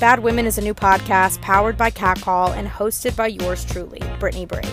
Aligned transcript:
Bad 0.00 0.20
Women 0.20 0.46
is 0.46 0.56
a 0.56 0.62
new 0.62 0.72
podcast 0.72 1.42
powered 1.42 1.76
by 1.76 1.90
Catcall 1.90 2.52
and 2.52 2.66
hosted 2.66 3.14
by 3.16 3.26
yours 3.26 3.66
truly, 3.66 4.00
Brittany 4.18 4.46
Brave. 4.46 4.72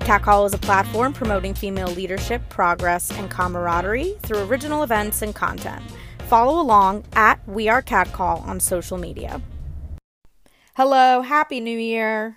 Catcall 0.00 0.44
is 0.44 0.52
a 0.52 0.58
platform 0.58 1.14
promoting 1.14 1.54
female 1.54 1.88
leadership, 1.88 2.46
progress, 2.50 3.10
and 3.10 3.30
camaraderie 3.30 4.18
through 4.20 4.44
original 4.44 4.82
events 4.82 5.22
and 5.22 5.34
content. 5.34 5.82
Follow 6.28 6.60
along 6.60 7.04
at 7.14 7.40
We 7.48 7.70
Are 7.70 7.80
Catcall 7.80 8.40
on 8.40 8.60
social 8.60 8.98
media. 8.98 9.40
Hello, 10.76 11.22
Happy 11.22 11.58
New 11.58 11.78
Year. 11.78 12.36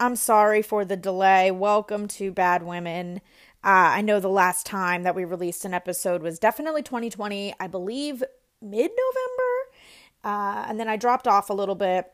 I'm 0.00 0.16
sorry 0.16 0.62
for 0.62 0.86
the 0.86 0.96
delay. 0.96 1.50
Welcome 1.50 2.08
to 2.08 2.32
Bad 2.32 2.62
Women. 2.62 3.20
Uh, 3.62 3.92
I 3.92 4.00
know 4.00 4.18
the 4.18 4.28
last 4.28 4.64
time 4.64 5.02
that 5.02 5.14
we 5.14 5.26
released 5.26 5.66
an 5.66 5.74
episode 5.74 6.22
was 6.22 6.38
definitely 6.38 6.82
2020, 6.82 7.52
I 7.60 7.66
believe 7.66 8.24
mid 8.62 8.90
November. 8.90 9.75
Uh, 10.26 10.64
and 10.68 10.80
then 10.80 10.88
I 10.88 10.96
dropped 10.96 11.28
off 11.28 11.50
a 11.50 11.54
little 11.54 11.76
bit. 11.76 12.12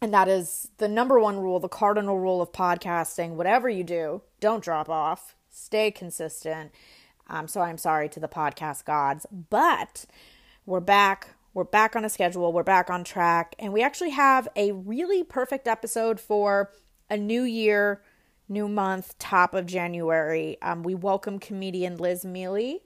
And 0.00 0.14
that 0.14 0.28
is 0.28 0.70
the 0.78 0.88
number 0.88 1.18
one 1.18 1.38
rule, 1.38 1.58
the 1.60 1.68
cardinal 1.68 2.18
rule 2.18 2.40
of 2.40 2.52
podcasting. 2.52 3.30
Whatever 3.30 3.68
you 3.68 3.84
do, 3.84 4.22
don't 4.40 4.62
drop 4.62 4.88
off, 4.88 5.34
stay 5.48 5.90
consistent. 5.90 6.72
Um, 7.28 7.48
so 7.48 7.60
I'm 7.60 7.78
sorry 7.78 8.08
to 8.10 8.20
the 8.20 8.28
podcast 8.28 8.84
gods, 8.84 9.26
but 9.30 10.06
we're 10.66 10.80
back 10.80 11.30
we're 11.54 11.64
back 11.64 11.94
on 11.94 12.04
a 12.04 12.08
schedule, 12.08 12.50
we're 12.50 12.62
back 12.62 12.88
on 12.88 13.04
track, 13.04 13.54
and 13.58 13.74
we 13.74 13.82
actually 13.82 14.10
have 14.10 14.48
a 14.56 14.72
really 14.72 15.22
perfect 15.22 15.68
episode 15.68 16.18
for 16.18 16.70
a 17.10 17.16
new 17.18 17.42
year, 17.42 18.02
new 18.48 18.68
month, 18.68 19.18
top 19.18 19.52
of 19.54 19.66
January. 19.66 20.56
Um, 20.62 20.82
we 20.82 20.94
welcome 20.94 21.38
comedian 21.38 21.98
Liz 21.98 22.24
Miele. 22.24 22.78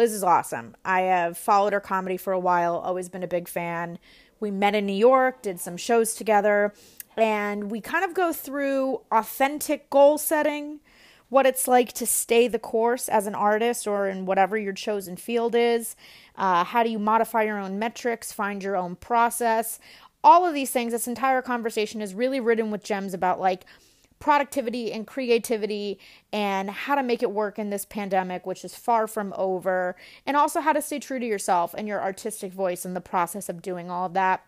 Liz 0.00 0.14
is 0.14 0.24
awesome. 0.24 0.74
I 0.82 1.02
have 1.02 1.36
followed 1.36 1.74
her 1.74 1.80
comedy 1.80 2.16
for 2.16 2.32
a 2.32 2.38
while, 2.38 2.76
always 2.76 3.10
been 3.10 3.22
a 3.22 3.28
big 3.28 3.46
fan. 3.46 3.98
We 4.40 4.50
met 4.50 4.74
in 4.74 4.86
New 4.86 4.94
York, 4.94 5.42
did 5.42 5.60
some 5.60 5.76
shows 5.76 6.14
together, 6.14 6.72
and 7.18 7.70
we 7.70 7.82
kind 7.82 8.02
of 8.02 8.14
go 8.14 8.32
through 8.32 9.02
authentic 9.12 9.90
goal 9.90 10.16
setting, 10.16 10.80
what 11.28 11.44
it's 11.44 11.68
like 11.68 11.92
to 11.92 12.06
stay 12.06 12.48
the 12.48 12.58
course 12.58 13.10
as 13.10 13.26
an 13.26 13.34
artist 13.34 13.86
or 13.86 14.08
in 14.08 14.24
whatever 14.24 14.56
your 14.56 14.72
chosen 14.72 15.16
field 15.16 15.54
is, 15.54 15.96
uh, 16.34 16.64
how 16.64 16.82
do 16.82 16.88
you 16.88 16.98
modify 16.98 17.42
your 17.42 17.58
own 17.58 17.78
metrics, 17.78 18.32
find 18.32 18.62
your 18.62 18.76
own 18.76 18.96
process? 18.96 19.78
All 20.24 20.46
of 20.46 20.54
these 20.54 20.70
things, 20.70 20.92
this 20.92 21.08
entire 21.08 21.42
conversation 21.42 22.00
is 22.00 22.14
really 22.14 22.40
written 22.40 22.70
with 22.70 22.82
gems 22.82 23.12
about 23.12 23.38
like 23.38 23.66
productivity 24.20 24.92
and 24.92 25.06
creativity 25.06 25.98
and 26.32 26.70
how 26.70 26.94
to 26.94 27.02
make 27.02 27.22
it 27.22 27.30
work 27.30 27.58
in 27.58 27.70
this 27.70 27.84
pandemic, 27.84 28.46
which 28.46 28.64
is 28.64 28.74
far 28.74 29.06
from 29.06 29.34
over, 29.36 29.96
and 30.26 30.36
also 30.36 30.60
how 30.60 30.72
to 30.72 30.82
stay 30.82 30.98
true 31.00 31.18
to 31.18 31.26
yourself 31.26 31.74
and 31.76 31.88
your 31.88 32.00
artistic 32.00 32.52
voice 32.52 32.84
in 32.84 32.94
the 32.94 33.00
process 33.00 33.48
of 33.48 33.62
doing 33.62 33.90
all 33.90 34.06
of 34.06 34.12
that. 34.12 34.44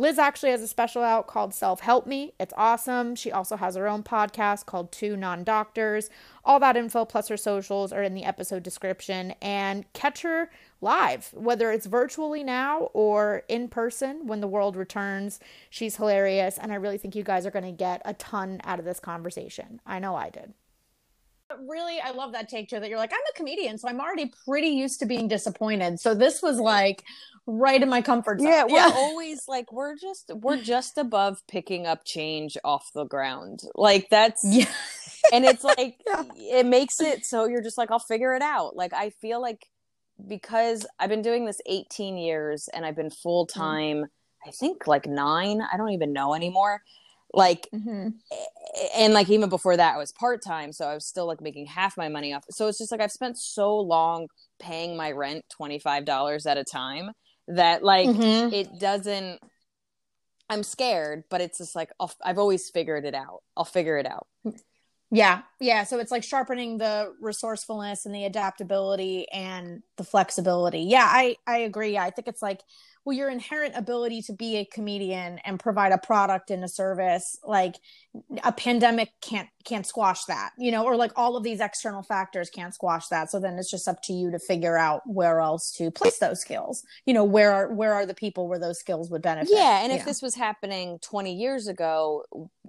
Liz 0.00 0.18
actually 0.18 0.48
has 0.48 0.62
a 0.62 0.66
special 0.66 1.02
out 1.02 1.26
called 1.26 1.52
Self 1.52 1.80
Help 1.80 2.06
Me. 2.06 2.32
It's 2.40 2.54
awesome. 2.56 3.14
She 3.14 3.30
also 3.30 3.56
has 3.56 3.76
her 3.76 3.86
own 3.86 4.02
podcast 4.02 4.64
called 4.64 4.90
Two 4.92 5.14
Non 5.14 5.44
Doctors. 5.44 6.08
All 6.42 6.58
that 6.60 6.74
info 6.74 7.04
plus 7.04 7.28
her 7.28 7.36
socials 7.36 7.92
are 7.92 8.02
in 8.02 8.14
the 8.14 8.24
episode 8.24 8.62
description. 8.62 9.34
And 9.42 9.84
catch 9.92 10.22
her 10.22 10.50
live, 10.80 11.28
whether 11.34 11.70
it's 11.70 11.84
virtually 11.84 12.42
now 12.42 12.88
or 12.94 13.42
in 13.46 13.68
person 13.68 14.26
when 14.26 14.40
the 14.40 14.48
world 14.48 14.74
returns. 14.74 15.38
She's 15.68 15.96
hilarious. 15.96 16.56
And 16.56 16.72
I 16.72 16.76
really 16.76 16.96
think 16.96 17.14
you 17.14 17.22
guys 17.22 17.44
are 17.44 17.50
going 17.50 17.66
to 17.66 17.70
get 17.70 18.00
a 18.06 18.14
ton 18.14 18.62
out 18.64 18.78
of 18.78 18.86
this 18.86 19.00
conversation. 19.00 19.82
I 19.84 19.98
know 19.98 20.16
I 20.16 20.30
did 20.30 20.54
really 21.66 22.00
i 22.00 22.10
love 22.12 22.32
that 22.32 22.48
take 22.48 22.68
too 22.68 22.78
that 22.78 22.88
you're 22.88 22.98
like 22.98 23.12
i'm 23.12 23.18
a 23.34 23.36
comedian 23.36 23.76
so 23.76 23.88
i'm 23.88 24.00
already 24.00 24.32
pretty 24.46 24.68
used 24.68 25.00
to 25.00 25.06
being 25.06 25.26
disappointed 25.26 25.98
so 25.98 26.14
this 26.14 26.40
was 26.42 26.60
like 26.60 27.02
right 27.50 27.82
in 27.82 27.88
my 27.88 28.00
comfort 28.02 28.40
zone. 28.40 28.48
Yeah, 28.48 28.64
we're 28.64 28.76
yeah. 28.76 28.92
always 28.94 29.48
like 29.48 29.72
we're 29.72 29.96
just 29.96 30.30
we're 30.34 30.60
just 30.62 30.96
above 30.98 31.42
picking 31.48 31.86
up 31.86 32.04
change 32.04 32.56
off 32.64 32.90
the 32.94 33.04
ground. 33.04 33.60
Like 33.74 34.08
that's 34.10 34.42
yeah. 34.44 34.66
and 35.32 35.44
it's 35.44 35.64
like 35.64 35.96
yeah. 36.06 36.24
it 36.36 36.66
makes 36.66 37.00
it 37.00 37.26
so 37.26 37.46
you're 37.46 37.62
just 37.62 37.78
like 37.78 37.90
I'll 37.90 37.98
figure 37.98 38.34
it 38.34 38.42
out. 38.42 38.76
Like 38.76 38.92
I 38.92 39.10
feel 39.10 39.40
like 39.40 39.66
because 40.26 40.86
I've 40.98 41.08
been 41.08 41.22
doing 41.22 41.46
this 41.46 41.60
18 41.66 42.16
years 42.16 42.68
and 42.72 42.84
I've 42.84 42.96
been 42.96 43.10
full 43.10 43.46
time 43.46 43.98
mm. 43.98 44.08
I 44.46 44.50
think 44.52 44.86
like 44.86 45.06
9, 45.06 45.60
I 45.60 45.76
don't 45.76 45.90
even 45.90 46.14
know 46.14 46.34
anymore. 46.34 46.80
Like 47.34 47.68
mm-hmm. 47.74 48.08
and 48.96 49.14
like 49.14 49.28
even 49.28 49.50
before 49.50 49.76
that 49.76 49.94
I 49.94 49.98
was 49.98 50.10
part-time 50.12 50.72
so 50.72 50.86
I 50.86 50.94
was 50.94 51.06
still 51.06 51.26
like 51.26 51.40
making 51.40 51.66
half 51.66 51.96
my 51.96 52.08
money 52.08 52.32
off. 52.32 52.44
So 52.50 52.66
it's 52.66 52.78
just 52.78 52.90
like 52.90 53.00
I've 53.00 53.12
spent 53.12 53.38
so 53.38 53.76
long 53.76 54.28
paying 54.58 54.96
my 54.96 55.12
rent 55.12 55.44
$25 55.60 56.46
at 56.46 56.58
a 56.58 56.64
time 56.64 57.10
that 57.56 57.82
like 57.82 58.08
mm-hmm. 58.08 58.52
it 58.52 58.78
doesn't 58.78 59.40
i'm 60.48 60.62
scared 60.62 61.24
but 61.30 61.40
it's 61.40 61.58
just 61.58 61.74
like 61.76 61.90
i 62.00 62.28
have 62.28 62.38
always 62.38 62.70
figured 62.70 63.04
it 63.04 63.14
out. 63.14 63.42
I'll 63.56 63.64
figure 63.64 63.98
it 63.98 64.06
out. 64.06 64.26
Yeah. 65.12 65.42
Yeah. 65.58 65.82
So 65.84 65.98
it's 65.98 66.12
like 66.12 66.22
sharpening 66.22 66.78
the 66.78 67.12
resourcefulness 67.20 68.06
and 68.06 68.14
the 68.14 68.24
adaptability 68.24 69.28
and 69.32 69.82
the 69.96 70.04
flexibility. 70.04 70.82
Yeah 70.82 71.06
i 71.06 71.36
i 71.46 71.58
agree. 71.58 71.98
I 71.98 72.10
think 72.10 72.28
it's 72.28 72.42
like 72.42 72.62
well 73.10 73.18
your 73.18 73.28
inherent 73.28 73.74
ability 73.76 74.22
to 74.22 74.32
be 74.32 74.58
a 74.58 74.64
comedian 74.64 75.40
and 75.44 75.58
provide 75.58 75.90
a 75.90 75.98
product 75.98 76.50
and 76.50 76.62
a 76.62 76.68
service 76.68 77.36
like 77.44 77.74
a 78.44 78.52
pandemic 78.52 79.10
can't 79.20 79.48
can't 79.64 79.84
squash 79.84 80.24
that 80.24 80.50
you 80.56 80.70
know 80.70 80.84
or 80.84 80.96
like 80.96 81.12
all 81.16 81.36
of 81.36 81.42
these 81.42 81.60
external 81.60 82.02
factors 82.02 82.48
can't 82.50 82.74
squash 82.74 83.08
that. 83.08 83.30
So 83.30 83.40
then 83.40 83.58
it's 83.58 83.70
just 83.70 83.88
up 83.88 84.02
to 84.04 84.12
you 84.12 84.30
to 84.30 84.38
figure 84.38 84.76
out 84.76 85.02
where 85.06 85.40
else 85.40 85.72
to 85.72 85.90
place 85.90 86.18
those 86.18 86.40
skills. 86.40 86.84
You 87.04 87.14
know 87.14 87.24
where 87.24 87.52
are 87.52 87.72
where 87.72 87.92
are 87.94 88.06
the 88.06 88.14
people 88.14 88.48
where 88.48 88.58
those 88.58 88.78
skills 88.78 89.10
would 89.10 89.22
benefit? 89.22 89.50
Yeah 89.52 89.82
and 89.82 89.92
if 89.92 90.00
know? 90.00 90.04
this 90.04 90.22
was 90.22 90.34
happening 90.34 90.98
20 91.00 91.34
years 91.34 91.66
ago 91.66 92.24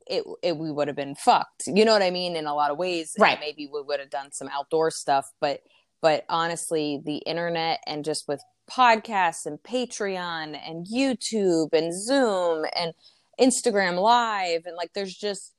it, 0.07 0.23
it 0.41 0.57
we 0.57 0.71
would 0.71 0.87
have 0.87 0.97
been 0.97 1.15
fucked. 1.15 1.67
You 1.67 1.85
know 1.85 1.93
what 1.93 2.01
i 2.01 2.09
mean? 2.09 2.35
In 2.35 2.47
a 2.47 2.55
lot 2.55 2.71
of 2.71 2.77
ways. 2.77 3.15
Right. 3.17 3.39
maybe 3.39 3.69
we 3.71 3.81
would 3.81 3.99
have 3.99 4.09
done 4.09 4.31
some 4.31 4.49
outdoor 4.49 4.89
stuff 4.91 5.31
but 5.39 5.61
but 6.01 6.25
honestly 6.29 7.01
the 7.03 7.17
internet 7.17 7.79
and 7.87 8.03
just 8.03 8.27
with 8.27 8.41
podcasts 8.69 9.45
and 9.45 9.59
Patreon 9.63 10.57
and 10.67 10.87
YouTube 10.87 11.73
and 11.73 11.93
Zoom 11.93 12.65
and 12.75 12.93
Instagram 13.39 14.01
Live 14.01 14.63
and 14.65 14.75
like 14.75 14.93
there's 14.93 15.15
just 15.15 15.53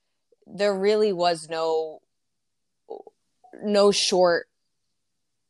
there 0.47 0.77
really 0.77 1.13
was 1.13 1.49
no 1.49 2.01
no 3.63 3.93
short 3.93 4.47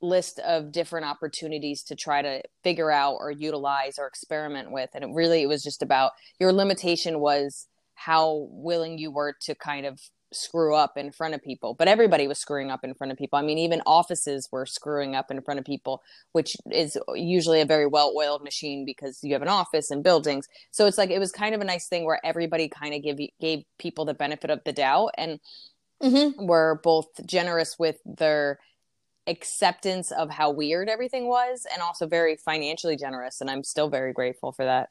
list 0.03 0.41
of 0.41 0.73
different 0.73 1.07
opportunities 1.07 1.83
to 1.85 1.95
try 1.95 2.21
to 2.21 2.43
figure 2.65 2.91
out 2.91 3.15
or 3.21 3.31
utilize 3.31 3.99
or 3.99 4.07
experiment 4.07 4.73
with. 4.73 4.91
And 4.95 5.05
it 5.05 5.11
really 5.15 5.43
it 5.43 5.47
was 5.47 5.63
just 5.63 5.83
about 5.83 6.13
your 6.41 6.53
limitation 6.53 7.21
was 7.21 7.69
how 7.95 8.49
willing 8.51 8.99
you 8.99 9.13
were 9.13 9.37
to 9.43 9.55
kind 9.55 9.87
of 9.87 10.01
screw 10.35 10.75
up 10.75 10.97
in 10.97 11.11
front 11.11 11.35
of 11.35 11.43
people 11.43 11.75
but 11.75 11.89
everybody 11.89 12.27
was 12.27 12.39
screwing 12.39 12.71
up 12.71 12.85
in 12.85 12.95
front 12.95 13.13
of 13.13 13.19
people. 13.19 13.39
I 13.39 13.43
mean 13.43 13.59
even 13.59 13.83
offices 13.87 14.49
were 14.51 14.67
screwing 14.67 15.15
up 15.15 15.31
in 15.31 15.41
front 15.43 15.61
of 15.61 15.67
people 15.67 16.03
which 16.33 16.57
is 16.71 16.97
usually 17.15 17.61
a 17.61 17.67
very 17.67 17.87
well 17.87 18.13
oiled 18.17 18.43
machine 18.43 18.85
because 18.85 19.21
you 19.23 19.33
have 19.33 19.43
an 19.43 19.49
office 19.49 19.91
and 19.91 20.03
buildings. 20.03 20.49
So 20.71 20.87
it's 20.87 20.99
like 20.99 21.11
it 21.11 21.19
was 21.19 21.33
kind 21.33 21.55
of 21.55 21.61
a 21.61 21.65
nice 21.65 21.89
thing 21.89 22.05
where 22.05 22.25
everybody 22.25 22.69
kind 22.69 22.95
of 22.95 23.03
gave 23.03 23.31
gave 23.41 23.65
people 23.79 24.05
the 24.05 24.15
benefit 24.15 24.51
of 24.51 24.63
the 24.65 24.73
doubt 24.73 25.11
and 25.17 25.41
mm-hmm. 26.03 26.47
were 26.47 26.81
both 26.83 27.25
generous 27.27 27.79
with 27.79 27.99
their 28.05 28.59
acceptance 29.27 30.11
of 30.11 30.31
how 30.31 30.51
weird 30.51 30.89
everything 30.89 31.29
was 31.29 31.67
and 31.73 31.81
also 31.81 32.07
very 32.07 32.35
financially 32.35 32.97
generous 32.97 33.41
and 33.41 33.49
i'm 33.49 33.63
still 33.63 33.89
very 33.89 34.13
grateful 34.13 34.51
for 34.51 34.65
that 34.65 34.89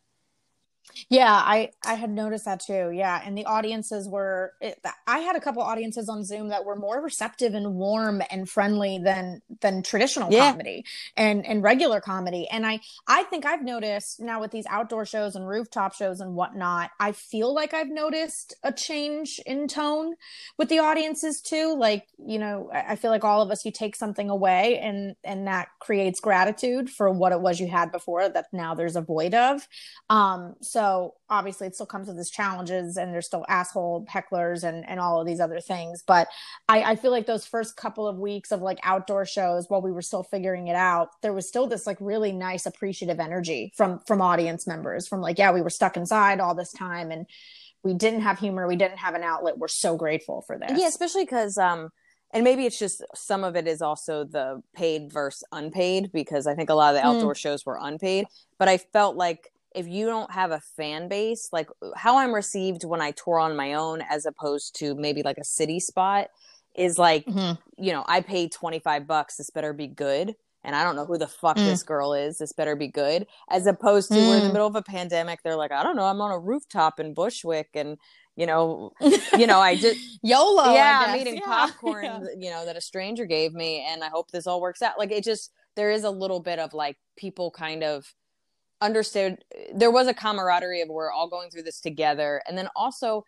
yeah, 1.10 1.34
I 1.34 1.72
I 1.86 1.96
had 1.96 2.10
noticed 2.10 2.46
that 2.46 2.62
too. 2.62 2.92
Yeah, 2.92 3.22
and 3.24 3.38
the 3.38 3.46
audiences 3.46 4.08
were. 4.08 4.54
It, 4.62 4.80
I 5.08 5.20
had 5.20 5.36
a 5.36 5.40
couple 5.40 5.62
audiences 5.62 6.10
on 6.10 6.24
Zoom 6.24 6.50
that 6.50 6.66
were 6.66 6.76
more 6.76 7.02
receptive 7.02 7.54
and 7.54 7.76
warm 7.76 8.22
and 8.30 8.50
friendly 8.50 9.00
than 9.00 9.42
than 9.62 9.84
traditional 9.84 10.32
yeah. 10.32 10.52
comedy 10.52 10.86
and 11.18 11.46
and 11.46 11.64
regular 11.64 12.02
comedy. 12.02 12.48
And 12.50 12.66
I 12.66 12.80
I 13.08 13.24
think 13.24 13.46
I've 13.46 13.64
noticed 13.64 14.20
now 14.20 14.40
with 14.40 14.52
these 14.52 14.66
outdoor 14.70 15.06
shows 15.06 15.36
and 15.36 15.48
rooftop 15.48 15.94
shows 15.94 16.20
and 16.20 16.36
whatnot. 16.36 16.92
I 17.00 17.12
feel 17.12 17.54
like 17.54 17.74
I've 17.74 17.90
noticed 17.90 18.56
a 18.64 18.72
change 18.72 19.40
in 19.46 19.68
tone 19.68 20.16
with 20.58 20.70
the 20.70 20.80
audiences 20.80 21.42
too. 21.42 21.76
Like 21.78 22.08
you 22.26 22.40
know, 22.40 22.70
I, 22.74 22.94
I 22.94 22.96
feel 22.96 23.12
like 23.12 23.24
all 23.24 23.42
of 23.42 23.52
us, 23.52 23.66
you 23.66 23.72
take 23.72 23.96
something 23.96 24.30
away, 24.30 24.80
and 24.80 25.16
and 25.24 25.48
that 25.48 25.70
creates 25.80 26.20
gratitude 26.20 26.90
for 26.90 27.10
what 27.10 27.32
it 27.32 27.42
was 27.42 27.60
you 27.60 27.68
had 27.68 27.92
before 27.92 28.30
that 28.30 28.48
now 28.52 28.76
there's 28.76 28.96
a 28.96 29.02
void 29.02 29.34
of. 29.34 29.68
Um, 30.10 30.56
so 30.62 30.81
obviously 31.30 31.68
it 31.68 31.76
still 31.76 31.86
comes 31.86 32.08
with 32.08 32.18
its 32.18 32.30
challenges 32.30 32.98
and 32.98 33.14
there's 33.14 33.26
still 33.26 33.46
asshole 33.48 34.06
hecklers 34.10 34.64
and, 34.64 34.88
and 34.88 35.00
all 35.00 35.20
of 35.20 35.28
these 35.28 35.40
other 35.40 35.60
things. 35.60 36.04
But 36.06 36.28
I, 36.68 36.84
I 36.84 36.96
feel 36.96 37.12
like 37.12 37.26
those 37.26 37.46
first 37.46 37.76
couple 37.76 38.08
of 38.08 38.18
weeks 38.18 38.52
of 38.52 38.62
like 38.62 38.80
outdoor 38.84 39.26
shows 39.26 39.66
while 39.70 39.82
we 39.82 39.92
were 39.92 40.02
still 40.02 40.24
figuring 40.24 40.68
it 40.68 40.76
out, 40.76 41.10
there 41.22 41.34
was 41.34 41.48
still 41.48 41.68
this 41.68 41.86
like 41.86 41.98
really 42.00 42.32
nice 42.32 42.66
appreciative 42.66 43.20
energy 43.20 43.74
from 43.76 44.00
from 44.08 44.22
audience 44.22 44.66
members 44.68 45.08
from 45.08 45.22
like, 45.22 45.38
yeah, 45.38 45.52
we 45.52 45.62
were 45.62 45.70
stuck 45.70 45.98
inside 45.98 46.40
all 46.40 46.56
this 46.56 46.72
time 46.72 47.12
and 47.12 47.26
we 47.84 47.94
didn't 47.94 48.22
have 48.22 48.40
humor, 48.40 48.68
we 48.68 48.76
didn't 48.76 49.00
have 49.00 49.16
an 49.16 49.24
outlet. 49.24 49.58
We're 49.58 49.68
so 49.68 49.98
grateful 49.98 50.44
for 50.46 50.58
this. 50.58 50.72
Yeah, 50.76 50.88
especially 50.88 51.24
because 51.24 51.58
um 51.58 51.90
and 52.34 52.44
maybe 52.44 52.66
it's 52.66 52.80
just 52.80 53.04
some 53.14 53.44
of 53.44 53.56
it 53.56 53.68
is 53.68 53.82
also 53.82 54.24
the 54.24 54.62
paid 54.74 55.12
versus 55.12 55.44
unpaid 55.52 56.12
because 56.12 56.48
I 56.48 56.56
think 56.56 56.70
a 56.70 56.74
lot 56.74 56.96
of 56.96 57.02
the 57.02 57.06
outdoor 57.06 57.34
mm. 57.34 57.38
shows 57.38 57.66
were 57.66 57.78
unpaid. 57.82 58.26
But 58.58 58.70
I 58.70 58.78
felt 58.78 59.16
like 59.16 59.52
if 59.74 59.88
you 59.88 60.06
don't 60.06 60.32
have 60.32 60.52
a 60.52 60.62
fan 60.76 61.08
base, 61.08 61.50
like 61.52 61.70
how 61.96 62.18
I'm 62.18 62.34
received 62.34 62.84
when 62.84 63.02
I 63.02 63.12
tour 63.12 63.40
on 63.40 63.56
my 63.56 63.74
own, 63.74 64.02
as 64.10 64.26
opposed 64.26 64.76
to 64.80 64.96
maybe 64.96 65.24
like 65.24 65.38
a 65.38 65.44
city 65.44 65.80
spot, 65.80 66.28
is 66.76 66.98
like, 66.98 67.26
mm-hmm. 67.26 67.54
you 67.84 67.92
know, 67.92 68.04
I 68.08 68.22
paid 68.22 68.52
25 68.52 69.08
bucks. 69.08 69.38
This 69.38 69.50
better 69.50 69.74
be 69.74 69.88
good. 69.88 70.36
And 70.64 70.76
I 70.76 70.84
don't 70.84 70.96
know 70.96 71.06
who 71.06 71.18
the 71.18 71.28
fuck 71.28 71.58
mm. 71.58 71.66
this 71.66 71.82
girl 71.82 72.14
is. 72.14 72.38
This 72.38 72.54
better 72.54 72.76
be 72.76 72.88
good. 72.88 73.26
As 73.50 73.66
opposed 73.66 74.12
to 74.12 74.18
mm. 74.18 74.28
we're 74.28 74.36
in 74.36 74.44
the 74.44 74.50
mm. 74.50 74.54
middle 74.54 74.68
of 74.68 74.76
a 74.76 74.84
pandemic. 74.84 75.40
They're 75.42 75.56
like, 75.56 75.72
I 75.72 75.82
don't 75.82 75.96
know. 75.96 76.06
I'm 76.06 76.22
on 76.22 76.32
a 76.32 76.38
rooftop 76.38 77.00
in 77.00 77.16
Bushwick 77.16 77.70
and 77.74 77.98
you 78.36 78.46
know, 78.46 78.92
you 79.38 79.48
know, 79.48 79.60
I 79.60 79.76
just 79.76 80.00
YOLO. 80.24 80.74
Yeah, 80.74 81.06
I'm 81.08 81.20
eating 81.20 81.36
yeah. 81.36 81.42
popcorn, 81.46 82.04
yeah. 82.06 82.20
you 82.38 82.50
know, 82.50 82.66
that 82.66 82.78
a 82.78 82.82
stranger 82.82 83.26
gave 83.26 83.54
me, 83.54 83.86
and 83.88 84.04
I 84.04 84.08
hope 84.08 84.32
this 84.32 84.48
all 84.48 84.62
works 84.62 84.82
out. 84.82 84.98
Like 84.98 85.12
it 85.12 85.24
just 85.24 85.52
there 85.76 85.92
is 85.92 86.04
a 86.04 86.10
little 86.10 86.40
bit 86.40 86.60
of 86.60 86.74
like 86.74 86.98
people 87.18 87.52
kind 87.52 87.84
of 87.84 88.06
understood 88.82 89.38
there 89.74 89.92
was 89.92 90.08
a 90.08 90.14
camaraderie 90.14 90.82
of 90.82 90.90
we're 90.90 91.12
all 91.12 91.30
going 91.30 91.50
through 91.50 91.64
this 91.64 91.80
together 91.80 92.42
and 92.48 92.58
then 92.58 92.68
also 92.76 93.24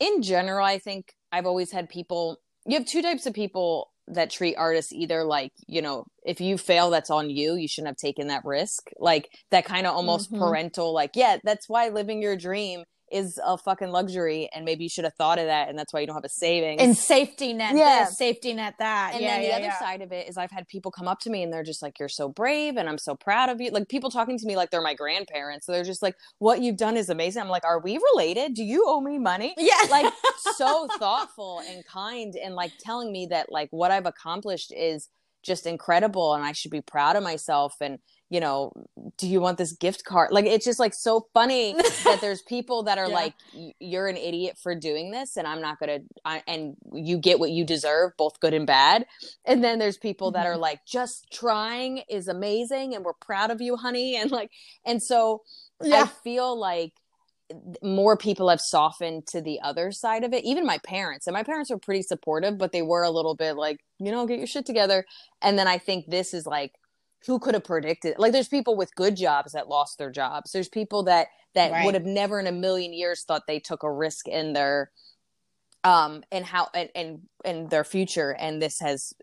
in 0.00 0.22
general 0.22 0.64
i 0.64 0.78
think 0.78 1.12
i've 1.32 1.46
always 1.46 1.70
had 1.70 1.88
people 1.88 2.38
you 2.66 2.76
have 2.78 2.86
two 2.86 3.02
types 3.02 3.26
of 3.26 3.34
people 3.34 3.90
that 4.08 4.30
treat 4.30 4.56
artists 4.56 4.92
either 4.92 5.24
like 5.24 5.52
you 5.66 5.80
know 5.80 6.04
if 6.24 6.40
you 6.40 6.58
fail 6.58 6.90
that's 6.90 7.10
on 7.10 7.30
you 7.30 7.54
you 7.54 7.68
shouldn't 7.68 7.88
have 7.88 7.96
taken 7.96 8.28
that 8.28 8.44
risk 8.44 8.90
like 8.98 9.28
that 9.50 9.64
kind 9.64 9.86
of 9.86 9.94
almost 9.94 10.30
mm-hmm. 10.30 10.42
parental 10.42 10.92
like 10.92 11.12
yeah 11.14 11.38
that's 11.44 11.68
why 11.68 11.88
living 11.88 12.20
your 12.20 12.36
dream 12.36 12.84
is 13.14 13.38
a 13.44 13.56
fucking 13.56 13.90
luxury 13.90 14.48
and 14.54 14.64
maybe 14.64 14.84
you 14.84 14.90
should 14.90 15.04
have 15.04 15.14
thought 15.14 15.38
of 15.38 15.46
that 15.46 15.68
and 15.68 15.78
that's 15.78 15.92
why 15.92 16.00
you 16.00 16.06
don't 16.06 16.16
have 16.16 16.24
a 16.24 16.28
savings. 16.28 16.82
And 16.82 16.96
safety 16.96 17.52
net 17.52 17.76
yeah. 17.76 18.06
this, 18.06 18.18
safety 18.18 18.52
net 18.52 18.74
that. 18.80 19.12
And 19.14 19.22
yeah, 19.22 19.34
then 19.34 19.40
the 19.40 19.46
yeah, 19.48 19.54
other 19.54 19.64
yeah. 19.66 19.78
side 19.78 20.02
of 20.02 20.12
it 20.12 20.28
is 20.28 20.36
i've 20.36 20.50
had 20.50 20.66
people 20.66 20.90
come 20.90 21.06
up 21.06 21.20
to 21.20 21.30
me 21.30 21.42
and 21.42 21.52
they're 21.52 21.62
just 21.62 21.80
like 21.80 21.98
you're 21.98 22.08
so 22.08 22.28
brave 22.28 22.76
and 22.76 22.88
i'm 22.88 22.98
so 22.98 23.14
proud 23.14 23.48
of 23.48 23.60
you. 23.60 23.70
Like 23.70 23.88
people 23.88 24.10
talking 24.10 24.38
to 24.38 24.46
me 24.46 24.56
like 24.56 24.70
they're 24.70 24.82
my 24.82 24.94
grandparents 24.94 25.66
so 25.66 25.72
they're 25.72 25.84
just 25.84 26.02
like 26.02 26.16
what 26.38 26.60
you've 26.60 26.76
done 26.76 26.96
is 26.96 27.08
amazing. 27.08 27.42
I'm 27.42 27.48
like 27.48 27.64
are 27.64 27.80
we 27.80 27.98
related? 28.12 28.54
Do 28.54 28.64
you 28.64 28.84
owe 28.86 29.00
me 29.00 29.18
money? 29.18 29.54
Yeah. 29.64 29.88
Like 29.90 30.12
so 30.56 30.88
thoughtful 30.98 31.62
and 31.66 31.84
kind 31.86 32.34
and 32.34 32.54
like 32.54 32.72
telling 32.80 33.10
me 33.10 33.26
that 33.30 33.50
like 33.50 33.68
what 33.70 33.90
i've 33.90 34.04
accomplished 34.04 34.72
is 34.76 35.08
just 35.44 35.66
incredible 35.66 36.34
and 36.34 36.44
i 36.44 36.52
should 36.52 36.70
be 36.70 36.80
proud 36.80 37.16
of 37.16 37.22
myself 37.22 37.76
and 37.80 37.98
you 38.34 38.40
know, 38.40 38.72
do 39.16 39.28
you 39.28 39.40
want 39.40 39.58
this 39.58 39.72
gift 39.72 40.04
card? 40.04 40.32
Like 40.32 40.46
it's 40.46 40.64
just 40.64 40.80
like 40.80 40.92
so 40.92 41.28
funny 41.34 41.74
that 42.04 42.18
there's 42.20 42.42
people 42.42 42.82
that 42.84 42.98
are 42.98 43.08
yeah. 43.08 43.14
like, 43.14 43.34
you're 43.78 44.08
an 44.08 44.16
idiot 44.16 44.58
for 44.60 44.74
doing 44.74 45.12
this, 45.12 45.36
and 45.36 45.46
I'm 45.46 45.60
not 45.60 45.78
gonna, 45.78 46.00
I, 46.24 46.42
and 46.48 46.74
you 46.92 47.18
get 47.18 47.38
what 47.38 47.52
you 47.52 47.64
deserve, 47.64 48.12
both 48.18 48.40
good 48.40 48.52
and 48.52 48.66
bad. 48.66 49.06
And 49.44 49.62
then 49.62 49.78
there's 49.78 49.98
people 49.98 50.32
that 50.32 50.46
are 50.46 50.54
mm-hmm. 50.54 50.62
like, 50.62 50.80
just 50.84 51.30
trying 51.32 51.98
is 52.08 52.26
amazing, 52.26 52.96
and 52.96 53.04
we're 53.04 53.12
proud 53.12 53.52
of 53.52 53.60
you, 53.60 53.76
honey. 53.76 54.16
And 54.16 54.30
like, 54.32 54.50
and 54.84 55.02
so 55.02 55.42
yeah. 55.82 56.02
I 56.02 56.06
feel 56.06 56.58
like 56.58 56.92
more 57.82 58.16
people 58.16 58.48
have 58.48 58.60
softened 58.60 59.26
to 59.26 59.40
the 59.40 59.60
other 59.60 59.92
side 59.92 60.24
of 60.24 60.32
it 60.32 60.44
even 60.44 60.64
my 60.64 60.78
parents 60.78 61.26
and 61.26 61.34
my 61.34 61.42
parents 61.42 61.70
were 61.70 61.78
pretty 61.78 62.02
supportive 62.02 62.56
but 62.56 62.72
they 62.72 62.80
were 62.80 63.02
a 63.02 63.10
little 63.10 63.34
bit 63.34 63.54
like 63.54 63.80
you 63.98 64.10
know 64.10 64.26
get 64.26 64.38
your 64.38 64.46
shit 64.46 64.66
together. 64.66 65.04
And 65.42 65.58
then 65.58 65.68
i 65.68 65.78
think 65.78 66.06
this 66.08 66.32
is 66.32 66.46
like 66.46 66.72
who 67.26 67.38
could 67.38 67.54
have 67.54 67.64
predicted 67.64 68.14
like 68.18 68.32
there's 68.32 68.48
people 68.48 68.76
with 68.76 68.94
good 68.94 69.16
jobs 69.16 69.52
that 69.52 69.68
lost 69.68 69.98
their 69.98 70.10
jobs. 70.10 70.52
There's 70.52 70.68
people 70.68 71.04
that 71.04 71.28
that 71.54 71.72
right. 71.72 71.84
would 71.84 71.94
have 71.94 72.04
never 72.04 72.40
in 72.40 72.46
a 72.46 72.52
million 72.52 72.92
years 72.92 73.22
thought 73.22 73.46
they 73.46 73.60
took 73.60 73.82
a 73.82 73.90
risk 73.90 74.28
in 74.28 74.52
their 74.52 74.90
um 75.84 76.22
and 76.30 76.44
how 76.44 76.68
and 76.74 76.90
and, 76.94 77.20
and 77.44 77.70
their 77.70 77.84
future 77.84 78.34
and 78.34 78.60
this 78.60 78.80
has 78.80 79.14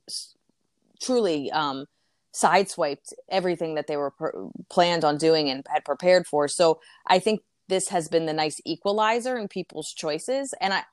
truly 1.01 1.51
um 1.51 1.85
sideswiped 2.33 3.13
everything 3.29 3.75
that 3.75 3.87
they 3.87 3.97
were 3.97 4.11
pr- 4.11 4.47
planned 4.69 5.03
on 5.03 5.17
doing 5.17 5.49
and 5.49 5.65
had 5.69 5.85
prepared 5.85 6.25
for. 6.25 6.47
So 6.47 6.79
i 7.07 7.19
think 7.19 7.41
this 7.71 7.87
has 7.87 8.09
been 8.09 8.25
the 8.25 8.33
nice 8.33 8.59
equalizer 8.65 9.37
in 9.37 9.47
people's 9.47 9.93
choices. 9.93 10.53
And 10.59 10.73
i 10.73 10.83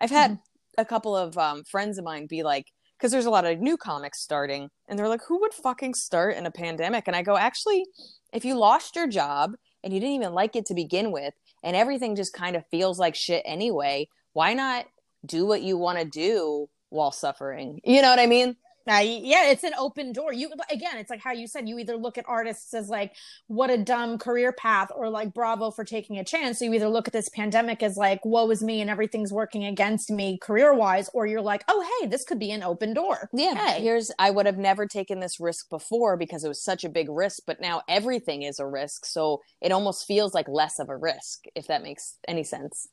i've 0.00 0.10
had 0.10 0.32
mm-hmm. 0.32 0.80
a 0.80 0.84
couple 0.84 1.16
of 1.16 1.38
um, 1.38 1.64
friends 1.64 1.96
of 1.96 2.04
mine 2.04 2.26
be 2.26 2.42
like 2.42 2.66
because 2.96 3.12
there's 3.12 3.26
a 3.26 3.30
lot 3.30 3.44
of 3.44 3.60
new 3.60 3.76
comics 3.76 4.20
starting 4.20 4.68
and 4.88 4.98
they're 4.98 5.08
like 5.08 5.22
who 5.28 5.40
would 5.40 5.54
fucking 5.54 5.94
start 5.94 6.36
in 6.36 6.44
a 6.44 6.50
pandemic? 6.50 7.04
And 7.06 7.16
i 7.16 7.22
go 7.22 7.36
actually 7.36 7.86
if 8.32 8.44
you 8.44 8.54
lost 8.56 8.96
your 8.96 9.06
job 9.06 9.54
and 9.82 9.94
you 9.94 10.00
didn't 10.00 10.16
even 10.16 10.34
like 10.34 10.56
it 10.56 10.66
to 10.66 10.74
begin 10.74 11.12
with 11.12 11.34
and 11.62 11.76
everything 11.76 12.16
just 12.16 12.32
kind 12.32 12.56
of 12.56 12.66
feels 12.66 12.98
like 12.98 13.14
shit 13.14 13.42
anyway 13.46 14.08
why 14.32 14.54
not 14.54 14.86
do 15.24 15.46
what 15.46 15.62
you 15.62 15.76
want 15.76 15.98
to 15.98 16.04
do 16.04 16.68
while 16.90 17.12
suffering? 17.12 17.80
You 17.84 18.02
know 18.02 18.10
what 18.10 18.18
i 18.18 18.26
mean 18.26 18.56
uh, 18.90 18.98
yeah, 18.98 19.50
it's 19.50 19.64
an 19.64 19.72
open 19.78 20.12
door. 20.12 20.32
You 20.32 20.50
again, 20.70 20.96
it's 20.96 21.10
like 21.10 21.20
how 21.20 21.32
you 21.32 21.46
said 21.46 21.68
you 21.68 21.78
either 21.78 21.96
look 21.96 22.18
at 22.18 22.24
artists 22.28 22.74
as 22.74 22.88
like 22.88 23.14
what 23.46 23.70
a 23.70 23.78
dumb 23.78 24.18
career 24.18 24.52
path 24.52 24.90
or 24.94 25.10
like 25.10 25.34
bravo 25.34 25.70
for 25.70 25.84
taking 25.84 26.18
a 26.18 26.24
chance. 26.24 26.58
So 26.58 26.64
you 26.64 26.74
either 26.74 26.88
look 26.88 27.08
at 27.08 27.12
this 27.12 27.28
pandemic 27.28 27.82
as 27.82 27.96
like 27.96 28.24
woe 28.24 28.50
is 28.50 28.62
me 28.62 28.80
and 28.80 28.90
everything's 28.90 29.32
working 29.32 29.64
against 29.64 30.10
me 30.10 30.38
career 30.38 30.74
wise, 30.74 31.10
or 31.14 31.26
you're 31.26 31.40
like, 31.40 31.64
oh 31.68 32.00
hey, 32.00 32.08
this 32.08 32.24
could 32.24 32.38
be 32.38 32.50
an 32.50 32.62
open 32.62 32.94
door. 32.94 33.28
Yeah, 33.32 33.54
hey. 33.54 33.82
here's 33.82 34.10
I 34.18 34.30
would 34.30 34.46
have 34.46 34.58
never 34.58 34.86
taken 34.86 35.20
this 35.20 35.40
risk 35.40 35.68
before 35.70 36.16
because 36.16 36.44
it 36.44 36.48
was 36.48 36.62
such 36.62 36.84
a 36.84 36.88
big 36.88 37.08
risk, 37.08 37.42
but 37.46 37.60
now 37.60 37.82
everything 37.88 38.42
is 38.42 38.58
a 38.58 38.66
risk, 38.66 39.04
so 39.04 39.42
it 39.60 39.72
almost 39.72 40.06
feels 40.06 40.34
like 40.34 40.48
less 40.48 40.78
of 40.78 40.88
a 40.88 40.96
risk 40.96 41.44
if 41.54 41.66
that 41.66 41.82
makes 41.82 42.16
any 42.26 42.44
sense 42.44 42.88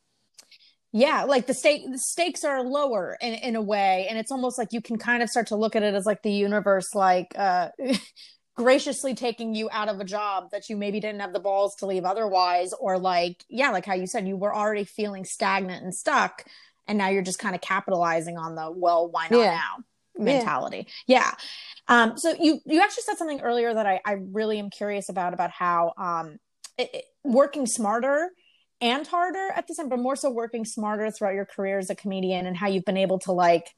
yeah 0.95 1.25
like 1.25 1.45
the 1.45 1.53
stake 1.53 1.83
the 1.91 1.97
stakes 1.97 2.45
are 2.45 2.63
lower 2.63 3.17
in, 3.19 3.33
in 3.33 3.55
a 3.57 3.61
way 3.61 4.07
and 4.09 4.17
it's 4.17 4.31
almost 4.31 4.57
like 4.57 4.69
you 4.71 4.81
can 4.81 4.97
kind 4.97 5.21
of 5.21 5.29
start 5.29 5.47
to 5.47 5.55
look 5.55 5.75
at 5.75 5.83
it 5.83 5.93
as 5.93 6.05
like 6.05 6.21
the 6.23 6.31
universe 6.31 6.95
like 6.95 7.27
uh 7.37 7.67
graciously 8.55 9.13
taking 9.13 9.53
you 9.53 9.67
out 9.73 9.89
of 9.89 9.99
a 9.99 10.05
job 10.05 10.45
that 10.51 10.69
you 10.69 10.77
maybe 10.77 11.01
didn't 11.01 11.19
have 11.19 11.33
the 11.33 11.39
balls 11.39 11.75
to 11.75 11.85
leave 11.85 12.05
otherwise 12.05 12.71
or 12.79 12.97
like 12.97 13.43
yeah 13.49 13.71
like 13.71 13.85
how 13.85 13.93
you 13.93 14.07
said 14.07 14.25
you 14.25 14.37
were 14.37 14.55
already 14.55 14.85
feeling 14.85 15.25
stagnant 15.25 15.83
and 15.83 15.93
stuck 15.93 16.45
and 16.87 16.97
now 16.97 17.09
you're 17.09 17.21
just 17.21 17.39
kind 17.39 17.55
of 17.55 17.59
capitalizing 17.59 18.37
on 18.37 18.55
the 18.55 18.71
well 18.71 19.11
why 19.11 19.27
not 19.29 19.39
yeah. 19.39 19.55
now 19.55 19.83
mentality 20.17 20.87
yeah. 21.07 21.29
yeah 21.89 22.03
um 22.09 22.17
so 22.17 22.33
you 22.39 22.61
you 22.65 22.79
actually 22.79 23.03
said 23.03 23.17
something 23.17 23.41
earlier 23.41 23.73
that 23.73 23.85
i 23.85 23.99
i 24.05 24.13
really 24.31 24.59
am 24.59 24.69
curious 24.69 25.09
about 25.09 25.33
about 25.33 25.51
how 25.51 25.91
um 25.97 26.37
it, 26.77 26.89
it, 26.93 27.05
working 27.25 27.65
smarter 27.65 28.29
and 28.85 29.07
harder 29.07 29.49
at 29.55 29.67
the 29.67 29.73
same, 29.73 29.89
but 29.89 29.97
more 29.97 30.15
so 30.15 30.29
working 30.29 30.63
smarter 30.63 31.09
throughout 31.09 31.33
your 31.33 31.45
career 31.45 31.79
as 31.79 31.89
a 31.89 31.95
comedian 31.95 32.45
and 32.45 32.55
how 32.55 32.67
you've 32.67 32.85
been 32.85 32.97
able 32.97 33.17
to 33.17 33.31
like 33.31 33.73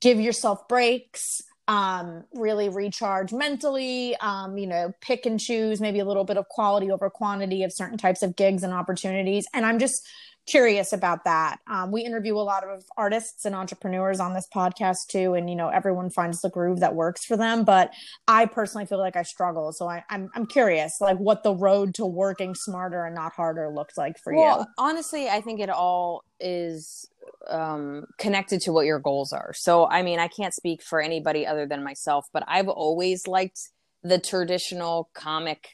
give 0.00 0.20
yourself 0.20 0.68
breaks, 0.68 1.42
um, 1.66 2.22
really 2.32 2.68
recharge 2.68 3.32
mentally, 3.32 4.14
um, 4.16 4.56
you 4.56 4.68
know, 4.68 4.92
pick 5.00 5.26
and 5.26 5.40
choose 5.40 5.80
maybe 5.80 5.98
a 5.98 6.04
little 6.04 6.22
bit 6.22 6.36
of 6.36 6.48
quality 6.48 6.92
over 6.92 7.10
quantity 7.10 7.64
of 7.64 7.72
certain 7.72 7.98
types 7.98 8.22
of 8.22 8.36
gigs 8.36 8.62
and 8.62 8.72
opportunities. 8.72 9.46
And 9.52 9.66
I'm 9.66 9.80
just 9.80 10.06
curious 10.46 10.92
about 10.92 11.24
that. 11.24 11.58
Um, 11.68 11.92
we 11.92 12.02
interview 12.02 12.36
a 12.36 12.40
lot 12.40 12.64
of 12.64 12.84
artists 12.96 13.44
and 13.44 13.54
entrepreneurs 13.54 14.20
on 14.20 14.34
this 14.34 14.48
podcast 14.54 15.06
too, 15.08 15.34
and 15.34 15.48
you 15.48 15.56
know 15.56 15.68
everyone 15.68 16.10
finds 16.10 16.40
the 16.40 16.50
groove 16.50 16.80
that 16.80 16.94
works 16.94 17.24
for 17.24 17.36
them. 17.36 17.64
But 17.64 17.92
I 18.26 18.46
personally 18.46 18.86
feel 18.86 18.98
like 18.98 19.16
I 19.16 19.22
struggle, 19.22 19.72
so 19.72 19.88
I, 19.88 19.98
am 19.98 20.02
I'm, 20.10 20.30
I'm 20.34 20.46
curious, 20.46 21.00
like 21.00 21.18
what 21.18 21.42
the 21.42 21.54
road 21.54 21.94
to 21.94 22.06
working 22.06 22.54
smarter 22.54 23.04
and 23.04 23.14
not 23.14 23.32
harder 23.32 23.70
looks 23.70 23.96
like 23.96 24.18
for 24.18 24.34
well, 24.34 24.60
you. 24.60 24.66
Honestly, 24.78 25.28
I 25.28 25.40
think 25.40 25.60
it 25.60 25.70
all 25.70 26.24
is 26.40 27.08
um, 27.48 28.06
connected 28.18 28.60
to 28.62 28.72
what 28.72 28.86
your 28.86 28.98
goals 28.98 29.32
are. 29.32 29.52
So, 29.54 29.86
I 29.88 30.02
mean, 30.02 30.18
I 30.18 30.28
can't 30.28 30.54
speak 30.54 30.82
for 30.82 31.00
anybody 31.00 31.46
other 31.46 31.66
than 31.66 31.84
myself, 31.84 32.26
but 32.32 32.44
I've 32.46 32.68
always 32.68 33.26
liked 33.26 33.60
the 34.02 34.18
traditional 34.18 35.10
comic 35.14 35.68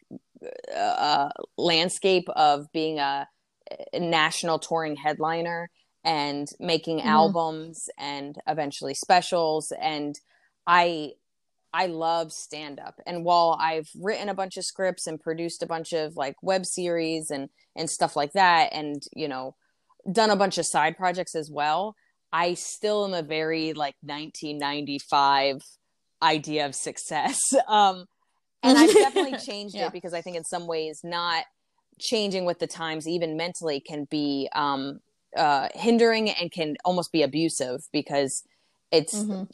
uh, 0.75 1.31
landscape 1.57 2.29
of 2.31 2.71
being 2.73 2.99
a 2.99 3.29
national 3.95 4.59
touring 4.59 4.97
headliner 4.97 5.71
and 6.05 6.49
making 6.61 6.99
mm-hmm. 6.99 7.09
albums 7.09 7.89
and 7.99 8.37
eventually 8.47 8.95
specials 8.95 9.73
and 9.81 10.15
i 10.67 11.11
i 11.73 11.87
love 11.87 12.33
stand 12.33 12.79
up 12.79 12.95
and 13.07 13.25
while 13.25 13.59
i've 13.61 13.89
written 14.01 14.29
a 14.29 14.35
bunch 14.35 14.57
of 14.57 14.65
scripts 14.65 15.07
and 15.07 15.21
produced 15.21 15.63
a 15.63 15.67
bunch 15.67 15.93
of 15.93 16.17
like 16.17 16.37
web 16.43 16.65
series 16.65 17.31
and 17.31 17.49
and 17.75 17.91
stuff 17.91 18.15
like 18.17 18.33
that 18.33 18.73
and 18.73 19.03
you 19.15 19.29
know 19.29 19.55
done 20.11 20.31
a 20.31 20.37
bunch 20.37 20.59
of 20.59 20.67
side 20.67 20.97
projects 20.97 21.35
as 21.35 21.51
well 21.51 21.97
i 22.33 22.55
still 22.55 23.05
am 23.05 23.13
a 23.13 23.23
very 23.23 23.73
like 23.73 23.97
1995 24.03 25.61
idea 26.23 26.65
of 26.65 26.75
success 26.75 27.41
um 27.69 28.07
and 28.63 28.79
i've 28.79 28.93
definitely 28.93 29.39
changed 29.45 29.75
yeah. 29.75 29.87
it 29.87 29.93
because 29.93 30.15
i 30.15 30.23
think 30.23 30.37
in 30.37 30.45
some 30.45 30.69
ways 30.69 31.01
not 31.03 31.45
changing 31.99 32.45
with 32.45 32.59
the 32.59 32.67
times 32.67 33.09
even 33.09 33.37
mentally 33.37 33.81
can 33.81 34.05
be 34.05 34.49
um, 34.55 35.01
uh, 35.37 35.69
hindering 35.75 36.31
and 36.31 36.51
can 36.51 36.77
almost 36.85 37.13
be 37.13 37.23
abusive 37.23 37.87
because 37.93 38.45
it's 38.91 39.15
mm-hmm. 39.15 39.45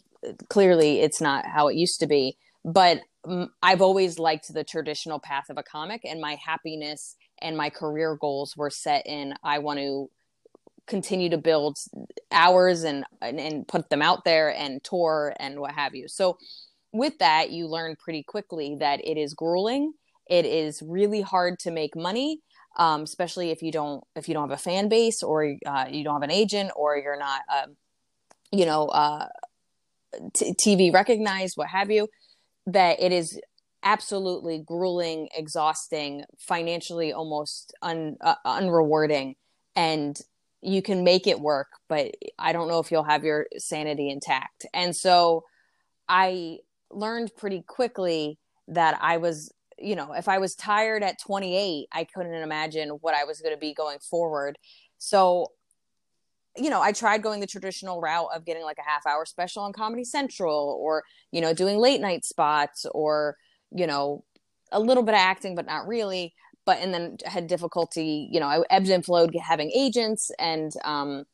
clearly 0.49 1.00
it's 1.00 1.20
not 1.20 1.46
how 1.46 1.68
it 1.68 1.76
used 1.76 2.00
to 2.00 2.06
be 2.06 2.37
but 2.64 3.00
um, 3.25 3.50
i've 3.62 3.82
always 3.82 4.18
liked 4.18 4.52
the 4.52 4.64
traditional 4.64 5.18
path 5.18 5.49
of 5.50 5.58
a 5.58 5.62
comic 5.62 6.02
and 6.04 6.20
my 6.20 6.37
happiness 6.44 7.16
and 7.40 7.56
my 7.56 7.70
career 7.70 8.16
goals 8.16 8.56
were 8.56 8.70
set 8.70 9.06
in 9.06 9.34
i 9.42 9.58
want 9.58 9.78
to 9.78 10.08
continue 10.87 11.30
to 11.30 11.38
build 11.38 11.78
hours 12.32 12.82
and, 12.82 13.04
and 13.20 13.38
and 13.38 13.68
put 13.68 13.88
them 13.88 14.02
out 14.02 14.25
there 14.25 14.54
and 14.54 14.82
tour 14.82 15.32
and 15.38 15.61
what 15.61 15.72
have 15.72 15.94
you 15.94 16.08
so 16.08 16.37
with 16.92 17.18
that 17.18 17.50
you 17.50 17.66
learn 17.66 17.96
pretty 17.96 18.22
quickly 18.22 18.76
that 18.78 19.00
it 19.04 19.16
is 19.16 19.32
grueling 19.32 19.92
it 20.29 20.45
is 20.45 20.83
really 20.83 21.21
hard 21.21 21.59
to 21.59 21.71
make 21.71 21.97
money 21.97 22.41
um, 22.76 23.02
especially 23.02 23.50
if 23.50 23.62
you 23.62 23.71
don't 23.71 24.02
if 24.17 24.29
you 24.29 24.35
don't 24.35 24.49
have 24.49 24.59
a 24.59 24.62
fan 24.62 24.88
base 24.88 25.23
or 25.23 25.57
uh, 25.67 25.87
you 25.91 26.05
don't 26.05 26.14
have 26.14 26.23
an 26.23 26.31
agent 26.31 26.71
or 26.76 26.97
you're 26.97 27.19
not 27.19 27.43
um, 27.52 27.76
you 28.50 28.64
know 28.64 28.87
uh, 28.87 29.26
t- 30.35 30.55
tv 30.64 30.93
recognized 30.93 31.57
what 31.57 31.69
have 31.69 31.91
you 31.91 32.09
that 32.67 33.00
it 33.00 33.12
is 33.12 33.38
absolutely 33.83 34.62
grueling 34.64 35.29
exhausting 35.37 36.25
financially 36.38 37.12
almost 37.12 37.75
un, 37.83 38.17
uh, 38.21 38.37
unrewarding. 38.47 39.35
And 39.75 40.17
you 40.61 40.83
can 40.83 41.02
make 41.02 41.26
it 41.26 41.41
work 41.41 41.67
but 41.88 42.14
i 42.38 42.52
don't 42.52 42.69
know 42.69 42.79
if 42.79 42.93
you'll 42.93 43.02
have 43.02 43.25
your 43.25 43.47
sanity 43.59 44.09
intact. 44.09 44.64
And 44.73 44.95
so 44.95 45.45
i 46.09 46.59
learned 46.91 47.35
pretty 47.37 47.64
quickly 47.67 48.38
that 48.69 48.97
i 49.02 49.17
was 49.17 49.52
you 49.79 49.97
know, 49.97 50.12
if 50.12 50.29
I 50.29 50.38
was 50.38 50.55
tired 50.55 51.02
at 51.02 51.21
28, 51.21 51.88
I 51.93 52.05
couldn't 52.05 52.35
imagine 52.35 52.91
what 53.00 53.14
I 53.14 53.25
was 53.25 53.41
going 53.41 53.55
to 53.55 53.61
be 53.61 53.75
going 53.75 53.99
forward. 53.99 54.59
So, 54.99 55.49
you 56.57 56.71
know, 56.71 56.83
I 56.83 56.93
tried 56.93 57.23
going 57.23 57.41
the 57.41 57.47
traditional 57.47 58.00
route 58.00 58.29
of 58.35 58.45
getting 58.45 58.62
like 58.62 58.79
a 58.79 58.88
half 58.88 59.07
hour 59.07 59.25
special 59.25 59.62
on 59.62 59.73
Comedy 59.73 60.05
Central 60.05 60.79
or, 60.81 61.02
you 61.31 61.41
know, 61.41 61.55
doing 61.55 61.79
late 61.79 62.00
night 62.00 62.25
spots 62.25 62.87
or, 62.93 63.37
you 63.71 63.87
know, 63.87 64.25
a 64.71 64.81
little 64.81 65.02
bit 65.02 65.14
of 65.14 65.21
acting, 65.21 65.55
but 65.55 65.67
not 65.67 65.87
really. 65.87 66.35
But, 66.64 66.79
and 66.79 66.95
then 66.95 67.17
had 67.25 67.49
difficulty, 67.49 68.29
you 68.31 68.38
know, 68.38 68.47
I 68.47 68.62
ebbed 68.71 68.88
and 68.88 69.05
flowed 69.05 69.35
having 69.43 69.71
agents. 69.73 70.31
And, 70.38 70.73
um, 70.85 71.25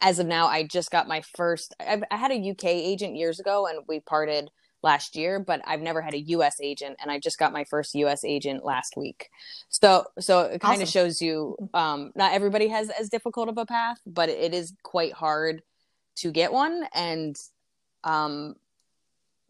as 0.00 0.18
of 0.18 0.26
now, 0.26 0.46
I 0.46 0.64
just 0.64 0.90
got 0.90 1.08
my 1.08 1.22
first, 1.36 1.74
I've, 1.80 2.04
I 2.10 2.16
had 2.16 2.30
a 2.30 2.50
UK 2.50 2.64
agent 2.64 3.16
years 3.16 3.40
ago 3.40 3.66
and 3.66 3.78
we 3.88 4.00
parted 4.00 4.50
last 4.86 5.16
year, 5.16 5.40
but 5.40 5.60
I've 5.66 5.82
never 5.82 6.00
had 6.00 6.14
a 6.14 6.20
US 6.36 6.60
agent 6.62 6.96
and 7.02 7.10
I 7.10 7.18
just 7.18 7.38
got 7.38 7.52
my 7.52 7.64
first 7.64 7.94
US 7.96 8.24
agent 8.24 8.64
last 8.64 8.96
week. 8.96 9.28
So 9.68 10.04
so 10.20 10.42
it 10.42 10.60
kind 10.60 10.74
awesome. 10.74 10.82
of 10.84 10.88
shows 10.88 11.20
you 11.20 11.56
um 11.74 12.12
not 12.14 12.32
everybody 12.32 12.68
has 12.68 12.88
as 12.90 13.08
difficult 13.08 13.48
of 13.48 13.58
a 13.58 13.66
path, 13.66 13.98
but 14.06 14.28
it 14.28 14.54
is 14.54 14.72
quite 14.84 15.12
hard 15.12 15.62
to 16.18 16.30
get 16.30 16.52
one 16.52 16.86
and 16.94 17.36
um 18.04 18.54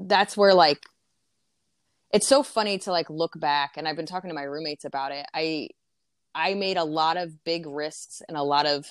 that's 0.00 0.37
where 0.37 0.55
like 0.55 0.83
it's 2.12 2.26
so 2.26 2.43
funny 2.43 2.78
to 2.78 2.90
like 2.90 3.11
look 3.11 3.38
back 3.38 3.75
and 3.76 3.87
I've 3.87 3.97
been 3.97 4.07
talking 4.07 4.31
to 4.31 4.35
my 4.35 4.45
roommates 4.45 4.87
about 4.87 5.12
it. 5.12 5.26
I 5.35 5.69
I 6.35 6.55
made 6.55 6.78
a 6.78 6.85
lot 6.85 7.19
of 7.19 7.45
big 7.45 7.66
risks 7.66 8.23
and 8.26 8.38
a 8.38 8.43
lot 8.43 8.64
of 8.64 8.90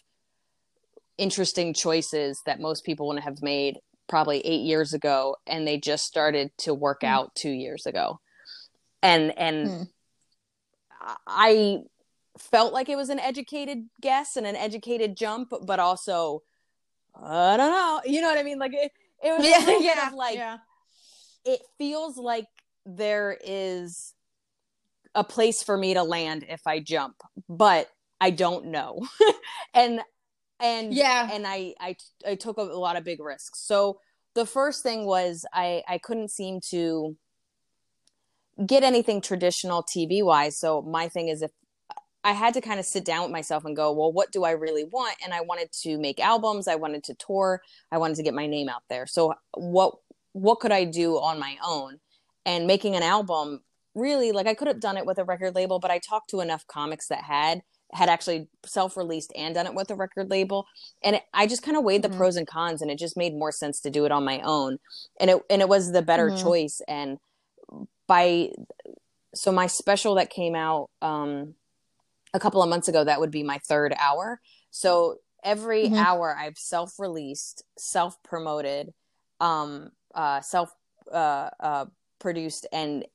interesting 1.17 1.73
choices 1.73 2.41
that 2.45 2.59
most 2.59 2.85
people 2.85 3.07
wouldn't 3.07 3.25
have 3.25 3.41
made 3.41 3.79
probably 4.07 4.39
eight 4.39 4.61
years 4.61 4.93
ago 4.93 5.35
and 5.47 5.67
they 5.67 5.77
just 5.77 6.05
started 6.05 6.51
to 6.57 6.73
work 6.73 7.01
mm. 7.01 7.07
out 7.07 7.33
two 7.35 7.49
years 7.49 7.85
ago 7.85 8.19
and 9.01 9.37
and 9.37 9.67
mm. 9.67 9.87
i 11.27 11.79
felt 12.37 12.73
like 12.73 12.89
it 12.89 12.95
was 12.95 13.09
an 13.09 13.19
educated 13.19 13.85
guess 14.01 14.35
and 14.35 14.45
an 14.45 14.55
educated 14.55 15.15
jump 15.15 15.51
but 15.63 15.79
also 15.79 16.41
i 17.15 17.57
don't 17.57 17.71
know 17.71 18.01
you 18.05 18.21
know 18.21 18.27
what 18.27 18.37
i 18.37 18.43
mean 18.43 18.59
like 18.59 18.73
it, 18.73 18.91
it 19.23 19.37
was 19.37 19.45
yeah, 19.47 19.77
yeah, 19.79 20.09
like 20.13 20.35
yeah. 20.35 20.57
it 21.45 21.61
feels 21.77 22.17
like 22.17 22.47
there 22.85 23.37
is 23.43 24.13
a 25.15 25.23
place 25.23 25.63
for 25.63 25.77
me 25.77 25.93
to 25.93 26.03
land 26.03 26.45
if 26.49 26.61
i 26.67 26.79
jump 26.79 27.15
but 27.47 27.89
i 28.19 28.29
don't 28.29 28.65
know 28.65 28.99
and 29.73 30.01
and 30.59 30.93
yeah. 30.93 31.29
and 31.31 31.45
I, 31.45 31.73
I 31.79 31.95
i 32.27 32.35
took 32.35 32.57
a, 32.57 32.63
lot 32.63 32.97
of 32.97 33.03
big 33.03 33.21
risks. 33.21 33.59
So 33.61 33.99
the 34.33 34.45
first 34.45 34.83
thing 34.83 35.05
was 35.05 35.45
i 35.53 35.81
i 35.87 35.97
couldn't 35.97 36.29
seem 36.29 36.59
to 36.69 37.15
get 38.65 38.83
anything 38.83 39.21
traditional 39.21 39.83
tv 39.83 40.23
wise 40.23 40.57
so 40.57 40.81
my 40.81 41.09
thing 41.09 41.27
is 41.27 41.41
if 41.41 41.51
i 42.23 42.31
had 42.31 42.53
to 42.53 42.61
kind 42.61 42.79
of 42.79 42.85
sit 42.85 43.03
down 43.03 43.23
with 43.23 43.31
myself 43.31 43.65
and 43.65 43.75
go 43.75 43.91
well 43.91 44.11
what 44.11 44.31
do 44.31 44.43
i 44.43 44.51
really 44.51 44.83
want? 44.83 45.15
And 45.23 45.33
i 45.33 45.41
wanted 45.41 45.71
to 45.83 45.97
make 45.97 46.19
albums 46.19 46.67
i 46.67 46.75
wanted 46.75 47.03
to 47.05 47.15
tour 47.15 47.61
i 47.91 47.97
wanted 47.97 48.17
to 48.17 48.23
get 48.23 48.33
my 48.33 48.47
name 48.47 48.69
out 48.69 48.83
there. 48.89 49.07
So 49.07 49.33
what 49.53 49.95
what 50.33 50.59
could 50.59 50.71
i 50.71 50.83
do 50.83 51.15
on 51.15 51.39
my 51.39 51.57
own? 51.65 51.99
And 52.45 52.67
making 52.67 52.95
an 52.95 53.01
album 53.01 53.61
really 53.95 54.33
like 54.33 54.45
i 54.45 54.53
could 54.53 54.67
have 54.67 54.81
done 54.81 54.97
it 54.97 55.05
with 55.05 55.17
a 55.17 55.23
record 55.23 55.55
label 55.55 55.79
but 55.79 55.89
i 55.89 55.97
talked 55.97 56.29
to 56.29 56.41
enough 56.41 56.67
comics 56.67 57.07
that 57.07 57.23
had 57.23 57.61
had 57.93 58.09
actually 58.09 58.47
self-released 58.65 59.31
and 59.35 59.55
done 59.55 59.67
it 59.67 59.73
with 59.73 59.89
a 59.91 59.95
record 59.95 60.29
label 60.29 60.65
and 61.03 61.17
it, 61.17 61.23
i 61.33 61.47
just 61.47 61.63
kind 61.63 61.77
of 61.77 61.83
weighed 61.83 62.01
the 62.01 62.07
mm-hmm. 62.07 62.17
pros 62.17 62.35
and 62.35 62.47
cons 62.47 62.81
and 62.81 62.91
it 62.91 62.97
just 62.97 63.17
made 63.17 63.33
more 63.33 63.51
sense 63.51 63.79
to 63.79 63.89
do 63.89 64.05
it 64.05 64.11
on 64.11 64.25
my 64.25 64.41
own 64.41 64.77
and 65.19 65.29
it 65.29 65.41
and 65.49 65.61
it 65.61 65.69
was 65.69 65.91
the 65.91 66.01
better 66.01 66.29
mm-hmm. 66.29 66.43
choice 66.43 66.81
and 66.87 67.17
by 68.07 68.49
so 69.33 69.51
my 69.51 69.67
special 69.67 70.15
that 70.15 70.29
came 70.29 70.55
out 70.55 70.89
um 71.01 71.53
a 72.33 72.39
couple 72.39 72.61
of 72.61 72.69
months 72.69 72.87
ago 72.87 73.03
that 73.03 73.19
would 73.19 73.31
be 73.31 73.43
my 73.43 73.59
third 73.59 73.93
hour 73.99 74.39
so 74.71 75.17
every 75.43 75.85
mm-hmm. 75.85 75.95
hour 75.95 76.35
i've 76.37 76.57
self-released 76.57 77.63
self-promoted 77.77 78.93
um 79.39 79.89
uh 80.13 80.41
self 80.41 80.71
uh 81.11 81.49
uh 81.59 81.85
produced 82.19 82.65
and 82.73 83.05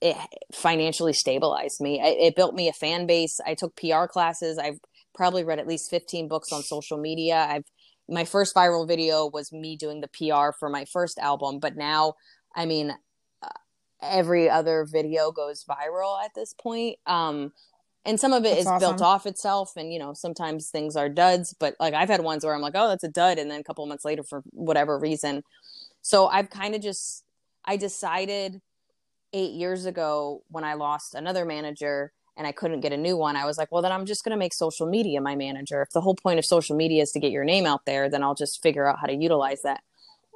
it 0.00 0.16
financially 0.52 1.12
stabilized 1.12 1.80
me. 1.80 2.00
It, 2.00 2.18
it, 2.28 2.36
built 2.36 2.54
me 2.54 2.68
a 2.68 2.72
fan 2.72 3.06
base. 3.06 3.40
I 3.46 3.54
took 3.54 3.76
PR 3.76 4.06
classes. 4.06 4.58
I've 4.58 4.78
probably 5.14 5.44
read 5.44 5.58
at 5.58 5.66
least 5.66 5.90
15 5.90 6.28
books 6.28 6.52
on 6.52 6.62
social 6.62 6.98
media. 6.98 7.46
I've 7.48 7.64
my 8.08 8.24
first 8.24 8.54
viral 8.54 8.86
video 8.86 9.30
was 9.32 9.52
me 9.52 9.76
doing 9.76 10.00
the 10.00 10.08
PR 10.08 10.50
for 10.58 10.68
my 10.68 10.84
first 10.84 11.18
album, 11.18 11.60
but 11.60 11.76
now, 11.76 12.14
I 12.56 12.66
mean, 12.66 12.92
uh, 13.40 13.48
every 14.02 14.50
other 14.50 14.84
video 14.90 15.30
goes 15.30 15.64
viral 15.64 16.22
at 16.22 16.32
this 16.34 16.52
point. 16.52 16.98
Um, 17.06 17.52
and 18.04 18.18
some 18.18 18.32
of 18.32 18.44
it 18.44 18.50
that's 18.50 18.60
is 18.62 18.66
awesome. 18.66 18.80
built 18.80 19.02
off 19.02 19.26
itself, 19.26 19.72
and 19.76 19.92
you 19.92 19.98
know, 19.98 20.14
sometimes 20.14 20.70
things 20.70 20.96
are 20.96 21.08
duds. 21.08 21.54
But 21.58 21.76
like 21.78 21.94
I've 21.94 22.08
had 22.08 22.22
ones 22.22 22.44
where 22.44 22.54
I'm 22.54 22.62
like, 22.62 22.74
oh, 22.74 22.88
that's 22.88 23.04
a 23.04 23.08
dud, 23.08 23.38
and 23.38 23.50
then 23.50 23.60
a 23.60 23.64
couple 23.64 23.86
months 23.86 24.04
later, 24.04 24.22
for 24.22 24.42
whatever 24.50 24.98
reason, 24.98 25.42
so 26.02 26.26
I've 26.26 26.50
kind 26.50 26.74
of 26.74 26.80
just 26.80 27.24
I 27.64 27.76
decided 27.76 28.60
eight 29.32 29.52
years 29.52 29.86
ago 29.86 30.42
when 30.48 30.64
I 30.64 30.74
lost 30.74 31.14
another 31.14 31.44
manager 31.44 32.12
and 32.36 32.46
I 32.46 32.52
couldn't 32.52 32.80
get 32.80 32.92
a 32.92 32.96
new 32.96 33.16
one, 33.16 33.36
I 33.36 33.44
was 33.44 33.58
like, 33.58 33.70
well, 33.70 33.82
then 33.82 33.92
I'm 33.92 34.06
just 34.06 34.24
going 34.24 34.30
to 34.30 34.38
make 34.38 34.54
social 34.54 34.86
media 34.86 35.20
my 35.20 35.36
manager. 35.36 35.82
If 35.82 35.90
the 35.90 36.00
whole 36.00 36.14
point 36.14 36.38
of 36.38 36.44
social 36.44 36.76
media 36.76 37.02
is 37.02 37.12
to 37.12 37.20
get 37.20 37.32
your 37.32 37.44
name 37.44 37.66
out 37.66 37.84
there, 37.84 38.08
then 38.08 38.22
I'll 38.22 38.34
just 38.34 38.62
figure 38.62 38.86
out 38.86 38.98
how 38.98 39.06
to 39.06 39.14
utilize 39.14 39.62
that. 39.62 39.82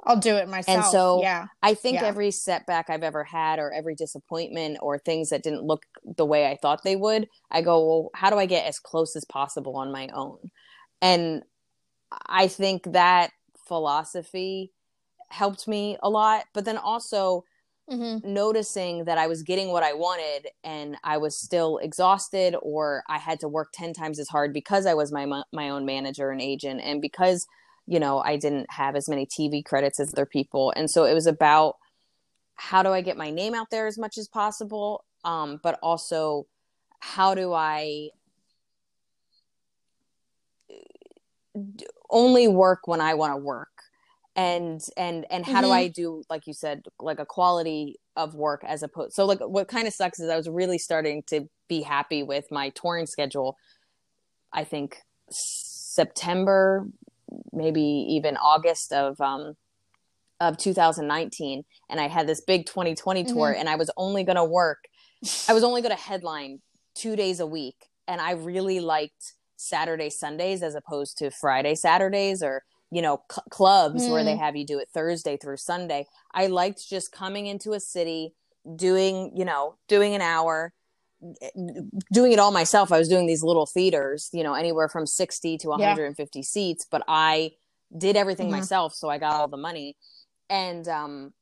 I'll 0.07 0.19
do 0.19 0.35
it 0.35 0.47
myself. 0.47 0.77
And 0.77 0.85
so, 0.85 1.21
yeah, 1.23 1.47
I 1.63 1.73
think 1.73 1.95
yeah. 1.95 2.05
every 2.05 2.29
setback 2.29 2.91
I've 2.91 3.01
ever 3.01 3.23
had, 3.23 3.57
or 3.57 3.71
every 3.71 3.95
disappointment, 3.95 4.77
or 4.81 4.99
things 4.99 5.29
that 5.29 5.41
didn't 5.41 5.63
look 5.63 5.83
the 6.03 6.25
way 6.25 6.45
I 6.45 6.57
thought 6.57 6.83
they 6.83 6.95
would, 6.95 7.27
I 7.49 7.63
go, 7.63 7.83
well, 7.83 8.09
how 8.13 8.29
do 8.29 8.37
I 8.37 8.45
get 8.45 8.67
as 8.67 8.77
close 8.77 9.15
as 9.15 9.25
possible 9.25 9.75
on 9.77 9.91
my 9.91 10.09
own? 10.13 10.51
And 11.01 11.41
I 12.27 12.47
think 12.47 12.91
that 12.93 13.31
philosophy 13.67 14.71
helped 15.29 15.67
me 15.67 15.97
a 16.03 16.09
lot. 16.09 16.45
But 16.53 16.65
then 16.65 16.77
also, 16.77 17.45
mm-hmm. 17.89 18.33
noticing 18.33 19.05
that 19.05 19.17
I 19.17 19.27
was 19.27 19.43
getting 19.43 19.69
what 19.69 19.83
I 19.83 19.93
wanted 19.93 20.47
and 20.63 20.97
I 21.03 21.17
was 21.17 21.37
still 21.37 21.77
exhausted 21.77 22.55
or 22.61 23.03
I 23.07 23.17
had 23.17 23.39
to 23.41 23.47
work 23.47 23.69
10 23.73 23.93
times 23.93 24.19
as 24.19 24.27
hard 24.27 24.53
because 24.53 24.85
I 24.85 24.93
was 24.93 25.11
my 25.11 25.43
my 25.51 25.69
own 25.69 25.85
manager 25.85 26.31
and 26.31 26.41
agent 26.41 26.81
and 26.83 27.01
because 27.01 27.45
you 27.87 27.99
know 27.99 28.19
I 28.19 28.37
didn't 28.37 28.67
have 28.71 28.95
as 28.95 29.07
many 29.07 29.25
TV 29.25 29.63
credits 29.63 29.99
as 29.99 30.13
other 30.13 30.25
people 30.25 30.73
and 30.75 30.89
so 30.89 31.05
it 31.05 31.13
was 31.13 31.27
about 31.27 31.75
how 32.55 32.83
do 32.83 32.89
I 32.89 33.01
get 33.01 33.17
my 33.17 33.29
name 33.29 33.53
out 33.53 33.69
there 33.69 33.87
as 33.87 33.97
much 33.97 34.17
as 34.17 34.27
possible 34.27 35.03
um, 35.23 35.59
but 35.61 35.77
also 35.81 36.47
how 36.99 37.35
do 37.35 37.53
I 37.53 38.09
only 42.09 42.47
work 42.47 42.87
when 42.87 43.01
I 43.01 43.13
want 43.13 43.33
to 43.33 43.37
work 43.37 43.69
and 44.35 44.81
and 44.97 45.25
and 45.29 45.45
how 45.45 45.53
mm-hmm. 45.53 45.61
do 45.61 45.71
i 45.71 45.87
do 45.87 46.23
like 46.29 46.45
you 46.45 46.53
said 46.53 46.83
like 46.99 47.19
a 47.19 47.25
quality 47.25 47.95
of 48.15 48.35
work 48.35 48.63
as 48.67 48.83
opposed 48.83 49.13
so 49.13 49.25
like 49.25 49.39
what 49.39 49.67
kind 49.67 49.87
of 49.87 49.93
sucks 49.93 50.19
is 50.19 50.29
i 50.29 50.35
was 50.35 50.49
really 50.49 50.77
starting 50.77 51.23
to 51.23 51.47
be 51.67 51.81
happy 51.81 52.21
with 52.21 52.51
my 52.51 52.69
touring 52.69 53.05
schedule 53.05 53.57
i 54.51 54.63
think 54.63 54.97
september 55.29 56.85
maybe 57.53 57.81
even 57.81 58.35
august 58.37 58.91
of 58.91 59.19
um 59.21 59.55
of 60.41 60.57
2019 60.57 61.63
and 61.89 61.99
i 61.99 62.07
had 62.07 62.27
this 62.27 62.41
big 62.41 62.65
2020 62.65 63.23
tour 63.23 63.51
mm-hmm. 63.51 63.59
and 63.59 63.69
i 63.69 63.75
was 63.75 63.89
only 63.95 64.23
going 64.23 64.35
to 64.35 64.43
work 64.43 64.85
i 65.47 65.53
was 65.53 65.63
only 65.63 65.81
going 65.81 65.95
to 65.95 66.01
headline 66.01 66.59
two 66.93 67.15
days 67.15 67.39
a 67.39 67.47
week 67.47 67.87
and 68.07 68.19
i 68.19 68.31
really 68.31 68.81
liked 68.81 69.33
saturday 69.55 70.09
sundays 70.09 70.61
as 70.61 70.75
opposed 70.75 71.17
to 71.17 71.31
friday 71.31 71.73
saturdays 71.73 72.43
or 72.43 72.63
you 72.91 73.01
know 73.01 73.21
cl- 73.31 73.45
clubs 73.49 74.03
mm. 74.03 74.11
where 74.11 74.23
they 74.23 74.35
hmm. 74.35 74.43
have 74.43 74.55
you 74.55 74.65
do 74.65 74.79
it 74.79 74.89
Thursday 74.93 75.37
through 75.37 75.57
Sunday. 75.57 76.07
I 76.33 76.47
liked 76.47 76.87
just 76.87 77.11
coming 77.11 77.47
into 77.47 77.73
a 77.73 77.79
city, 77.79 78.33
doing 78.75 79.31
you 79.35 79.45
know 79.45 79.75
doing 79.87 80.15
an 80.15 80.21
hour, 80.21 80.73
eh, 81.41 81.49
doing 82.11 82.31
it 82.31 82.39
all 82.39 82.51
myself. 82.51 82.91
I 82.91 82.99
was 82.99 83.09
doing 83.09 83.27
these 83.27 83.43
little 83.43 83.65
theaters, 83.65 84.29
you 84.33 84.43
know, 84.43 84.53
anywhere 84.53 84.89
from 84.89 85.05
sixty 85.05 85.57
to 85.59 85.69
one 85.69 85.81
hundred 85.81 86.05
and 86.05 86.15
fifty 86.17 86.39
yeah. 86.39 86.45
seats, 86.45 86.85
but 86.89 87.03
I 87.07 87.51
did 87.95 88.15
everything 88.15 88.47
mm-hmm. 88.47 88.57
myself, 88.57 88.93
so 88.93 89.09
I 89.09 89.17
got 89.17 89.35
all 89.35 89.47
the 89.47 89.57
money, 89.57 89.95
and 90.49 90.87
um, 90.87 91.33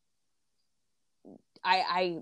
I, 1.64 1.84
I 1.90 2.18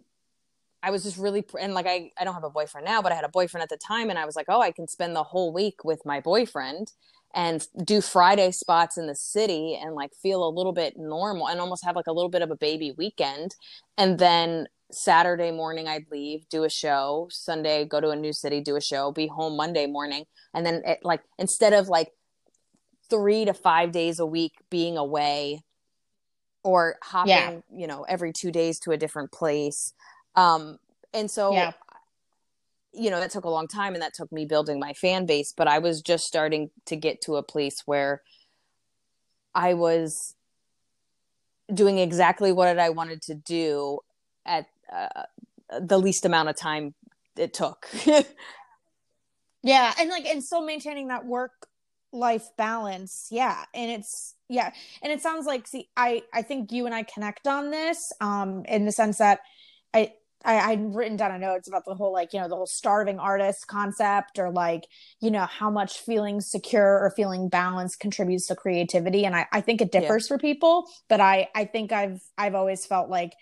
I 0.83 0.89
was 0.89 1.03
just 1.03 1.17
really, 1.17 1.45
and 1.59 1.73
like, 1.73 1.85
I, 1.85 2.11
I 2.19 2.23
don't 2.23 2.33
have 2.33 2.43
a 2.43 2.49
boyfriend 2.49 2.85
now, 2.85 3.01
but 3.01 3.11
I 3.11 3.15
had 3.15 3.23
a 3.23 3.29
boyfriend 3.29 3.61
at 3.61 3.69
the 3.69 3.77
time. 3.77 4.09
And 4.09 4.17
I 4.17 4.25
was 4.25 4.35
like, 4.35 4.47
oh, 4.49 4.61
I 4.61 4.71
can 4.71 4.87
spend 4.87 5.15
the 5.15 5.23
whole 5.23 5.53
week 5.53 5.83
with 5.83 6.01
my 6.05 6.19
boyfriend 6.19 6.91
and 7.33 7.67
do 7.83 8.01
Friday 8.01 8.51
spots 8.51 8.97
in 8.97 9.07
the 9.07 9.15
city 9.15 9.79
and 9.81 9.95
like 9.95 10.11
feel 10.21 10.47
a 10.47 10.49
little 10.49 10.73
bit 10.73 10.97
normal 10.97 11.47
and 11.47 11.59
almost 11.59 11.85
have 11.85 11.95
like 11.95 12.07
a 12.07 12.13
little 12.13 12.29
bit 12.29 12.41
of 12.41 12.51
a 12.51 12.55
baby 12.55 12.93
weekend. 12.97 13.55
And 13.97 14.19
then 14.19 14.67
Saturday 14.91 15.51
morning, 15.51 15.87
I'd 15.87 16.11
leave, 16.11 16.47
do 16.49 16.63
a 16.63 16.69
show. 16.69 17.27
Sunday, 17.31 17.85
go 17.85 18.01
to 18.01 18.09
a 18.09 18.15
new 18.15 18.33
city, 18.33 18.61
do 18.61 18.75
a 18.75 18.81
show, 18.81 19.11
be 19.11 19.27
home 19.27 19.55
Monday 19.55 19.87
morning. 19.87 20.25
And 20.53 20.65
then, 20.65 20.81
it, 20.85 20.99
like, 21.03 21.21
instead 21.39 21.73
of 21.73 21.87
like 21.87 22.11
three 23.09 23.45
to 23.45 23.53
five 23.53 23.91
days 23.91 24.19
a 24.19 24.25
week 24.25 24.53
being 24.69 24.97
away 24.97 25.63
or 26.63 26.97
hopping, 27.01 27.31
yeah. 27.31 27.59
you 27.73 27.87
know, 27.87 28.03
every 28.03 28.33
two 28.33 28.51
days 28.51 28.79
to 28.79 28.91
a 28.91 28.97
different 28.97 29.31
place. 29.31 29.93
Um, 30.35 30.77
and 31.13 31.31
so, 31.31 31.53
yeah. 31.53 31.71
You 32.93 33.09
know, 33.09 33.19
that 33.19 33.31
took 33.31 33.45
a 33.45 33.49
long 33.49 33.67
time 33.67 33.93
and 33.93 34.01
that 34.01 34.13
took 34.13 34.31
me 34.31 34.45
building 34.45 34.79
my 34.79 34.93
fan 34.93 35.25
base. 35.25 35.53
But 35.55 35.67
I 35.67 35.79
was 35.79 36.01
just 36.01 36.25
starting 36.27 36.69
to 36.85 36.95
get 36.95 37.21
to 37.21 37.35
a 37.35 37.43
place 37.43 37.83
where 37.85 38.21
I 39.55 39.73
was 39.73 40.35
doing 41.73 41.97
exactly 41.97 42.51
what 42.51 42.77
I 42.79 42.89
wanted 42.89 43.21
to 43.23 43.35
do 43.35 43.99
at 44.45 44.67
uh, 44.91 45.23
the 45.79 45.97
least 45.97 46.25
amount 46.25 46.49
of 46.49 46.57
time 46.57 46.93
it 47.37 47.53
took. 47.53 47.87
yeah. 49.63 49.93
And 49.97 50.09
like, 50.09 50.25
and 50.25 50.43
still 50.43 50.61
maintaining 50.61 51.07
that 51.07 51.25
work 51.25 51.67
life 52.13 52.49
balance 52.57 53.27
yeah 53.31 53.63
and 53.73 53.89
it's 53.89 54.35
yeah 54.49 54.71
and 55.01 55.13
it 55.13 55.21
sounds 55.21 55.45
like 55.45 55.65
see 55.65 55.87
i 55.95 56.21
i 56.33 56.41
think 56.41 56.71
you 56.71 56.85
and 56.85 56.93
i 56.93 57.03
connect 57.03 57.47
on 57.47 57.71
this 57.71 58.11
um 58.19 58.65
in 58.65 58.85
the 58.85 58.91
sense 58.91 59.17
that 59.19 59.39
i 59.93 60.11
I, 60.43 60.71
I'd 60.71 60.95
written 60.95 61.17
down 61.17 61.31
a 61.31 61.39
notes 61.39 61.67
about 61.67 61.85
the 61.85 61.95
whole 61.95 62.11
like 62.11 62.33
you 62.33 62.39
know 62.39 62.47
the 62.47 62.55
whole 62.55 62.67
starving 62.67 63.19
artist 63.19 63.67
concept 63.67 64.39
or 64.39 64.51
like 64.51 64.85
you 65.19 65.31
know 65.31 65.45
how 65.45 65.69
much 65.69 65.99
feeling 65.99 66.41
secure 66.41 66.99
or 66.99 67.11
feeling 67.15 67.49
balanced 67.49 67.99
contributes 67.99 68.47
to 68.47 68.55
creativity 68.55 69.25
and 69.25 69.35
I, 69.35 69.47
I 69.51 69.61
think 69.61 69.81
it 69.81 69.91
differs 69.91 70.25
yeah. 70.25 70.35
for 70.35 70.39
people 70.39 70.89
but 71.09 71.19
I 71.19 71.49
I 71.55 71.65
think 71.65 71.91
I've 71.91 72.21
I've 72.37 72.55
always 72.55 72.85
felt 72.85 73.09
like 73.09 73.33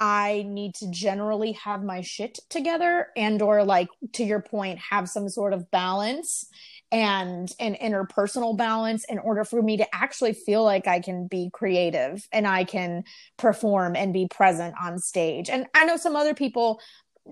I 0.00 0.44
need 0.48 0.74
to 0.76 0.90
generally 0.90 1.52
have 1.52 1.82
my 1.82 2.00
shit 2.00 2.38
together 2.50 3.08
and 3.16 3.40
or 3.40 3.64
like 3.64 3.88
to 4.14 4.24
your 4.24 4.40
point 4.40 4.78
have 4.90 5.08
some 5.08 5.28
sort 5.28 5.52
of 5.52 5.70
balance 5.70 6.46
and 6.94 7.50
an 7.58 7.74
interpersonal 7.82 8.56
balance 8.56 9.04
in 9.08 9.18
order 9.18 9.42
for 9.44 9.60
me 9.60 9.76
to 9.76 9.86
actually 9.92 10.32
feel 10.32 10.62
like 10.62 10.86
I 10.86 11.00
can 11.00 11.26
be 11.26 11.50
creative 11.52 12.28
and 12.30 12.46
I 12.46 12.62
can 12.62 13.02
perform 13.36 13.96
and 13.96 14.12
be 14.12 14.28
present 14.28 14.76
on 14.80 15.00
stage. 15.00 15.50
And 15.50 15.66
I 15.74 15.86
know 15.86 15.96
some 15.96 16.14
other 16.14 16.34
people 16.34 16.80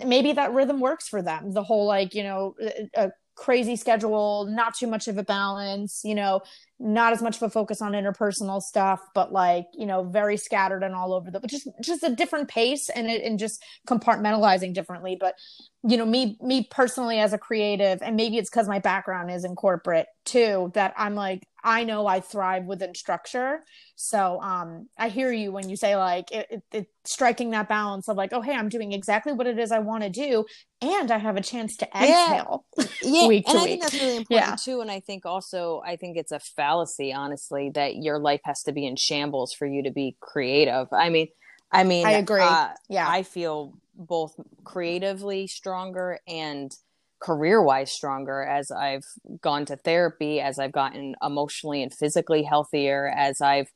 maybe 0.04 0.32
that 0.32 0.52
rhythm 0.52 0.80
works 0.80 1.06
for 1.06 1.22
them. 1.22 1.52
The 1.52 1.62
whole 1.62 1.86
like, 1.86 2.12
you 2.12 2.24
know, 2.24 2.56
a 2.96 3.12
crazy 3.36 3.76
schedule, 3.76 4.48
not 4.50 4.74
too 4.74 4.88
much 4.88 5.06
of 5.06 5.16
a 5.16 5.22
balance, 5.22 6.00
you 6.02 6.16
know, 6.16 6.40
not 6.80 7.12
as 7.12 7.22
much 7.22 7.36
of 7.36 7.42
a 7.42 7.50
focus 7.50 7.80
on 7.80 7.92
interpersonal 7.92 8.60
stuff, 8.60 9.00
but 9.14 9.32
like, 9.32 9.66
you 9.74 9.86
know, 9.86 10.02
very 10.02 10.36
scattered 10.36 10.82
and 10.82 10.96
all 10.96 11.14
over 11.14 11.30
the, 11.30 11.38
but 11.38 11.48
just, 11.48 11.68
just 11.80 12.02
a 12.02 12.10
different 12.10 12.48
pace 12.48 12.88
and 12.88 13.06
and 13.06 13.38
just 13.38 13.62
compartmentalizing 13.86 14.74
differently. 14.74 15.16
But, 15.18 15.36
you 15.84 15.96
know, 15.96 16.06
me, 16.06 16.36
me 16.40 16.66
personally 16.70 17.18
as 17.18 17.32
a 17.32 17.38
creative, 17.38 18.02
and 18.02 18.14
maybe 18.14 18.38
it's 18.38 18.48
cause 18.48 18.68
my 18.68 18.78
background 18.78 19.30
is 19.30 19.44
in 19.44 19.56
corporate 19.56 20.06
too, 20.24 20.70
that 20.74 20.94
I'm 20.96 21.14
like, 21.14 21.46
I 21.64 21.84
know 21.84 22.06
I 22.06 22.20
thrive 22.20 22.64
within 22.64 22.94
structure. 22.94 23.60
So, 23.96 24.40
um, 24.40 24.88
I 24.98 25.08
hear 25.08 25.32
you 25.32 25.52
when 25.52 25.68
you 25.68 25.76
say 25.76 25.96
like 25.96 26.30
it, 26.32 26.46
it, 26.50 26.62
it 26.72 26.86
striking 27.04 27.50
that 27.50 27.68
balance 27.68 28.08
of 28.08 28.16
like, 28.16 28.32
oh, 28.32 28.40
hey, 28.40 28.54
I'm 28.54 28.68
doing 28.68 28.92
exactly 28.92 29.32
what 29.32 29.46
it 29.46 29.58
is 29.58 29.72
I 29.72 29.80
want 29.80 30.02
to 30.04 30.10
do. 30.10 30.44
And 30.80 31.10
I 31.10 31.18
have 31.18 31.36
a 31.36 31.42
chance 31.42 31.76
to 31.78 31.86
exhale. 31.86 32.64
Yeah. 32.76 32.84
yeah. 33.02 33.28
week 33.28 33.48
and 33.48 33.58
I 33.58 33.62
week. 33.62 33.70
think 33.70 33.82
that's 33.82 33.94
really 33.94 34.16
important 34.16 34.48
yeah. 34.50 34.56
too. 34.56 34.80
And 34.80 34.90
I 34.90 35.00
think 35.00 35.26
also, 35.26 35.82
I 35.84 35.96
think 35.96 36.16
it's 36.16 36.32
a 36.32 36.40
fallacy, 36.56 37.12
honestly, 37.12 37.70
that 37.74 37.96
your 37.96 38.18
life 38.18 38.40
has 38.44 38.62
to 38.62 38.72
be 38.72 38.86
in 38.86 38.96
shambles 38.96 39.52
for 39.52 39.66
you 39.66 39.82
to 39.84 39.90
be 39.90 40.16
creative. 40.20 40.86
I 40.92 41.10
mean, 41.10 41.28
I 41.72 41.84
mean, 41.84 42.06
I 42.06 42.12
agree. 42.12 42.42
Uh, 42.42 42.70
yeah, 42.88 43.08
I 43.08 43.22
feel 43.22 43.74
both 43.94 44.34
creatively 44.64 45.46
stronger 45.46 46.18
and 46.28 46.74
career 47.20 47.62
wise 47.62 47.92
stronger 47.92 48.42
as 48.42 48.70
I've 48.70 49.04
gone 49.40 49.64
to 49.66 49.76
therapy, 49.76 50.40
as 50.40 50.58
I've 50.58 50.72
gotten 50.72 51.14
emotionally 51.22 51.82
and 51.82 51.92
physically 51.92 52.42
healthier, 52.42 53.12
as 53.16 53.40
I've, 53.40 53.70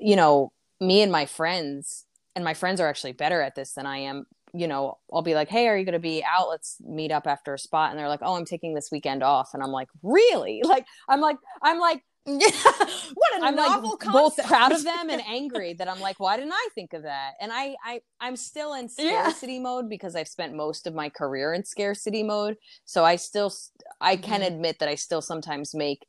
you 0.00 0.16
know, 0.16 0.52
me 0.80 1.02
and 1.02 1.12
my 1.12 1.26
friends, 1.26 2.06
and 2.34 2.44
my 2.44 2.54
friends 2.54 2.80
are 2.80 2.88
actually 2.88 3.12
better 3.12 3.40
at 3.40 3.54
this 3.54 3.74
than 3.74 3.86
I 3.86 3.98
am. 3.98 4.26
You 4.52 4.68
know, 4.68 4.98
I'll 5.12 5.22
be 5.22 5.34
like, 5.34 5.48
"Hey, 5.48 5.68
are 5.68 5.76
you 5.76 5.84
going 5.84 5.92
to 5.92 5.98
be 5.98 6.24
out? 6.24 6.48
Let's 6.48 6.76
meet 6.80 7.12
up 7.12 7.26
after 7.26 7.52
a 7.54 7.58
spot." 7.58 7.90
And 7.90 7.98
they're 7.98 8.08
like, 8.08 8.20
"Oh, 8.22 8.36
I'm 8.36 8.44
taking 8.46 8.74
this 8.74 8.90
weekend 8.90 9.22
off." 9.22 9.50
And 9.52 9.62
I'm 9.62 9.72
like, 9.72 9.88
"Really?" 10.02 10.62
Like, 10.64 10.86
I'm 11.08 11.20
like, 11.20 11.36
I'm 11.62 11.78
like, 11.78 12.02
what 13.14 13.40
a 13.40 13.44
I'm 13.44 13.54
novel 13.54 13.90
like 13.90 14.00
concept. 14.00 14.36
both 14.36 14.46
proud 14.46 14.72
of 14.72 14.84
them 14.84 15.10
and 15.10 15.22
angry 15.28 15.74
that 15.74 15.88
I'm 15.88 16.00
like, 16.00 16.18
why 16.18 16.36
didn't 16.36 16.52
I 16.52 16.68
think 16.74 16.92
of 16.92 17.04
that? 17.04 17.34
And 17.40 17.52
I, 17.52 17.76
I 17.84 18.00
I'm 18.20 18.36
still 18.36 18.74
in 18.74 18.88
scarcity 18.88 19.54
yeah. 19.54 19.60
mode 19.60 19.88
because 19.88 20.16
I've 20.16 20.28
spent 20.28 20.54
most 20.54 20.86
of 20.86 20.94
my 20.94 21.08
career 21.08 21.52
in 21.52 21.64
scarcity 21.64 22.22
mode. 22.22 22.56
So 22.84 23.04
I 23.04 23.16
still 23.16 23.52
I 24.00 24.16
can 24.16 24.40
mm-hmm. 24.40 24.54
admit 24.54 24.78
that 24.80 24.88
I 24.88 24.96
still 24.96 25.22
sometimes 25.22 25.74
make 25.74 26.06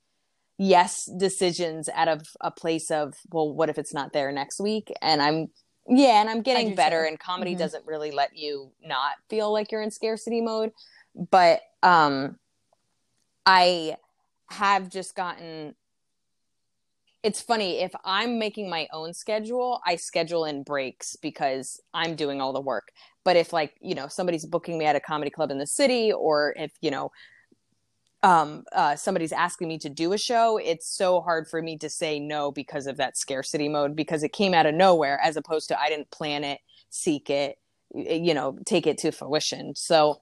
yes 0.57 1.05
decisions 1.05 1.87
out 1.93 2.07
of 2.07 2.27
a 2.41 2.49
place 2.49 2.89
of 2.89 3.13
well, 3.29 3.53
what 3.53 3.69
if 3.69 3.77
it's 3.77 3.93
not 3.93 4.11
there 4.13 4.31
next 4.31 4.59
week? 4.59 4.91
And 5.01 5.21
I'm 5.21 5.49
yeah, 5.89 6.19
and 6.19 6.29
I'm 6.29 6.41
getting 6.41 6.75
better. 6.75 7.03
And 7.03 7.19
comedy 7.19 7.51
mm-hmm. 7.51 7.59
doesn't 7.59 7.85
really 7.85 8.11
let 8.11 8.35
you 8.35 8.71
not 8.83 9.13
feel 9.29 9.51
like 9.53 9.71
you're 9.71 9.81
in 9.81 9.91
scarcity 9.91 10.41
mode. 10.41 10.71
But 11.15 11.61
um, 11.83 12.37
I 13.45 13.97
have 14.49 14.89
just 14.89 15.15
gotten. 15.15 15.75
It's 17.23 17.41
funny 17.41 17.79
if 17.81 17.91
I'm 18.05 18.39
making 18.39 18.69
my 18.69 18.87
own 18.93 19.13
schedule, 19.13 19.81
I 19.85 19.95
schedule 19.95 20.45
in 20.45 20.63
breaks 20.63 21.15
because 21.15 21.79
I'm 21.93 22.15
doing 22.15 22.41
all 22.41 22.53
the 22.53 22.61
work. 22.61 22.89
But 23.23 23.35
if 23.35 23.51
like 23.51 23.73
you 23.81 23.95
know 23.95 24.07
somebody's 24.07 24.45
booking 24.45 24.77
me 24.77 24.85
at 24.85 24.95
a 24.95 24.99
comedy 24.99 25.31
club 25.31 25.51
in 25.51 25.57
the 25.57 25.67
city, 25.67 26.11
or 26.11 26.53
if 26.57 26.71
you 26.81 26.91
know 26.91 27.11
um, 28.23 28.63
uh, 28.73 28.95
somebody's 28.95 29.31
asking 29.31 29.67
me 29.67 29.77
to 29.79 29.89
do 29.89 30.13
a 30.13 30.17
show, 30.17 30.57
it's 30.57 30.87
so 30.87 31.21
hard 31.21 31.47
for 31.47 31.61
me 31.61 31.77
to 31.79 31.89
say 31.89 32.19
no 32.19 32.51
because 32.51 32.87
of 32.87 32.97
that 32.97 33.17
scarcity 33.17 33.69
mode 33.69 33.95
because 33.95 34.23
it 34.23 34.33
came 34.33 34.53
out 34.53 34.65
of 34.65 34.73
nowhere 34.73 35.19
as 35.21 35.37
opposed 35.37 35.67
to 35.69 35.79
I 35.79 35.89
didn't 35.89 36.11
plan 36.11 36.43
it, 36.43 36.59
seek 36.89 37.29
it, 37.29 37.57
you 37.93 38.33
know, 38.33 38.57
take 38.65 38.87
it 38.87 38.97
to 38.99 39.11
fruition. 39.11 39.75
So 39.75 40.19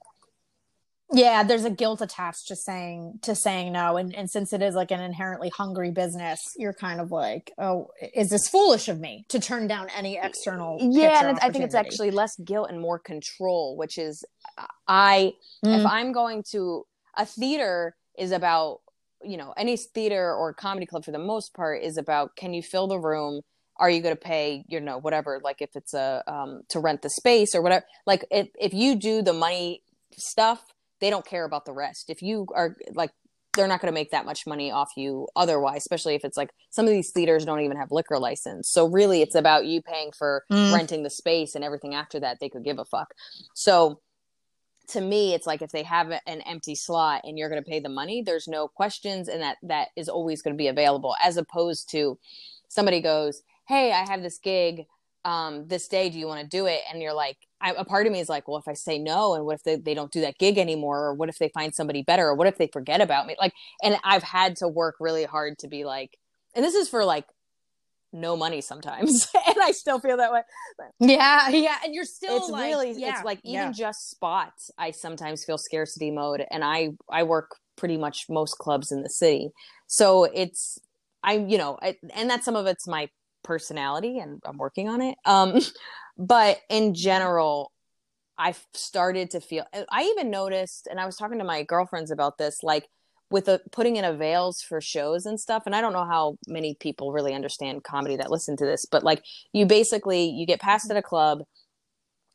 yeah, 1.12 1.44
there's 1.44 1.64
a 1.64 1.70
guilt 1.70 2.00
attached 2.00 2.48
to 2.48 2.56
saying 2.56 3.20
to 3.22 3.34
saying 3.34 3.72
no, 3.72 3.96
and 3.96 4.14
and 4.14 4.28
since 4.28 4.52
it 4.52 4.60
is 4.60 4.74
like 4.74 4.90
an 4.90 5.00
inherently 5.00 5.50
hungry 5.56 5.90
business, 5.90 6.40
you're 6.56 6.72
kind 6.72 7.00
of 7.00 7.12
like, 7.12 7.52
oh, 7.58 7.88
is 8.14 8.30
this 8.30 8.48
foolish 8.48 8.88
of 8.88 8.98
me 8.98 9.24
to 9.28 9.38
turn 9.38 9.68
down 9.68 9.88
any 9.96 10.18
external? 10.20 10.78
Yeah, 10.80 11.28
and 11.28 11.38
I 11.40 11.50
think 11.50 11.64
it's 11.64 11.74
actually 11.74 12.10
less 12.10 12.36
guilt 12.36 12.70
and 12.70 12.80
more 12.80 12.98
control, 12.98 13.76
which 13.76 13.98
is 13.98 14.24
I 14.88 15.34
mm. 15.64 15.78
if 15.78 15.86
I'm 15.86 16.12
going 16.12 16.42
to 16.52 16.86
a 17.16 17.24
theater 17.24 17.94
is 18.18 18.32
about 18.32 18.80
you 19.22 19.36
know 19.36 19.54
any 19.56 19.76
theater 19.76 20.34
or 20.34 20.52
comedy 20.54 20.86
club 20.86 21.04
for 21.04 21.12
the 21.12 21.18
most 21.18 21.54
part 21.54 21.82
is 21.82 21.96
about 21.96 22.34
can 22.36 22.52
you 22.52 22.62
fill 22.62 22.88
the 22.88 22.98
room 22.98 23.42
are 23.78 23.90
you 23.90 24.00
going 24.00 24.14
to 24.14 24.20
pay 24.20 24.64
you 24.68 24.80
know 24.80 24.98
whatever 24.98 25.40
like 25.42 25.60
if 25.60 25.70
it's 25.74 25.94
a 25.94 26.22
um, 26.26 26.62
to 26.68 26.78
rent 26.78 27.02
the 27.02 27.10
space 27.10 27.54
or 27.54 27.62
whatever 27.62 27.84
like 28.06 28.24
if, 28.30 28.48
if 28.58 28.74
you 28.74 28.94
do 28.94 29.22
the 29.22 29.32
money 29.32 29.82
stuff 30.16 30.62
they 31.00 31.10
don't 31.10 31.26
care 31.26 31.44
about 31.44 31.64
the 31.64 31.72
rest. 31.72 32.10
If 32.10 32.22
you 32.22 32.46
are 32.54 32.76
like 32.94 33.10
they're 33.54 33.66
not 33.66 33.80
going 33.80 33.90
to 33.90 33.94
make 33.94 34.10
that 34.10 34.26
much 34.26 34.46
money 34.46 34.70
off 34.70 34.90
you 34.98 35.26
otherwise 35.34 35.78
especially 35.78 36.14
if 36.14 36.26
it's 36.26 36.36
like 36.36 36.50
some 36.68 36.84
of 36.84 36.90
these 36.90 37.10
theaters 37.10 37.46
don't 37.46 37.60
even 37.60 37.76
have 37.76 37.90
liquor 37.90 38.18
license. 38.18 38.68
So 38.68 38.86
really 38.86 39.22
it's 39.22 39.34
about 39.34 39.64
you 39.64 39.80
paying 39.80 40.12
for 40.12 40.44
mm. 40.52 40.74
renting 40.74 41.02
the 41.02 41.10
space 41.10 41.54
and 41.54 41.64
everything 41.64 41.94
after 41.94 42.20
that 42.20 42.38
they 42.38 42.50
could 42.50 42.64
give 42.64 42.78
a 42.78 42.84
fuck. 42.84 43.14
So 43.54 44.00
to 44.88 45.00
me 45.00 45.34
it's 45.34 45.46
like 45.46 45.62
if 45.62 45.72
they 45.72 45.82
have 45.84 46.10
an 46.26 46.42
empty 46.42 46.74
slot 46.74 47.22
and 47.24 47.38
you're 47.38 47.48
going 47.48 47.62
to 47.62 47.68
pay 47.68 47.80
the 47.80 47.88
money 47.88 48.22
there's 48.22 48.46
no 48.46 48.68
questions 48.68 49.26
and 49.26 49.42
that 49.42 49.56
that 49.62 49.88
is 49.96 50.08
always 50.08 50.42
going 50.42 50.54
to 50.54 50.58
be 50.58 50.68
available 50.68 51.16
as 51.24 51.36
opposed 51.36 51.90
to 51.90 52.16
somebody 52.68 53.00
goes 53.00 53.42
hey 53.66 53.90
i 53.90 54.08
have 54.08 54.22
this 54.22 54.38
gig 54.38 54.86
um, 55.26 55.66
this 55.66 55.88
day 55.88 56.08
do 56.08 56.18
you 56.18 56.28
want 56.28 56.40
to 56.40 56.46
do 56.46 56.66
it? 56.66 56.82
And 56.90 57.02
you're 57.02 57.12
like 57.12 57.36
I, 57.60 57.72
a 57.72 57.84
part 57.84 58.06
of 58.06 58.12
me 58.12 58.20
is 58.20 58.28
like 58.28 58.48
well 58.48 58.58
if 58.58 58.68
i 58.68 58.74
say 58.74 58.98
no 58.98 59.34
and 59.34 59.44
what 59.44 59.54
if 59.56 59.62
they, 59.64 59.76
they 59.76 59.94
don't 59.94 60.12
do 60.12 60.20
that 60.20 60.38
gig 60.38 60.58
anymore? 60.58 61.06
Or 61.06 61.14
what 61.14 61.28
if 61.28 61.38
they 61.38 61.48
find 61.48 61.74
somebody 61.74 62.02
better? 62.02 62.28
Or 62.28 62.34
what 62.34 62.46
if 62.46 62.58
they 62.58 62.66
forget 62.66 63.00
about 63.00 63.26
me? 63.26 63.36
Like 63.38 63.54
and 63.82 63.96
i've 64.04 64.22
had 64.22 64.56
to 64.56 64.68
work 64.68 64.96
really 65.00 65.24
hard 65.24 65.58
to 65.58 65.68
be 65.68 65.84
like 65.84 66.18
and 66.54 66.64
this 66.64 66.74
is 66.74 66.88
for 66.88 67.04
like 67.04 67.26
no 68.12 68.36
money 68.36 68.60
sometimes 68.60 69.26
and 69.46 69.56
i 69.62 69.72
still 69.72 69.98
feel 69.98 70.16
that 70.16 70.32
way. 70.32 70.42
Yeah 71.00 71.48
yeah 71.50 71.78
and 71.84 71.94
you're 71.94 72.04
still 72.04 72.38
it's 72.38 72.48
like, 72.50 72.64
really 72.64 72.92
yeah, 72.92 73.16
it's 73.16 73.24
like 73.24 73.40
even 73.44 73.54
yeah. 73.54 73.72
just 73.72 74.10
spots 74.10 74.70
i 74.78 74.90
sometimes 74.90 75.44
feel 75.44 75.58
scarcity 75.58 76.10
mode 76.10 76.44
and 76.50 76.64
i 76.64 76.90
i 77.10 77.22
work 77.22 77.56
pretty 77.76 77.96
much 77.96 78.26
most 78.28 78.58
clubs 78.58 78.90
in 78.90 79.02
the 79.02 79.10
city. 79.10 79.50
So 79.86 80.24
it's 80.24 80.78
I'm 81.22 81.48
you 81.48 81.58
know 81.58 81.78
I, 81.80 81.96
and 82.14 82.28
that's 82.28 82.44
some 82.44 82.56
of 82.56 82.66
it's 82.66 82.88
my 82.88 83.08
personality 83.44 84.18
and 84.18 84.40
i'm 84.44 84.58
working 84.58 84.88
on 84.88 85.00
it. 85.00 85.16
Um 85.24 85.60
but 86.18 86.58
in 86.68 86.94
general 86.94 87.72
I 88.38 88.54
started 88.74 89.30
to 89.30 89.40
feel, 89.40 89.64
I 89.90 90.02
even 90.02 90.30
noticed, 90.30 90.86
and 90.90 91.00
I 91.00 91.06
was 91.06 91.16
talking 91.16 91.38
to 91.38 91.44
my 91.44 91.62
girlfriends 91.62 92.10
about 92.10 92.38
this, 92.38 92.62
like 92.62 92.86
with 93.30 93.48
a, 93.48 93.60
putting 93.72 93.96
in 93.96 94.04
avails 94.04 94.60
for 94.60 94.80
shows 94.80 95.26
and 95.26 95.40
stuff. 95.40 95.62
And 95.66 95.74
I 95.74 95.80
don't 95.80 95.92
know 95.92 96.04
how 96.04 96.36
many 96.46 96.74
people 96.74 97.12
really 97.12 97.34
understand 97.34 97.82
comedy 97.82 98.16
that 98.16 98.30
listen 98.30 98.56
to 98.58 98.66
this, 98.66 98.84
but 98.84 99.02
like 99.02 99.24
you 99.52 99.66
basically, 99.66 100.28
you 100.28 100.46
get 100.46 100.60
passed 100.60 100.90
at 100.90 100.96
a 100.96 101.02
club, 101.02 101.42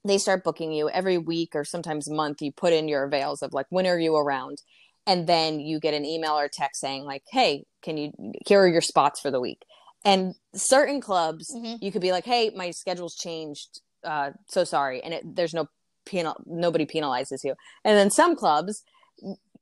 they 0.03 0.17
start 0.17 0.43
booking 0.43 0.71
you 0.71 0.89
every 0.89 1.19
week 1.19 1.51
or 1.53 1.63
sometimes 1.63 2.09
month. 2.09 2.41
You 2.41 2.51
put 2.51 2.73
in 2.73 2.87
your 2.87 3.03
avails 3.03 3.43
of 3.43 3.53
like, 3.53 3.67
when 3.69 3.85
are 3.85 3.99
you 3.99 4.15
around? 4.15 4.61
And 5.05 5.27
then 5.27 5.59
you 5.59 5.79
get 5.79 5.93
an 5.93 6.05
email 6.05 6.33
or 6.33 6.47
text 6.47 6.81
saying 6.81 7.03
like, 7.03 7.23
Hey, 7.29 7.65
can 7.83 7.97
you, 7.97 8.11
here 8.47 8.61
are 8.61 8.67
your 8.67 8.81
spots 8.81 9.19
for 9.19 9.29
the 9.29 9.39
week. 9.39 9.61
And 10.03 10.35
certain 10.55 11.01
clubs, 11.01 11.53
mm-hmm. 11.55 11.75
you 11.83 11.91
could 11.91 12.01
be 12.01 12.11
like, 12.11 12.25
Hey, 12.25 12.51
my 12.55 12.71
schedule's 12.71 13.15
changed. 13.15 13.81
Uh, 14.03 14.31
so 14.47 14.63
sorry. 14.63 15.01
And 15.01 15.13
it, 15.13 15.35
there's 15.35 15.53
no 15.53 15.67
penal, 16.05 16.35
nobody 16.45 16.85
penalizes 16.85 17.43
you. 17.43 17.55
And 17.83 17.97
then 17.97 18.09
some 18.09 18.35
clubs, 18.35 18.83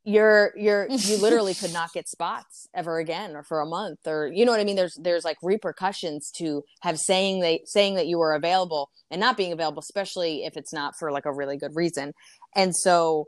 you're 0.04 0.54
you're 0.56 0.88
you 0.90 1.18
literally 1.18 1.54
could 1.54 1.74
not 1.74 1.92
get 1.94 2.08
spots 2.08 2.68
ever 2.74 3.00
again 3.00 3.36
or 3.36 3.44
for 3.44 3.60
a 3.62 3.66
month 3.66 4.00
or 4.06 4.28
you 4.34 4.46
know 4.46 4.52
what 4.52 4.60
i 4.60 4.64
mean 4.64 4.76
there's 4.76 4.98
there's 5.02 5.26
like 5.26 5.38
repercussions 5.42 6.32
to 6.32 6.64
have 6.82 6.98
saying 6.98 7.42
they 7.42 7.62
saying 7.66 7.96
that 7.96 8.08
you 8.08 8.18
were 8.18 8.34
available 8.34 8.90
and 9.12 9.20
not 9.20 9.38
being 9.38 9.52
available 9.52 9.80
especially 9.80 10.46
if 10.46 10.56
it's 10.56 10.74
not 10.74 10.94
for 10.98 11.12
like 11.12 11.26
a 11.26 11.34
really 11.34 11.58
good 11.58 11.76
reason 11.76 12.14
and 12.56 12.76
so 12.76 13.28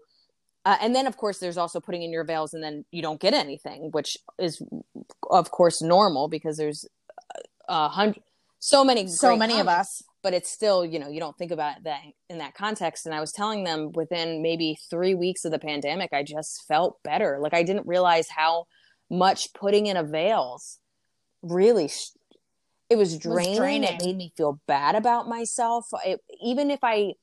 uh, 0.63 0.78
and 0.80 0.93
then 0.95 1.08
of 1.08 1.17
course 1.17 1.39
there's 1.39 1.58
also 1.58 1.80
putting 1.80 2.04
in 2.04 2.12
your 2.12 2.21
avails 2.21 2.54
and 2.54 2.63
then 2.63 2.86
you 2.91 3.02
don't 3.02 3.19
get 3.19 3.34
anything 3.34 3.89
which 3.91 4.15
is 4.39 4.62
of 5.30 5.52
course 5.52 5.82
normal 5.82 6.28
because 6.28 6.58
there's 6.58 6.86
a 7.72 7.88
hundred 7.90 8.22
so 8.60 8.84
many 8.84 9.08
so 9.08 9.36
many 9.36 9.60
of 9.60 9.68
us. 9.68 10.04
but 10.22 10.34
it's 10.34 10.52
still 10.52 10.86
you 10.86 11.00
know 11.00 11.08
you 11.08 11.20
don't 11.20 11.36
think 11.38 11.52
about 11.52 11.84
that 11.84 12.02
in 12.30 12.38
that 12.38 12.54
context. 12.54 13.06
And 13.06 13.16
i 13.16 13.20
was 13.20 13.32
telling 13.32 13.64
them 13.64 13.92
within 13.94 14.44
maybe 14.44 14.78
three 14.90 15.16
weeks 15.16 15.46
of 15.46 15.52
the 15.52 15.60
pandemic 15.60 16.12
i 16.14 16.22
just 16.22 16.64
felt 16.68 17.02
better. 17.04 17.40
Like 17.40 17.54
i 17.54 17.64
didn't 17.64 17.88
realize 17.88 18.28
how 18.30 18.66
much 19.10 19.54
putting 19.54 19.88
in 19.88 19.98
avails 19.98 20.78
really 21.42 21.90
it 22.90 22.98
was 22.98 23.18
draining. 23.18 23.52
was 23.52 23.58
draining. 23.58 23.94
it 23.94 24.06
made 24.06 24.18
me 24.18 24.34
feel 24.36 24.60
bad 24.68 24.96
about 24.96 25.28
myself. 25.28 25.88
It, 26.06 26.20
even 26.42 26.70
if 26.70 26.80
i 26.84 27.14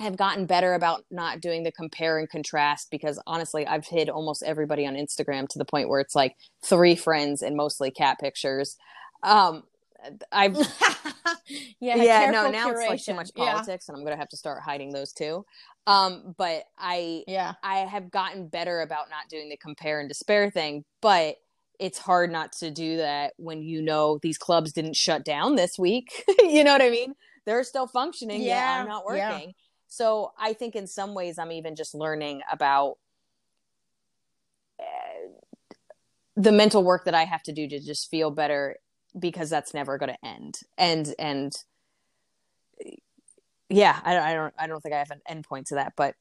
have 0.00 0.16
gotten 0.16 0.46
better 0.46 0.74
about 0.74 1.04
not 1.10 1.40
doing 1.40 1.64
the 1.64 1.72
compare 1.72 2.18
and 2.18 2.28
contrast 2.28 2.88
because 2.90 3.20
honestly 3.26 3.66
i've 3.66 3.86
hid 3.86 4.08
almost 4.08 4.42
everybody 4.44 4.86
on 4.86 4.94
instagram 4.94 5.48
to 5.48 5.58
the 5.58 5.64
point 5.64 5.88
where 5.88 6.00
it's 6.00 6.14
like 6.14 6.34
three 6.64 6.94
friends 6.94 7.42
and 7.42 7.56
mostly 7.56 7.90
cat 7.90 8.18
pictures 8.20 8.76
um 9.22 9.62
I've 10.30 10.56
yeah 11.80 11.96
yeah 11.96 12.30
no 12.30 12.50
now 12.50 12.68
curation. 12.68 12.80
it's 12.80 12.88
like 12.88 13.04
too 13.04 13.14
much 13.14 13.34
politics 13.34 13.86
yeah. 13.88 13.92
and 13.92 13.98
I'm 13.98 14.04
gonna 14.04 14.16
have 14.16 14.28
to 14.28 14.36
start 14.36 14.62
hiding 14.62 14.92
those 14.92 15.12
too. 15.12 15.44
Um, 15.86 16.34
but 16.36 16.64
I 16.78 17.24
yeah 17.26 17.54
I 17.62 17.78
have 17.78 18.10
gotten 18.10 18.48
better 18.48 18.80
about 18.80 19.10
not 19.10 19.28
doing 19.28 19.48
the 19.48 19.56
compare 19.56 20.00
and 20.00 20.08
despair 20.08 20.50
thing, 20.50 20.84
but 21.00 21.36
it's 21.78 21.98
hard 21.98 22.30
not 22.30 22.52
to 22.52 22.70
do 22.70 22.98
that 22.98 23.34
when 23.36 23.62
you 23.62 23.82
know 23.82 24.18
these 24.22 24.38
clubs 24.38 24.72
didn't 24.72 24.96
shut 24.96 25.24
down 25.24 25.56
this 25.56 25.78
week. 25.78 26.24
you 26.42 26.64
know 26.64 26.72
what 26.72 26.82
I 26.82 26.90
mean? 26.90 27.14
They're 27.46 27.64
still 27.64 27.86
functioning. 27.86 28.42
Yeah, 28.42 28.80
I'm 28.80 28.88
not 28.88 29.04
working. 29.04 29.20
Yeah. 29.48 29.52
So 29.88 30.32
I 30.38 30.52
think 30.52 30.76
in 30.76 30.86
some 30.86 31.14
ways 31.14 31.38
I'm 31.38 31.52
even 31.52 31.74
just 31.74 31.94
learning 31.94 32.42
about 32.52 32.98
uh, 34.78 35.30
the 36.36 36.52
mental 36.52 36.84
work 36.84 37.06
that 37.06 37.14
I 37.14 37.24
have 37.24 37.42
to 37.44 37.52
do 37.52 37.66
to 37.68 37.80
just 37.80 38.10
feel 38.10 38.30
better 38.30 38.76
because 39.18 39.50
that's 39.50 39.74
never 39.74 39.98
going 39.98 40.12
to 40.12 40.26
end. 40.26 40.60
And 40.76 41.14
and 41.18 41.52
yeah, 43.68 43.98
I, 44.02 44.18
I 44.18 44.34
don't 44.34 44.54
I 44.58 44.66
don't 44.66 44.80
think 44.80 44.94
I 44.94 44.98
have 44.98 45.10
an 45.10 45.22
endpoint 45.30 45.66
to 45.66 45.76
that, 45.76 45.92
but 45.96 46.14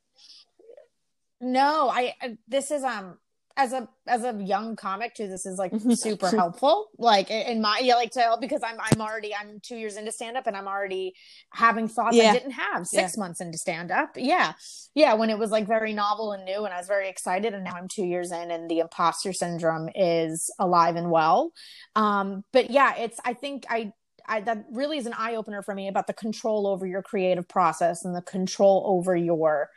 no, 1.40 1.90
I 1.90 2.14
this 2.48 2.72
is 2.72 2.84
um 2.84 3.18
as 3.58 3.74
a 3.74 3.90
as 4.06 4.24
a 4.24 4.34
young 4.44 4.76
comic 4.76 5.16
too 5.16 5.28
this 5.28 5.46
is 5.46 5.58
like 5.58 5.72
super 5.96 6.30
helpful 6.30 6.90
like 7.00 7.30
in 7.32 7.60
my 7.60 7.80
yeah 7.84 7.96
like 7.96 8.12
to 8.12 8.38
because 8.40 8.62
i'm 8.64 8.78
i'm 8.80 9.02
already 9.02 9.34
i'm 9.36 9.60
two 9.62 9.76
years 9.76 9.98
into 9.98 10.12
stand 10.12 10.38
up 10.38 10.46
and 10.46 10.56
i'm 10.56 10.68
already 10.68 11.14
having 11.52 11.88
thoughts 11.88 12.16
yeah. 12.16 12.30
i 12.30 12.34
didn't 12.34 12.52
have 12.52 12.86
six 12.86 13.16
yeah. 13.16 13.20
months 13.20 13.42
into 13.42 13.58
stand 13.58 13.92
up 13.92 14.12
yeah 14.16 14.54
yeah 14.94 15.16
when 15.16 15.32
it 15.32 15.40
was 15.40 15.50
like 15.50 15.68
very 15.68 15.92
novel 15.92 16.32
and 16.32 16.46
new 16.46 16.66
and 16.66 16.74
i 16.74 16.78
was 16.78 16.88
very 16.88 17.10
excited 17.10 17.54
and 17.54 17.64
now 17.64 17.74
i'm 17.74 17.88
two 17.88 18.06
years 18.06 18.32
in 18.32 18.52
and 18.52 18.70
the 18.70 18.80
imposter 18.80 19.34
syndrome 19.34 19.90
is 19.96 20.54
alive 20.60 20.96
and 20.96 21.10
well 21.10 21.52
um 21.96 22.44
but 22.54 22.70
yeah 22.70 22.96
it's 22.96 23.20
i 23.26 23.34
think 23.34 23.66
i 23.70 23.92
I, 24.30 24.42
that 24.42 24.66
really 24.74 24.98
is 24.98 25.06
an 25.06 25.14
eye 25.18 25.36
opener 25.36 25.64
for 25.64 25.74
me 25.74 25.88
about 25.88 26.08
the 26.08 26.12
control 26.12 26.68
over 26.68 26.86
your 26.86 27.02
creative 27.02 27.48
process 27.48 28.04
and 28.04 28.14
the 28.14 28.22
control 28.22 28.84
over 28.86 29.16
your 29.16 29.70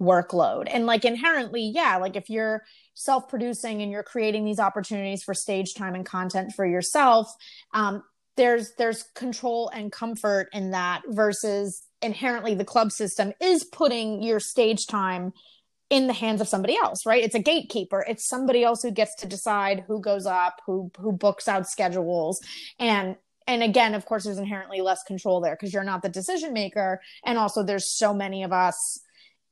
workload. 0.00 0.68
And 0.70 0.86
like 0.86 1.04
inherently, 1.04 1.70
yeah, 1.74 1.96
like 1.96 2.16
if 2.16 2.30
you're 2.30 2.62
self 2.98 3.28
producing 3.28 3.80
and 3.80 3.92
you're 3.92 4.02
creating 4.02 4.44
these 4.44 4.58
opportunities 4.58 5.22
for 5.22 5.32
stage 5.32 5.74
time 5.74 5.94
and 5.94 6.04
content 6.04 6.52
for 6.54 6.66
yourself, 6.66 7.32
um, 7.72 8.02
there's 8.36 8.72
there's 8.76 9.04
control 9.14 9.70
and 9.72 9.92
comfort 9.92 10.48
in 10.52 10.72
that 10.72 11.02
versus 11.08 11.82
inherently 12.02 12.54
the 12.54 12.64
club 12.64 12.90
system 12.90 13.32
is 13.40 13.64
putting 13.64 14.22
your 14.22 14.40
stage 14.40 14.86
time 14.86 15.32
in 15.90 16.06
the 16.06 16.12
hands 16.12 16.40
of 16.40 16.48
somebody 16.48 16.76
else 16.76 17.06
right? 17.06 17.24
It's 17.24 17.34
a 17.34 17.40
gatekeeper. 17.40 18.04
It's 18.06 18.28
somebody 18.28 18.62
else 18.62 18.82
who 18.82 18.90
gets 18.90 19.14
to 19.16 19.26
decide 19.26 19.84
who 19.86 20.00
goes 20.00 20.26
up 20.26 20.60
who 20.66 20.90
who 20.98 21.12
books 21.12 21.48
out 21.48 21.68
schedules. 21.68 22.40
And 22.78 23.16
and 23.46 23.62
again 23.62 23.94
of 23.94 24.06
course 24.06 24.24
there's 24.24 24.38
inherently 24.38 24.80
less 24.80 25.02
control 25.04 25.40
there 25.40 25.54
because 25.54 25.72
you're 25.72 25.84
not 25.84 26.02
the 26.02 26.08
decision 26.08 26.52
maker. 26.52 27.00
And 27.24 27.38
also 27.38 27.62
there's 27.62 27.96
so 27.96 28.12
many 28.12 28.42
of 28.42 28.52
us 28.52 29.00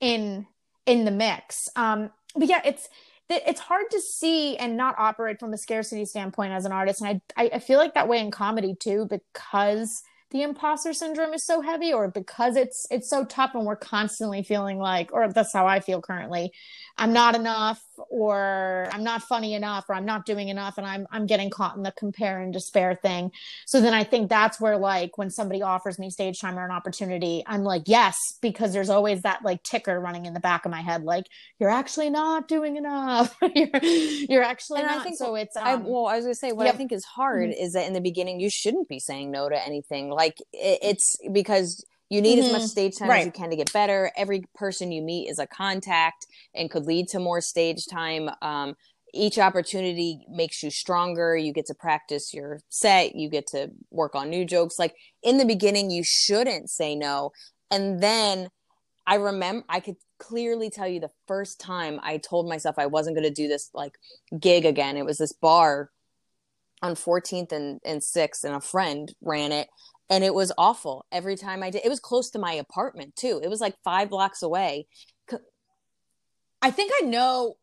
in 0.01 0.47
in 0.85 1.05
the 1.05 1.11
mix. 1.11 1.69
Um, 1.75 2.11
but 2.37 2.49
yeah, 2.49 2.61
it's 2.65 2.89
it's 3.29 3.61
hard 3.61 3.87
to 3.91 4.01
see 4.01 4.57
and 4.57 4.77
not 4.77 4.95
operate 4.99 5.41
from 5.41 5.53
a 5.53 5.59
scarcity 5.59 6.05
standpoint 6.05 6.53
as 6.53 6.65
an 6.65 6.73
artist, 6.73 7.01
and 7.01 7.21
I 7.37 7.51
I 7.55 7.59
feel 7.59 7.79
like 7.79 7.95
that 7.95 8.09
way 8.09 8.21
in 8.21 8.31
comedy 8.31 8.75
too 8.79 9.07
because 9.09 10.03
the 10.31 10.43
imposter 10.43 10.93
syndrome 10.93 11.35
is 11.35 11.45
so 11.45 11.61
heavy 11.61 11.93
or 11.93 12.11
because 12.11 12.57
it's 12.57 12.87
it's 12.91 13.09
so 13.09 13.25
tough 13.25 13.53
and 13.55 13.65
we're 13.65 13.77
constantly 13.77 14.43
feeling 14.43 14.79
like 14.79 15.13
or 15.13 15.33
that's 15.33 15.53
how 15.53 15.67
I 15.67 15.81
feel 15.81 16.03
currently 16.03 16.51
I'm 16.99 17.13
not 17.13 17.35
enough 17.37 17.81
or 18.09 18.89
I'm 18.93 19.05
not 19.05 19.23
funny 19.23 19.55
enough 19.55 19.87
or 19.89 19.95
I'm 19.95 20.05
not 20.05 20.27
doing 20.27 20.49
enough 20.49 20.79
and 20.79 20.87
I'm 20.87 21.07
I'm 21.11 21.27
getting 21.27 21.51
caught 21.51 21.77
in 21.77 21.83
the 21.83 21.93
compare 21.93 22.41
and 22.41 22.53
despair 22.53 22.95
thing. 22.95 23.33
So 23.67 23.81
then 23.81 23.95
I 23.95 24.05
think 24.05 24.29
that's 24.29 24.61
where 24.61 24.77
like 24.77 25.19
when 25.19 25.31
somebody 25.31 25.63
offers 25.63 25.99
me 25.99 26.11
stage 26.11 26.41
time 26.41 26.59
or 26.59 26.65
an 26.65 26.71
opportunity, 26.71 27.43
I'm 27.47 27.65
like, 27.65 27.83
yes, 27.87 28.17
because 28.41 28.73
there's 28.73 28.91
always 28.91 29.23
that 29.23 29.45
like 29.45 29.63
ticker 29.63 29.99
running 29.99 30.27
in 30.27 30.35
the 30.35 30.41
back 30.41 30.65
of 30.65 30.71
my 30.71 30.81
head, 30.81 31.05
like 31.05 31.27
you're 31.59 31.71
actually 31.71 32.11
not 32.11 32.49
doing 32.49 32.77
enough. 32.77 33.37
you're, 33.55 33.69
you're 33.83 34.43
actually 34.43 34.81
and 34.81 34.89
not. 34.89 35.01
I 35.01 35.05
think 35.05 35.19
so. 35.19 35.35
It's 35.35 35.57
um, 35.57 35.65
I, 35.65 35.75
well, 35.77 36.07
I 36.07 36.17
was 36.17 36.25
gonna 36.25 36.35
say 36.35 36.53
what 36.53 36.67
yep. 36.67 36.75
I 36.75 36.77
think 36.79 36.93
is 36.93 37.05
hard 37.05 37.51
mm-hmm. 37.51 37.63
is 37.63 37.73
that 37.73 37.87
in 37.87 37.93
the 37.93 38.01
beginning 38.01 38.41
you 38.41 38.51
shouldn't 38.51 38.89
be 38.89 38.99
saying 38.99 39.31
no 39.31 39.49
to 39.49 39.67
anything. 39.67 40.11
Like 40.11 40.41
it, 40.53 40.79
it's 40.83 41.17
because 41.33 41.85
you 42.09 42.21
need 42.21 42.39
mm-hmm. 42.39 42.47
as 42.47 42.53
much 42.53 42.61
mm-hmm. 42.63 42.69
stage 42.69 42.97
time 42.97 43.09
right. 43.09 43.21
as 43.21 43.27
you 43.27 43.33
can 43.33 43.51
to 43.51 43.57
get 43.57 43.73
better. 43.73 44.11
Every 44.17 44.45
person 44.55 44.93
you 44.93 45.03
meet 45.03 45.29
is 45.29 45.39
a 45.39 45.47
contact 45.47 46.27
and 46.55 46.71
could 46.71 46.87
lead 46.87 47.09
to 47.09 47.19
more 47.19 47.41
stage 47.41 47.87
time. 47.87 48.31
Um, 48.43 48.77
each 49.13 49.39
opportunity 49.39 50.25
makes 50.29 50.63
you 50.63 50.71
stronger. 50.71 51.37
You 51.37 51.53
get 51.53 51.67
to 51.67 51.75
practice 51.75 52.33
your 52.35 52.61
set. 52.69 53.17
You 53.17 53.29
get 53.29 53.47
to 53.49 53.71
work 53.91 54.15
on 54.15 54.31
new 54.31 54.45
jokes. 54.45 54.79
Like 54.79 54.95
in 55.23 55.39
the 55.39 55.45
beginning, 55.45 55.91
you 55.91 56.05
shouldn't 56.05 56.71
say 56.71 56.95
no. 56.95 57.33
And 57.71 58.01
then 58.01 58.51
I 59.07 59.17
remember, 59.17 59.65
I 59.69 59.81
could 59.81 59.97
clearly 60.19 60.71
tell 60.71 60.87
you 60.87 61.01
the 61.01 61.11
first 61.27 61.61
time 61.61 62.01
I 62.03 62.19
told 62.19 62.49
myself 62.49 62.77
I 62.79 62.87
wasn't 62.87 63.17
going 63.17 63.29
to 63.29 63.35
do 63.35 63.49
this 63.49 63.71
like 63.75 63.95
gig 64.39 64.65
again. 64.65 64.97
It 64.97 65.05
was 65.05 65.19
this 65.19 65.33
bar 65.33 65.91
on 66.83 66.95
14th 66.95 67.53
and, 67.53 67.81
and 67.85 68.01
6th, 68.01 68.45
and 68.45 68.55
a 68.55 68.61
friend 68.61 69.13
ran 69.23 69.51
it 69.51 69.69
and 70.09 70.23
it 70.23 70.35
was 70.35 70.53
awful 70.57 71.05
every 71.11 71.37
time 71.37 71.63
I 71.63 71.71
did. 71.71 71.85
It 71.85 71.89
was 71.89 72.01
close 72.01 72.31
to 72.31 72.39
my 72.39 72.53
apartment 72.53 73.17
too. 73.17 73.41
It 73.43 73.49
was 73.49 73.61
like 73.61 73.75
five 73.85 74.11
blocks 74.11 74.43
away. 74.43 74.87
I 76.63 76.71
think 76.71 76.93
I 77.01 77.07
know. 77.07 77.55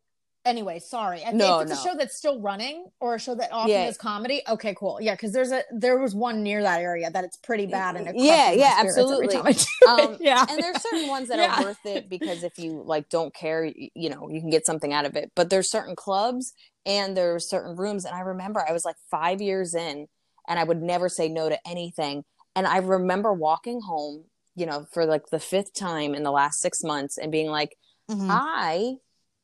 Anyway, 0.46 0.78
sorry. 0.78 1.24
I 1.24 1.32
no, 1.32 1.60
it's 1.60 1.70
no. 1.70 1.78
a 1.78 1.82
show 1.82 1.96
that's 1.96 2.16
still 2.16 2.38
running 2.40 2.86
or 3.00 3.14
a 3.14 3.18
show 3.18 3.34
that 3.34 3.50
often 3.50 3.70
yeah. 3.70 3.86
is 3.86 3.96
comedy. 3.96 4.42
Okay, 4.46 4.74
cool. 4.78 4.98
Yeah, 5.00 5.14
because 5.14 5.32
there's 5.32 5.52
a 5.52 5.62
there 5.74 5.98
was 5.98 6.14
one 6.14 6.42
near 6.42 6.62
that 6.62 6.80
area 6.80 7.10
that 7.10 7.24
it's 7.24 7.38
pretty 7.38 7.66
bad 7.66 7.96
and 7.96 8.08
it 8.08 8.14
yeah, 8.16 8.52
yeah, 8.52 8.76
absolutely. 8.78 9.36
Um, 9.88 10.16
yeah, 10.20 10.44
and 10.48 10.62
there's 10.62 10.82
certain 10.82 11.08
ones 11.08 11.28
that 11.28 11.38
yeah. 11.38 11.60
are 11.60 11.64
worth 11.64 11.84
it 11.84 12.08
because 12.08 12.42
if 12.42 12.58
you 12.58 12.82
like 12.84 13.08
don't 13.08 13.34
care, 13.34 13.64
you, 13.64 13.88
you 13.94 14.10
know, 14.10 14.28
you 14.30 14.40
can 14.40 14.50
get 14.50 14.66
something 14.66 14.92
out 14.92 15.06
of 15.06 15.16
it. 15.16 15.32
But 15.34 15.48
there's 15.48 15.70
certain 15.70 15.96
clubs 15.96 16.52
and 16.84 17.16
there 17.16 17.34
are 17.34 17.40
certain 17.40 17.76
rooms, 17.76 18.04
and 18.04 18.14
I 18.14 18.20
remember 18.20 18.64
I 18.66 18.72
was 18.72 18.84
like 18.84 18.96
five 19.10 19.40
years 19.40 19.74
in, 19.74 20.08
and 20.46 20.58
I 20.58 20.64
would 20.64 20.82
never 20.82 21.08
say 21.08 21.28
no 21.28 21.48
to 21.48 21.58
anything 21.66 22.24
and 22.54 22.66
I 22.66 22.78
remember 22.78 23.32
walking 23.32 23.80
home, 23.80 24.24
you 24.54 24.66
know, 24.66 24.86
for 24.92 25.06
like 25.06 25.26
the 25.30 25.40
fifth 25.40 25.74
time 25.74 26.14
in 26.14 26.22
the 26.22 26.30
last 26.30 26.60
six 26.60 26.82
months 26.82 27.18
and 27.18 27.32
being 27.32 27.48
like, 27.48 27.76
mm-hmm. 28.10 28.28
I 28.30 28.94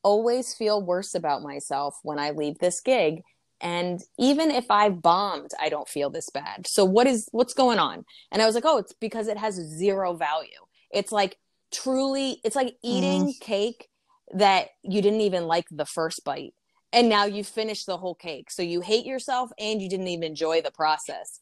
always 0.02 0.54
feel 0.54 0.84
worse 0.84 1.14
about 1.14 1.42
myself 1.42 1.98
when 2.02 2.18
I 2.18 2.30
leave 2.30 2.58
this 2.58 2.80
gig. 2.80 3.22
And 3.60 4.00
even 4.18 4.50
if 4.50 4.70
I 4.70 4.88
bombed, 4.88 5.50
I 5.60 5.68
don't 5.68 5.88
feel 5.88 6.08
this 6.08 6.30
bad. 6.30 6.66
So 6.66 6.84
what 6.84 7.06
is 7.06 7.28
what's 7.32 7.52
going 7.52 7.78
on? 7.78 8.04
And 8.32 8.40
I 8.40 8.46
was 8.46 8.54
like, 8.54 8.64
oh, 8.64 8.78
it's 8.78 8.94
because 8.94 9.28
it 9.28 9.36
has 9.36 9.54
zero 9.54 10.14
value. 10.14 10.48
It's 10.90 11.12
like 11.12 11.36
truly 11.72 12.40
it's 12.44 12.56
like 12.56 12.76
eating 12.82 13.28
mm. 13.28 13.40
cake 13.40 13.88
that 14.34 14.68
you 14.82 15.02
didn't 15.02 15.20
even 15.20 15.46
like 15.46 15.66
the 15.70 15.86
first 15.86 16.24
bite 16.24 16.54
and 16.92 17.08
now 17.08 17.24
you 17.24 17.44
finished 17.44 17.86
the 17.86 17.96
whole 17.96 18.14
cake 18.14 18.50
so 18.50 18.62
you 18.62 18.80
hate 18.80 19.06
yourself 19.06 19.50
and 19.58 19.80
you 19.80 19.88
didn't 19.88 20.08
even 20.08 20.24
enjoy 20.24 20.60
the 20.60 20.70
process 20.70 21.40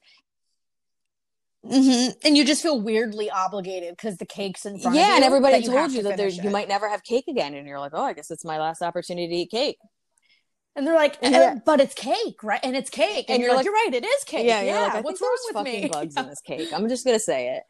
mm-hmm. 1.65 2.11
and 2.25 2.37
you 2.37 2.45
just 2.45 2.63
feel 2.63 2.81
weirdly 2.81 3.31
obligated 3.31 3.97
because 3.97 4.17
the 4.17 4.27
cake's 4.27 4.65
in 4.65 4.79
front 4.79 4.97
yeah, 4.97 5.03
of 5.03 5.09
you 5.09 5.15
and 5.17 5.25
everybody 5.25 5.63
told 5.63 5.93
you 5.93 6.03
that 6.03 6.17
there, 6.17 6.29
you 6.29 6.51
might 6.51 6.69
never 6.69 6.89
have 6.89 7.03
cake 7.03 7.25
again 7.29 7.55
and 7.55 7.67
you're 7.67 7.81
like 7.81 7.93
oh 7.95 8.05
i 8.05 8.13
guess 8.13 8.31
it's 8.31 8.45
my 8.45 8.59
last 8.59 8.83
opportunity 8.83 9.29
to 9.29 9.35
eat 9.35 9.51
cake 9.51 9.79
and 10.77 10.87
they're 10.87 10.95
like, 10.95 11.19
yeah. 11.21 11.57
but 11.67 11.81
it's 11.81 11.95
cake, 11.95 12.45
right? 12.45 12.61
And 12.63 12.77
it's 12.77 12.89
cake. 12.89 13.25
And, 13.29 13.35
and 13.35 13.41
you're, 13.41 13.49
you're 13.49 13.57
like, 13.57 13.65
you're 13.65 13.75
right, 13.75 13.95
it 13.95 14.05
is 14.05 14.23
cake. 14.23 14.47
Yeah, 14.47 14.63
yeah. 14.63 14.93
Like, 14.95 15.05
What's 15.05 15.21
wrong 15.21 15.37
with 15.47 15.55
fucking 15.55 15.83
me? 15.83 15.89
bugs 15.89 16.17
in 16.17 16.29
this 16.29 16.41
cake. 16.47 16.69
I'm 16.73 16.89
just 16.89 17.05
gonna 17.05 17.19
say 17.19 17.57
it 17.57 17.65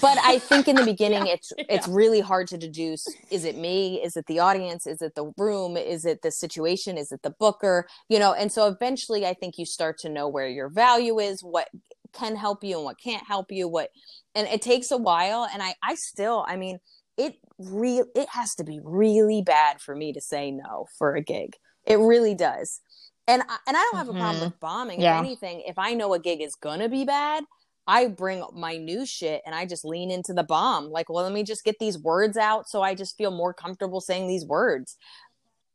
but 0.00 0.18
I 0.22 0.38
think 0.38 0.68
in 0.68 0.76
the 0.76 0.84
beginning, 0.84 1.26
yeah, 1.26 1.34
it's 1.34 1.52
yeah. 1.56 1.64
it's 1.68 1.86
really 1.86 2.20
hard 2.20 2.48
to 2.48 2.56
deduce: 2.56 3.06
is 3.30 3.44
it 3.44 3.56
me? 3.56 4.02
Is 4.02 4.16
it 4.16 4.26
the 4.26 4.38
audience? 4.38 4.86
Is 4.86 5.02
it 5.02 5.14
the 5.14 5.32
room? 5.36 5.76
Is 5.76 6.04
it 6.04 6.22
the 6.22 6.30
situation? 6.30 6.96
Is 6.96 7.12
it 7.12 7.20
the 7.22 7.34
booker? 7.38 7.86
You 8.08 8.18
know, 8.18 8.32
and 8.32 8.50
so 8.50 8.66
eventually, 8.66 9.26
I 9.26 9.34
think 9.34 9.58
you 9.58 9.66
start 9.66 9.98
to 9.98 10.08
know 10.08 10.28
where 10.28 10.48
your 10.48 10.68
value 10.68 11.18
is, 11.18 11.42
what 11.42 11.68
can 12.16 12.36
help 12.36 12.64
you 12.64 12.76
and 12.76 12.84
what 12.84 13.00
can't 13.00 13.26
help 13.26 13.50
you, 13.50 13.68
what, 13.68 13.90
and 14.34 14.48
it 14.48 14.62
takes 14.62 14.90
a 14.90 14.96
while. 14.96 15.48
And 15.52 15.62
I, 15.62 15.74
I 15.82 15.94
still, 15.94 16.44
I 16.48 16.56
mean, 16.56 16.78
it 17.16 17.36
real, 17.58 18.06
it 18.14 18.28
has 18.30 18.54
to 18.56 18.64
be 18.64 18.80
really 18.82 19.42
bad 19.42 19.80
for 19.80 19.94
me 19.94 20.12
to 20.12 20.20
say 20.20 20.50
no 20.50 20.86
for 20.98 21.14
a 21.14 21.22
gig. 21.22 21.56
It 21.84 21.98
really 21.98 22.34
does. 22.34 22.80
And 23.28 23.42
I, 23.42 23.56
and 23.66 23.76
I 23.76 23.80
don't 23.80 23.96
have 23.96 24.08
a 24.08 24.12
problem 24.12 24.36
mm-hmm. 24.36 24.44
with 24.44 24.60
bombing 24.60 25.00
yeah. 25.00 25.18
anything. 25.18 25.62
If 25.66 25.78
I 25.78 25.94
know 25.94 26.14
a 26.14 26.18
gig 26.18 26.40
is 26.40 26.54
gonna 26.54 26.88
be 26.88 27.04
bad, 27.04 27.44
I 27.86 28.08
bring 28.08 28.44
my 28.52 28.76
new 28.76 29.06
shit 29.06 29.42
and 29.46 29.54
I 29.54 29.64
just 29.64 29.84
lean 29.84 30.10
into 30.10 30.32
the 30.32 30.42
bomb. 30.42 30.90
Like, 30.90 31.08
well, 31.08 31.24
let 31.24 31.32
me 31.32 31.44
just 31.44 31.64
get 31.64 31.78
these 31.78 31.98
words 31.98 32.36
out 32.36 32.68
so 32.68 32.82
I 32.82 32.94
just 32.94 33.16
feel 33.16 33.30
more 33.30 33.54
comfortable 33.54 34.00
saying 34.00 34.26
these 34.26 34.44
words. 34.44 34.96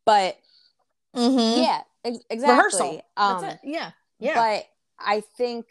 But 0.06 0.38
mm-hmm. 1.16 1.62
yeah, 1.62 1.82
ex- 2.04 2.26
exactly. 2.30 2.56
Rehearsal. 2.56 3.02
Um, 3.16 3.58
yeah. 3.64 3.92
Yeah. 4.20 4.36
But 4.36 4.66
I 5.00 5.22
think 5.38 5.66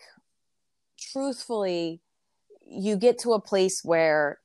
truthfully, 1.01 2.01
you 2.67 2.97
get 2.97 3.19
to 3.21 3.33
a 3.33 3.41
place 3.41 3.83
where 3.83 4.39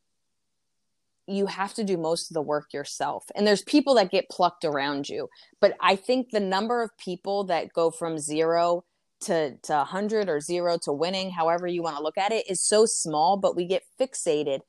you 1.27 1.47
have 1.47 1.73
to 1.73 1.83
do 1.83 1.97
most 1.97 2.29
of 2.29 2.35
the 2.35 2.41
work 2.41 2.71
yourself. 2.73 3.25
And 3.35 3.47
there's 3.47 3.63
people 3.63 3.95
that 3.95 4.11
get 4.11 4.29
plucked 4.29 4.63
around 4.63 5.09
you. 5.09 5.27
But 5.59 5.75
I 5.81 5.95
think 5.95 6.29
the 6.29 6.39
number 6.39 6.83
of 6.83 6.95
people 6.97 7.45
that 7.45 7.73
go 7.73 7.89
from 7.91 8.19
zero 8.19 8.83
to 9.21 9.55
to 9.63 9.73
100 9.73 10.29
or 10.29 10.39
0 10.41 10.77
to 10.83 10.91
winning 10.91 11.31
however 11.31 11.67
you 11.67 11.81
want 11.81 11.95
to 11.95 12.03
look 12.03 12.17
at 12.17 12.33
it 12.33 12.49
is 12.49 12.61
so 12.61 12.85
small 12.85 13.37
but 13.37 13.55
we 13.55 13.65
get 13.65 13.83
fixated 13.99 14.59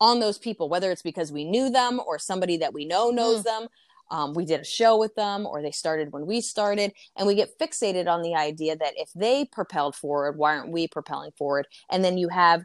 on 0.00 0.20
those 0.20 0.38
people 0.38 0.68
whether 0.68 0.92
it's 0.92 1.02
because 1.02 1.32
we 1.32 1.44
knew 1.44 1.68
them 1.68 2.00
or 2.06 2.18
somebody 2.18 2.56
that 2.56 2.72
we 2.72 2.84
know 2.84 3.10
knows 3.10 3.40
mm. 3.40 3.44
them 3.44 3.68
um, 4.10 4.34
we 4.34 4.44
did 4.44 4.60
a 4.60 4.64
show 4.64 4.98
with 4.98 5.14
them 5.14 5.46
or 5.46 5.62
they 5.62 5.70
started 5.70 6.12
when 6.12 6.26
we 6.26 6.40
started 6.40 6.92
and 7.16 7.26
we 7.26 7.34
get 7.34 7.58
fixated 7.58 8.08
on 8.08 8.22
the 8.22 8.34
idea 8.34 8.76
that 8.76 8.94
if 8.96 9.10
they 9.14 9.44
propelled 9.44 9.94
forward 9.94 10.38
why 10.38 10.56
aren't 10.56 10.72
we 10.72 10.88
propelling 10.88 11.32
forward? 11.36 11.66
And 11.90 12.04
then 12.04 12.18
you 12.18 12.28
have 12.28 12.64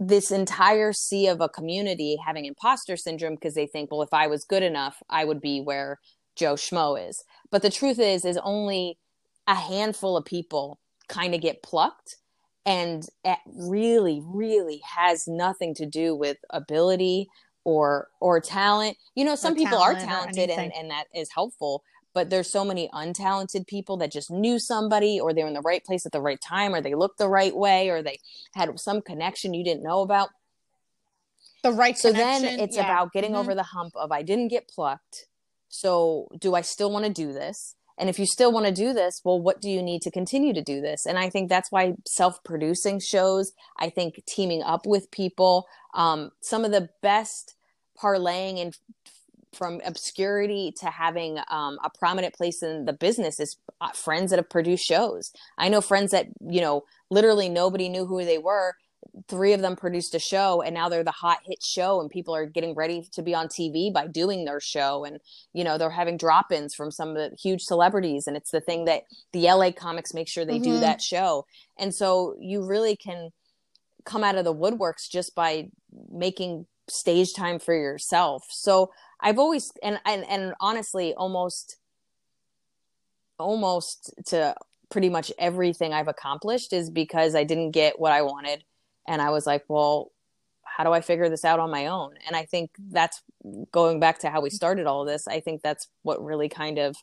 this 0.00 0.30
entire 0.30 0.92
sea 0.92 1.26
of 1.26 1.40
a 1.40 1.48
community 1.48 2.16
having 2.24 2.44
imposter 2.44 2.96
syndrome 2.96 3.34
because 3.34 3.54
they 3.54 3.66
think 3.66 3.90
well 3.90 4.02
if 4.02 4.12
i 4.12 4.28
was 4.28 4.44
good 4.44 4.62
enough 4.62 5.02
i 5.10 5.24
would 5.24 5.40
be 5.40 5.60
where 5.60 5.98
joe 6.36 6.54
schmo 6.54 7.08
is. 7.08 7.24
But 7.50 7.62
the 7.62 7.70
truth 7.70 7.98
is 7.98 8.24
is 8.24 8.38
only 8.44 8.98
a 9.46 9.56
handful 9.56 10.16
of 10.16 10.24
people 10.24 10.78
kind 11.08 11.34
of 11.34 11.40
get 11.40 11.62
plucked 11.62 12.16
and 12.64 13.04
it 13.24 13.38
really 13.46 14.22
really 14.24 14.80
has 14.84 15.26
nothing 15.26 15.74
to 15.74 15.86
do 15.86 16.14
with 16.14 16.36
ability 16.50 17.28
or 17.68 18.08
or 18.20 18.40
talent 18.40 18.96
you 19.14 19.22
know 19.26 19.34
some 19.34 19.52
or 19.52 19.56
people 19.56 19.76
are 19.76 19.94
talented 19.94 20.48
and, 20.48 20.72
and 20.74 20.90
that 20.90 21.04
is 21.14 21.28
helpful 21.34 21.82
but 22.14 22.30
there's 22.30 22.50
so 22.50 22.64
many 22.64 22.88
untalented 22.94 23.66
people 23.66 23.98
that 23.98 24.10
just 24.10 24.30
knew 24.30 24.58
somebody 24.58 25.20
or 25.20 25.34
they're 25.34 25.46
in 25.46 25.52
the 25.52 25.60
right 25.60 25.84
place 25.84 26.06
at 26.06 26.12
the 26.12 26.20
right 26.20 26.40
time 26.40 26.74
or 26.74 26.80
they 26.80 26.94
looked 26.94 27.18
the 27.18 27.28
right 27.28 27.54
way 27.54 27.90
or 27.90 28.02
they 28.02 28.18
had 28.54 28.80
some 28.80 29.02
connection 29.02 29.52
you 29.52 29.62
didn't 29.62 29.82
know 29.82 30.00
about 30.00 30.30
the 31.62 31.72
right 31.72 31.98
so 31.98 32.10
then 32.10 32.42
it's 32.42 32.76
yeah. 32.76 32.84
about 32.84 33.12
getting 33.12 33.32
mm-hmm. 33.32 33.40
over 33.40 33.54
the 33.54 33.62
hump 33.62 33.92
of 33.96 34.10
i 34.10 34.22
didn't 34.22 34.48
get 34.48 34.66
plucked 34.66 35.26
so 35.68 36.26
do 36.40 36.54
i 36.54 36.62
still 36.62 36.90
want 36.90 37.04
to 37.04 37.12
do 37.12 37.34
this 37.34 37.74
and 37.98 38.08
if 38.08 38.18
you 38.18 38.26
still 38.26 38.52
want 38.52 38.66
to 38.66 38.72
do 38.72 38.92
this, 38.92 39.20
well, 39.24 39.40
what 39.40 39.60
do 39.60 39.68
you 39.68 39.82
need 39.82 40.02
to 40.02 40.10
continue 40.10 40.54
to 40.54 40.62
do 40.62 40.80
this? 40.80 41.04
And 41.04 41.18
I 41.18 41.28
think 41.30 41.48
that's 41.48 41.72
why 41.72 41.94
self 42.06 42.42
producing 42.44 43.00
shows, 43.00 43.52
I 43.76 43.90
think 43.90 44.22
teaming 44.26 44.62
up 44.62 44.86
with 44.86 45.10
people, 45.10 45.66
um, 45.94 46.30
some 46.40 46.64
of 46.64 46.70
the 46.70 46.88
best 47.02 47.54
parlaying 48.00 48.60
and 48.60 48.76
from 49.54 49.80
obscurity 49.84 50.72
to 50.78 50.86
having 50.86 51.38
um, 51.50 51.78
a 51.82 51.90
prominent 51.98 52.34
place 52.34 52.62
in 52.62 52.84
the 52.84 52.92
business 52.92 53.40
is 53.40 53.56
uh, 53.80 53.90
friends 53.90 54.30
that 54.30 54.38
have 54.38 54.50
produced 54.50 54.84
shows. 54.84 55.32
I 55.56 55.68
know 55.68 55.80
friends 55.80 56.10
that, 56.10 56.26
you 56.40 56.60
know, 56.60 56.84
literally 57.10 57.48
nobody 57.48 57.88
knew 57.88 58.04
who 58.06 58.24
they 58.24 58.38
were 58.38 58.74
three 59.28 59.52
of 59.52 59.60
them 59.60 59.76
produced 59.76 60.14
a 60.14 60.18
show 60.18 60.62
and 60.62 60.74
now 60.74 60.88
they're 60.88 61.04
the 61.04 61.10
hot 61.10 61.38
hit 61.44 61.62
show 61.62 62.00
and 62.00 62.10
people 62.10 62.34
are 62.34 62.46
getting 62.46 62.74
ready 62.74 63.06
to 63.12 63.22
be 63.22 63.34
on 63.34 63.48
TV 63.48 63.92
by 63.92 64.06
doing 64.06 64.44
their 64.44 64.60
show 64.60 65.04
and 65.04 65.18
you 65.52 65.64
know 65.64 65.78
they're 65.78 65.90
having 65.90 66.16
drop-ins 66.16 66.74
from 66.74 66.90
some 66.90 67.10
of 67.10 67.14
the 67.14 67.36
huge 67.36 67.62
celebrities 67.62 68.26
and 68.26 68.36
it's 68.36 68.50
the 68.50 68.60
thing 68.60 68.84
that 68.84 69.02
the 69.32 69.42
LA 69.42 69.70
comics 69.70 70.14
make 70.14 70.28
sure 70.28 70.44
they 70.44 70.54
mm-hmm. 70.54 70.72
do 70.74 70.80
that 70.80 71.00
show 71.00 71.46
and 71.78 71.94
so 71.94 72.36
you 72.40 72.64
really 72.64 72.96
can 72.96 73.30
come 74.04 74.24
out 74.24 74.36
of 74.36 74.44
the 74.44 74.54
woodworks 74.54 75.08
just 75.10 75.34
by 75.34 75.68
making 76.10 76.66
stage 76.90 77.34
time 77.34 77.58
for 77.58 77.74
yourself 77.74 78.44
so 78.50 78.90
I've 79.20 79.38
always 79.38 79.72
and 79.82 79.98
and 80.04 80.24
and 80.28 80.54
honestly 80.60 81.14
almost 81.14 81.76
almost 83.38 84.12
to 84.26 84.54
pretty 84.90 85.08
much 85.08 85.30
everything 85.38 85.92
I've 85.92 86.08
accomplished 86.08 86.72
is 86.72 86.90
because 86.90 87.34
I 87.34 87.44
didn't 87.44 87.72
get 87.72 87.98
what 87.98 88.12
I 88.12 88.22
wanted 88.22 88.64
and 89.06 89.22
I 89.22 89.30
was 89.30 89.46
like, 89.46 89.64
well, 89.68 90.12
how 90.64 90.84
do 90.84 90.92
I 90.92 91.00
figure 91.00 91.28
this 91.28 91.44
out 91.44 91.60
on 91.60 91.70
my 91.70 91.86
own? 91.86 92.14
And 92.26 92.36
I 92.36 92.44
think 92.44 92.70
that's 92.90 93.22
going 93.72 94.00
back 94.00 94.20
to 94.20 94.30
how 94.30 94.40
we 94.40 94.50
started 94.50 94.86
all 94.86 95.04
this. 95.04 95.26
I 95.26 95.40
think 95.40 95.62
that's 95.62 95.88
what 96.02 96.22
really 96.22 96.48
kind 96.48 96.78
of 96.78 96.96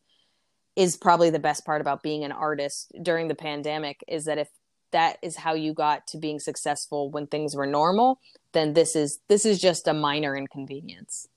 is 0.75 0.97
probably 0.97 1.29
the 1.29 1.39
best 1.39 1.65
part 1.65 1.81
about 1.81 2.03
being 2.03 2.23
an 2.23 2.31
artist 2.31 2.91
during 3.01 3.27
the 3.27 3.35
pandemic 3.35 4.03
is 4.07 4.25
that 4.25 4.37
if 4.37 4.49
that 4.95 5.17
is 5.21 5.35
how 5.35 5.53
you 5.53 5.73
got 5.73 6.07
to 6.07 6.17
being 6.17 6.39
successful 6.39 7.11
when 7.11 7.27
things 7.27 7.53
were 7.53 7.67
normal, 7.67 8.21
then 8.53 8.71
this 8.71 8.95
is 8.95 9.19
this 9.27 9.45
is 9.45 9.59
just 9.59 9.89
a 9.89 9.93
minor 9.93 10.37
inconvenience. 10.37 11.27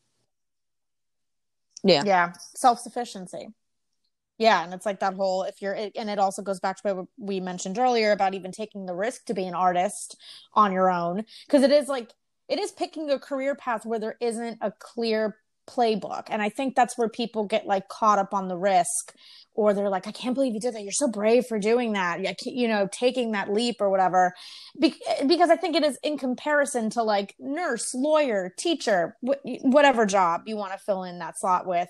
Yeah. 1.83 2.05
Yeah. 2.07 2.33
Self-sufficiency. 2.55 3.49
Yeah, 4.39 4.63
and 4.63 4.73
it's 4.73 4.87
like 4.87 5.01
that 5.01 5.15
whole 5.15 5.43
if 5.43 5.61
you're 5.61 5.75
and 5.75 6.09
it 6.09 6.21
also 6.21 6.43
goes 6.43 6.61
back 6.61 6.77
to 6.77 6.95
what 6.95 7.07
we 7.19 7.41
mentioned 7.41 7.77
earlier 7.77 8.13
about 8.13 8.35
even 8.35 8.53
taking 8.53 8.87
the 8.87 8.95
risk 8.95 9.25
to 9.25 9.35
be 9.35 9.45
an 9.45 9.55
artist 9.55 10.17
on 10.55 10.71
your 10.71 10.89
own 10.89 11.25
because 11.45 11.65
it 11.65 11.73
is 11.73 11.89
like 11.89 12.13
it 12.49 12.61
is 12.61 12.71
picking 12.71 13.11
a 13.11 13.19
career 13.19 13.57
path 13.57 13.85
where 13.85 13.99
there 13.99 14.17
isn't 14.21 14.59
a 14.61 14.71
clear 14.71 15.37
playbook. 15.69 16.25
And 16.29 16.43
i 16.43 16.49
think 16.49 16.75
that's 16.75 16.97
where 16.97 17.09
people 17.09 17.45
get 17.45 17.67
like 17.67 17.89
caught 17.89 18.19
up 18.19 18.33
on 18.35 18.49
the 18.49 18.57
risk 18.57 19.15
or 19.55 19.75
they're 19.75 19.89
like 19.89 20.07
i 20.07 20.13
can't 20.13 20.35
believe 20.35 20.55
you 20.55 20.61
did 20.61 20.75
that. 20.75 20.83
You're 20.83 20.93
so 20.93 21.09
brave 21.09 21.45
for 21.47 21.59
doing 21.59 21.93
that. 21.93 22.21
You 22.47 22.69
know 22.69 22.89
taking 22.91 23.33
that 23.33 23.53
leap 23.53 23.77
or 23.81 23.91
whatever. 23.91 24.33
Be- 24.81 25.01
because 25.27 25.51
i 25.51 25.57
think 25.57 25.77
it 25.77 25.85
is 25.85 25.99
in 26.03 26.19
comparison 26.19 26.91
to 26.91 27.03
like 27.03 27.35
nurse 27.39 27.95
lawyer 27.95 28.53
teacher 28.59 29.17
wh- 29.27 29.63
whatever 29.63 30.07
job 30.07 30.43
you 30.47 30.57
want 30.57 30.73
to 30.73 30.79
fill 30.79 31.05
in 31.05 31.19
that 31.19 31.39
slot 31.39 31.67
with. 31.67 31.89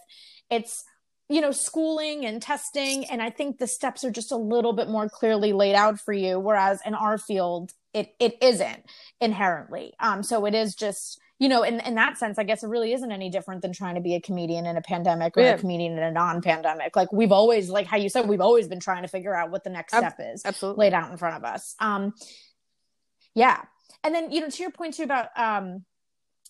It's 0.51 0.85
you 1.31 1.41
know 1.41 1.51
schooling 1.51 2.25
and 2.25 2.41
testing 2.41 3.05
and 3.05 3.21
i 3.21 3.29
think 3.29 3.59
the 3.59 3.67
steps 3.67 4.03
are 4.03 4.11
just 4.11 4.33
a 4.33 4.37
little 4.37 4.73
bit 4.73 4.89
more 4.89 5.11
clearly 5.11 5.53
laid 5.53 5.75
out 5.75 6.01
for 6.01 6.15
you 6.15 6.41
whereas 6.41 6.81
in 6.87 6.95
our 6.95 7.19
field 7.19 7.71
it 7.95 8.15
it 8.19 8.37
isn't 8.41 8.85
inherently. 9.21 9.93
Um 10.01 10.23
so 10.23 10.47
it 10.47 10.55
is 10.55 10.75
just 10.75 11.21
you 11.39 11.49
know 11.49 11.63
in, 11.63 11.81
in 11.81 11.95
that 11.95 12.19
sense 12.19 12.39
i 12.39 12.43
guess 12.43 12.63
it 12.63 12.69
really 12.69 12.93
isn't 12.93 13.13
any 13.13 13.31
different 13.31 13.63
than 13.63 13.73
trying 13.73 13.95
to 13.95 14.01
be 14.01 14.15
a 14.15 14.21
comedian 14.21 14.67
in 14.67 14.77
a 14.77 14.83
pandemic 14.83 15.37
or 15.37 15.43
yeah. 15.43 15.55
a 15.55 15.59
comedian 15.59 15.93
in 15.93 16.03
a 16.03 16.11
non-pandemic. 16.11 16.97
Like 16.97 17.13
we've 17.13 17.33
always 17.33 17.69
like 17.69 17.87
how 17.87 17.97
you 17.97 18.09
said 18.09 18.29
we've 18.29 18.41
always 18.41 18.69
been 18.69 18.81
trying 18.81 19.03
to 19.03 19.09
figure 19.09 19.35
out 19.35 19.51
what 19.51 19.65
the 19.65 19.71
next 19.71 19.97
step 19.97 20.17
is 20.19 20.43
absolutely. 20.45 20.87
laid 20.87 20.95
out 20.95 21.11
in 21.11 21.17
front 21.17 21.37
of 21.37 21.45
us. 21.45 21.75
Um 21.81 22.13
yeah. 23.35 23.63
And 24.05 24.15
then 24.15 24.31
you 24.31 24.41
know 24.41 24.49
to 24.49 24.63
your 24.63 24.71
point 24.71 24.95
too 24.95 25.05
about 25.05 25.29
um 25.37 25.85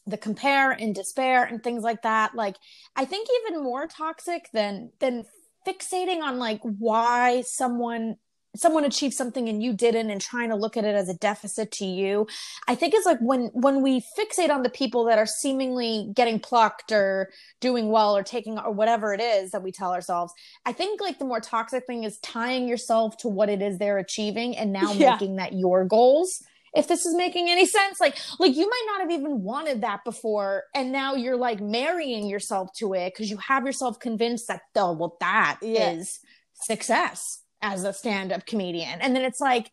the 0.06 0.16
compare 0.16 0.70
and 0.70 0.94
despair 0.94 1.44
and 1.44 1.62
things 1.62 1.82
like 1.82 2.00
that 2.00 2.34
like 2.34 2.56
i 2.96 3.04
think 3.04 3.28
even 3.42 3.62
more 3.62 3.86
toxic 3.86 4.48
than 4.54 4.90
than 5.00 5.22
fixating 5.66 6.22
on 6.22 6.38
like 6.38 6.60
why 6.62 7.42
someone 7.42 8.16
someone 8.58 8.84
achieved 8.84 9.14
something 9.14 9.48
and 9.48 9.62
you 9.62 9.72
didn't 9.72 10.10
and 10.10 10.20
trying 10.20 10.48
to 10.48 10.56
look 10.56 10.76
at 10.76 10.84
it 10.84 10.94
as 10.94 11.08
a 11.08 11.14
deficit 11.14 11.70
to 11.70 11.84
you 11.84 12.26
i 12.66 12.74
think 12.74 12.94
it's 12.94 13.06
like 13.06 13.18
when 13.20 13.46
when 13.52 13.82
we 13.82 14.02
fixate 14.18 14.50
on 14.50 14.62
the 14.62 14.70
people 14.70 15.04
that 15.04 15.18
are 15.18 15.26
seemingly 15.26 16.10
getting 16.14 16.38
plucked 16.38 16.92
or 16.92 17.30
doing 17.60 17.90
well 17.90 18.16
or 18.16 18.22
taking 18.22 18.58
or 18.58 18.72
whatever 18.72 19.14
it 19.14 19.20
is 19.20 19.50
that 19.50 19.62
we 19.62 19.72
tell 19.72 19.92
ourselves 19.92 20.32
i 20.66 20.72
think 20.72 21.00
like 21.00 21.18
the 21.18 21.24
more 21.24 21.40
toxic 21.40 21.86
thing 21.86 22.04
is 22.04 22.18
tying 22.18 22.68
yourself 22.68 23.16
to 23.16 23.28
what 23.28 23.48
it 23.48 23.62
is 23.62 23.78
they're 23.78 23.98
achieving 23.98 24.56
and 24.56 24.72
now 24.72 24.92
yeah. 24.92 25.12
making 25.12 25.36
that 25.36 25.52
your 25.52 25.84
goals 25.84 26.42
if 26.74 26.86
this 26.86 27.06
is 27.06 27.14
making 27.14 27.48
any 27.48 27.66
sense 27.66 28.00
like 28.00 28.18
like 28.38 28.54
you 28.54 28.68
might 28.68 28.84
not 28.86 29.00
have 29.00 29.10
even 29.10 29.42
wanted 29.42 29.80
that 29.80 30.04
before 30.04 30.64
and 30.74 30.92
now 30.92 31.14
you're 31.14 31.36
like 31.36 31.60
marrying 31.60 32.26
yourself 32.28 32.68
to 32.74 32.94
it 32.94 33.12
because 33.12 33.30
you 33.30 33.36
have 33.38 33.64
yourself 33.64 33.98
convinced 33.98 34.48
that 34.48 34.60
oh 34.76 34.92
well 34.92 35.16
that 35.20 35.58
yeah. 35.62 35.92
is 35.92 36.20
success 36.52 37.42
as 37.62 37.84
a 37.84 37.92
stand-up 37.92 38.46
comedian 38.46 39.00
and 39.00 39.14
then 39.16 39.24
it's 39.24 39.40
like 39.40 39.70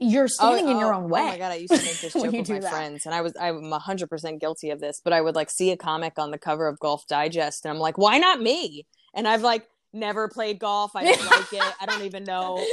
you're 0.00 0.24
oh, 0.24 0.26
standing 0.28 0.66
oh, 0.66 0.70
in 0.70 0.78
your 0.78 0.94
oh, 0.94 0.98
own 0.98 1.10
way. 1.10 1.20
Oh 1.20 1.26
my 1.26 1.38
god, 1.38 1.52
I 1.52 1.56
used 1.56 1.74
to 1.74 1.82
make 1.82 2.00
this 2.00 2.12
joke 2.14 2.32
with 2.32 2.48
my 2.48 2.58
that. 2.58 2.72
friends, 2.72 3.04
and 3.04 3.14
I 3.14 3.20
was 3.20 3.34
I'm 3.38 3.70
hundred 3.70 4.08
percent 4.08 4.40
guilty 4.40 4.70
of 4.70 4.80
this. 4.80 5.00
But 5.04 5.12
I 5.12 5.20
would 5.20 5.34
like 5.34 5.50
see 5.50 5.70
a 5.70 5.76
comic 5.76 6.14
on 6.18 6.30
the 6.30 6.38
cover 6.38 6.66
of 6.66 6.78
Golf 6.78 7.06
Digest, 7.06 7.64
and 7.64 7.72
I'm 7.72 7.78
like, 7.78 7.98
why 7.98 8.18
not 8.18 8.40
me? 8.40 8.86
And 9.14 9.28
I've 9.28 9.42
like 9.42 9.68
never 9.92 10.28
played 10.28 10.58
golf. 10.58 10.92
I 10.94 11.04
don't 11.04 11.30
like 11.30 11.52
it. 11.52 11.74
I 11.80 11.86
don't 11.86 12.02
even 12.02 12.24
know. 12.24 12.64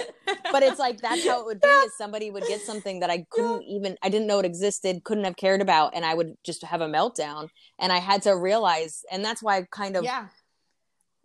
But 0.52 0.64
it's 0.64 0.80
like 0.80 1.02
that's 1.02 1.28
how 1.28 1.42
it 1.42 1.46
would 1.46 1.60
be. 1.60 1.68
Is 1.68 1.98
somebody 1.98 2.32
would 2.32 2.46
get 2.48 2.62
something 2.62 3.02
that 3.02 3.10
I 3.10 3.26
couldn't 3.30 3.64
even 3.64 3.98
I 4.02 4.08
didn't 4.08 4.28
know 4.28 4.40
it 4.40 4.46
existed, 4.46 5.04
couldn't 5.04 5.26
have 5.26 5.36
cared 5.36 5.62
about, 5.62 5.94
and 5.94 6.06
I 6.06 6.14
would 6.14 6.36
just 6.46 6.64
have 6.64 6.80
a 6.80 6.88
meltdown. 6.88 7.50
And 7.78 7.92
I 7.92 7.98
had 7.98 8.22
to 8.22 8.38
realize, 8.38 9.04
and 9.12 9.24
that's 9.26 9.44
why 9.44 9.58
I 9.58 9.68
kind 9.70 9.98
of 9.98 10.06
yeah. 10.06 10.28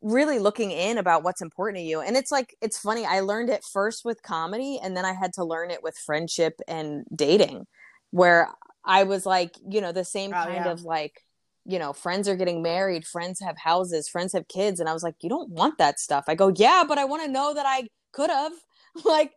Really 0.02 0.38
looking 0.38 0.70
in 0.70 0.98
about 0.98 1.22
what's 1.22 1.40
important 1.40 1.78
to 1.78 1.82
you. 1.82 2.00
And 2.00 2.16
it's 2.16 2.30
like 2.30 2.54
it's 2.60 2.78
funny. 2.78 3.06
I 3.06 3.20
learned 3.20 3.50
it 3.50 3.64
first 3.64 4.04
with 4.04 4.22
comedy, 4.22 4.78
and 4.82 4.96
then 4.96 5.04
I 5.04 5.12
had 5.12 5.32
to 5.34 5.44
learn 5.44 5.70
it 5.70 5.82
with 5.82 5.96
friendship 5.96 6.60
and 6.68 7.04
dating, 7.14 7.66
where 8.10 8.48
I 8.84 9.04
was 9.04 9.24
like, 9.24 9.56
you 9.68 9.80
know, 9.80 9.92
the 9.92 10.04
same 10.04 10.30
oh, 10.30 10.44
kind 10.44 10.64
yeah. 10.64 10.70
of 10.70 10.82
like 10.82 11.22
you 11.64 11.78
know, 11.78 11.92
friends 11.92 12.28
are 12.28 12.36
getting 12.36 12.62
married, 12.62 13.06
friends 13.06 13.40
have 13.40 13.56
houses, 13.56 14.08
friends 14.08 14.32
have 14.32 14.48
kids. 14.48 14.80
And 14.80 14.88
I 14.88 14.92
was 14.92 15.02
like, 15.02 15.14
you 15.20 15.28
don't 15.28 15.50
want 15.50 15.78
that 15.78 16.00
stuff. 16.00 16.24
I 16.26 16.34
go, 16.34 16.48
yeah, 16.48 16.84
but 16.86 16.98
I 16.98 17.04
want 17.04 17.22
to 17.24 17.30
know 17.30 17.54
that 17.54 17.66
I 17.66 17.88
could 18.12 18.30
have. 18.30 18.52
like, 19.04 19.32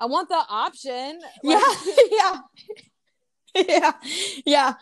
I 0.00 0.06
want 0.06 0.28
the 0.28 0.42
option. 0.48 1.20
Like, 1.42 1.62
yeah. 2.10 2.40
yeah. 3.54 3.62
yeah. 3.68 3.92
Yeah. 4.46 4.74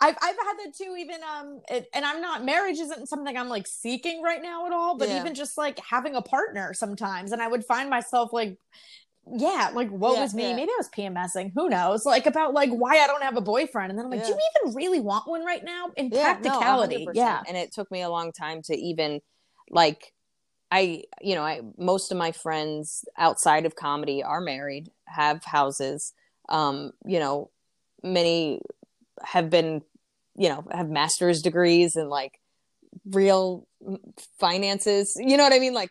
I've, 0.00 0.16
I've 0.22 0.36
had 0.36 0.54
that 0.64 0.74
too, 0.76 0.96
even, 0.98 1.20
um, 1.22 1.60
it, 1.68 1.88
and 1.92 2.04
I'm 2.04 2.20
not, 2.20 2.44
marriage 2.44 2.78
isn't 2.78 3.08
something 3.08 3.36
I'm 3.36 3.48
like 3.48 3.66
seeking 3.66 4.22
right 4.22 4.42
now 4.42 4.66
at 4.66 4.72
all, 4.72 4.96
but 4.96 5.08
yeah. 5.08 5.20
even 5.20 5.34
just 5.34 5.58
like 5.58 5.78
having 5.78 6.14
a 6.14 6.22
partner 6.22 6.72
sometimes. 6.72 7.32
And 7.32 7.42
I 7.42 7.48
would 7.48 7.64
find 7.64 7.90
myself 7.90 8.32
like 8.32 8.58
yeah, 9.36 9.70
like 9.74 9.90
what 9.90 10.14
yeah, 10.14 10.22
was 10.22 10.34
me? 10.34 10.48
Yeah. 10.48 10.56
Maybe 10.56 10.70
I 10.72 10.76
was 10.78 10.88
PMSing. 10.88 11.52
Who 11.54 11.68
knows? 11.68 12.04
Like 12.04 12.26
about 12.26 12.54
like 12.54 12.70
why 12.70 12.98
I 12.98 13.06
don't 13.06 13.22
have 13.22 13.36
a 13.36 13.42
boyfriend. 13.42 13.90
And 13.90 13.98
then 13.98 14.06
I'm 14.06 14.10
like, 14.10 14.24
do 14.24 14.30
you 14.30 14.38
even 14.64 14.74
really 14.74 14.98
want 14.98 15.28
one 15.28 15.44
right 15.44 15.62
now? 15.62 15.90
In 15.96 16.10
practicality, 16.10 17.04
no, 17.04 17.12
yeah. 17.14 17.42
And 17.46 17.56
it 17.56 17.70
took 17.72 17.90
me 17.90 18.02
a 18.02 18.08
long 18.08 18.32
time 18.32 18.62
to 18.62 18.76
even 18.76 19.20
like 19.68 20.12
I, 20.70 21.04
you 21.20 21.34
know, 21.34 21.42
I 21.42 21.60
most 21.76 22.12
of 22.12 22.18
my 22.18 22.32
friends 22.32 23.04
outside 23.18 23.66
of 23.66 23.76
comedy 23.76 24.22
are 24.22 24.40
married, 24.40 24.90
have 25.06 25.44
houses. 25.44 26.12
Um, 26.48 26.92
you 27.04 27.18
know, 27.18 27.50
many 28.02 28.60
have 29.22 29.50
been, 29.50 29.82
you 30.36 30.48
know, 30.48 30.64
have 30.70 30.88
master's 30.88 31.42
degrees 31.42 31.96
and 31.96 32.08
like 32.08 32.40
real 33.10 33.66
mm, 33.86 33.98
finances. 34.38 35.16
You 35.18 35.36
know 35.36 35.44
what 35.44 35.52
I 35.52 35.58
mean? 35.58 35.74
Like 35.74 35.90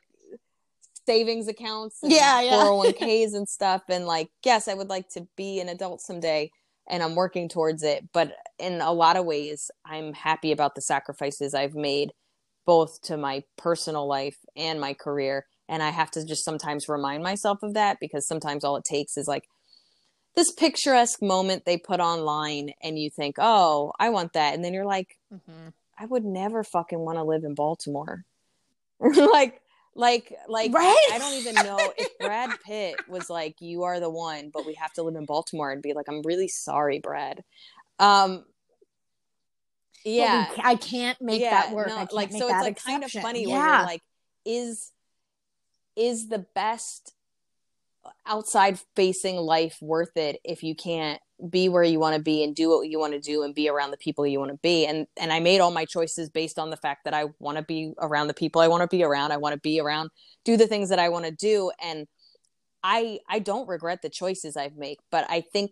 savings 1.09 1.47
accounts 1.47 1.97
yeah, 2.03 2.39
yeah. 2.39 2.63
401ks 2.63 3.33
and 3.33 3.49
stuff 3.49 3.81
and 3.89 4.05
like 4.05 4.29
yes 4.45 4.67
i 4.67 4.75
would 4.75 4.89
like 4.89 5.09
to 5.09 5.27
be 5.35 5.59
an 5.59 5.67
adult 5.67 6.01
someday 6.01 6.51
and 6.87 7.01
i'm 7.01 7.15
working 7.15 7.49
towards 7.49 7.81
it 7.81 8.07
but 8.13 8.33
in 8.59 8.79
a 8.79 8.93
lot 8.93 9.17
of 9.17 9.25
ways 9.25 9.71
i'm 9.85 10.13
happy 10.13 10.51
about 10.51 10.75
the 10.75 10.81
sacrifices 10.81 11.55
i've 11.55 11.73
made 11.73 12.11
both 12.67 13.01
to 13.01 13.17
my 13.17 13.41
personal 13.57 14.07
life 14.07 14.37
and 14.55 14.79
my 14.79 14.93
career 14.93 15.47
and 15.67 15.81
i 15.81 15.89
have 15.89 16.11
to 16.11 16.23
just 16.23 16.45
sometimes 16.45 16.87
remind 16.87 17.23
myself 17.23 17.63
of 17.63 17.73
that 17.73 17.97
because 17.99 18.27
sometimes 18.27 18.63
all 18.63 18.75
it 18.75 18.85
takes 18.85 19.17
is 19.17 19.27
like 19.27 19.45
this 20.39 20.53
picturesque 20.53 21.21
moment 21.21 21.65
they 21.65 21.75
put 21.75 21.99
online 21.99 22.71
and 22.81 22.97
you 22.97 23.09
think 23.09 23.35
oh 23.39 23.91
i 23.99 24.09
want 24.09 24.31
that 24.31 24.53
and 24.53 24.63
then 24.63 24.73
you're 24.73 24.85
like 24.85 25.17
mm-hmm. 25.33 25.67
i 25.97 26.05
would 26.05 26.23
never 26.23 26.63
fucking 26.63 26.99
want 26.99 27.17
to 27.17 27.23
live 27.23 27.43
in 27.43 27.53
baltimore 27.53 28.23
like 29.01 29.61
like, 29.95 30.33
like 30.47 30.71
right? 30.71 31.09
I 31.11 31.17
don't 31.17 31.33
even 31.33 31.55
know 31.55 31.77
if 31.97 32.17
Brad 32.19 32.51
Pitt 32.63 32.95
was 33.09 33.29
like, 33.29 33.59
"You 33.59 33.83
are 33.83 33.99
the 33.99 34.09
one," 34.09 34.49
but 34.49 34.65
we 34.65 34.75
have 34.75 34.93
to 34.93 35.03
live 35.03 35.15
in 35.15 35.25
Baltimore, 35.25 35.71
and 35.71 35.81
be 35.81 35.91
like, 35.93 36.07
"I'm 36.07 36.21
really 36.21 36.47
sorry, 36.47 36.99
Brad." 36.99 37.43
Um, 37.97 38.45
yeah, 40.05 40.47
I 40.63 40.75
can't 40.75 41.19
make 41.21 41.41
yeah, 41.41 41.49
that 41.49 41.73
work. 41.73 41.87
No, 41.87 42.07
like, 42.13 42.31
so 42.31 42.37
it's 42.37 42.49
like 42.49 42.71
exception. 42.73 42.91
kind 42.91 43.03
of 43.03 43.11
funny 43.11 43.43
yeah. 43.45 43.47
when 43.49 43.77
you're 43.77 43.85
like, 43.87 44.01
"Is 44.45 44.91
is 45.97 46.29
the 46.29 46.45
best 46.55 47.13
outside 48.25 48.79
facing 48.95 49.37
life 49.37 49.77
worth 49.81 50.15
it 50.15 50.39
if 50.43 50.63
you 50.63 50.75
can't 50.75 51.19
be 51.49 51.69
where 51.69 51.83
you 51.83 51.99
want 51.99 52.15
to 52.15 52.21
be 52.21 52.43
and 52.43 52.55
do 52.55 52.69
what 52.69 52.87
you 52.89 52.99
want 52.99 53.13
to 53.13 53.19
do 53.19 53.43
and 53.43 53.55
be 53.55 53.69
around 53.69 53.91
the 53.91 53.97
people 53.97 54.27
you 54.27 54.39
want 54.39 54.51
to 54.51 54.57
be. 54.57 54.85
And 54.85 55.07
and 55.17 55.31
I 55.31 55.39
made 55.39 55.61
all 55.61 55.71
my 55.71 55.85
choices 55.85 56.29
based 56.29 56.59
on 56.59 56.69
the 56.69 56.77
fact 56.77 57.05
that 57.05 57.13
I 57.13 57.25
want 57.39 57.57
to 57.57 57.63
be 57.63 57.93
around 57.99 58.27
the 58.27 58.33
people 58.33 58.61
I 58.61 58.67
want 58.67 58.81
to 58.81 58.87
be 58.87 59.03
around. 59.03 59.31
I 59.31 59.37
want 59.37 59.53
to 59.53 59.59
be 59.59 59.79
around 59.79 60.09
do 60.43 60.57
the 60.57 60.67
things 60.67 60.89
that 60.89 60.99
I 60.99 61.09
want 61.09 61.25
to 61.25 61.31
do. 61.31 61.71
And 61.81 62.07
I 62.83 63.19
I 63.27 63.39
don't 63.39 63.67
regret 63.67 64.01
the 64.01 64.09
choices 64.09 64.55
I've 64.57 64.75
made 64.75 64.97
but 65.11 65.25
I 65.29 65.41
think 65.41 65.71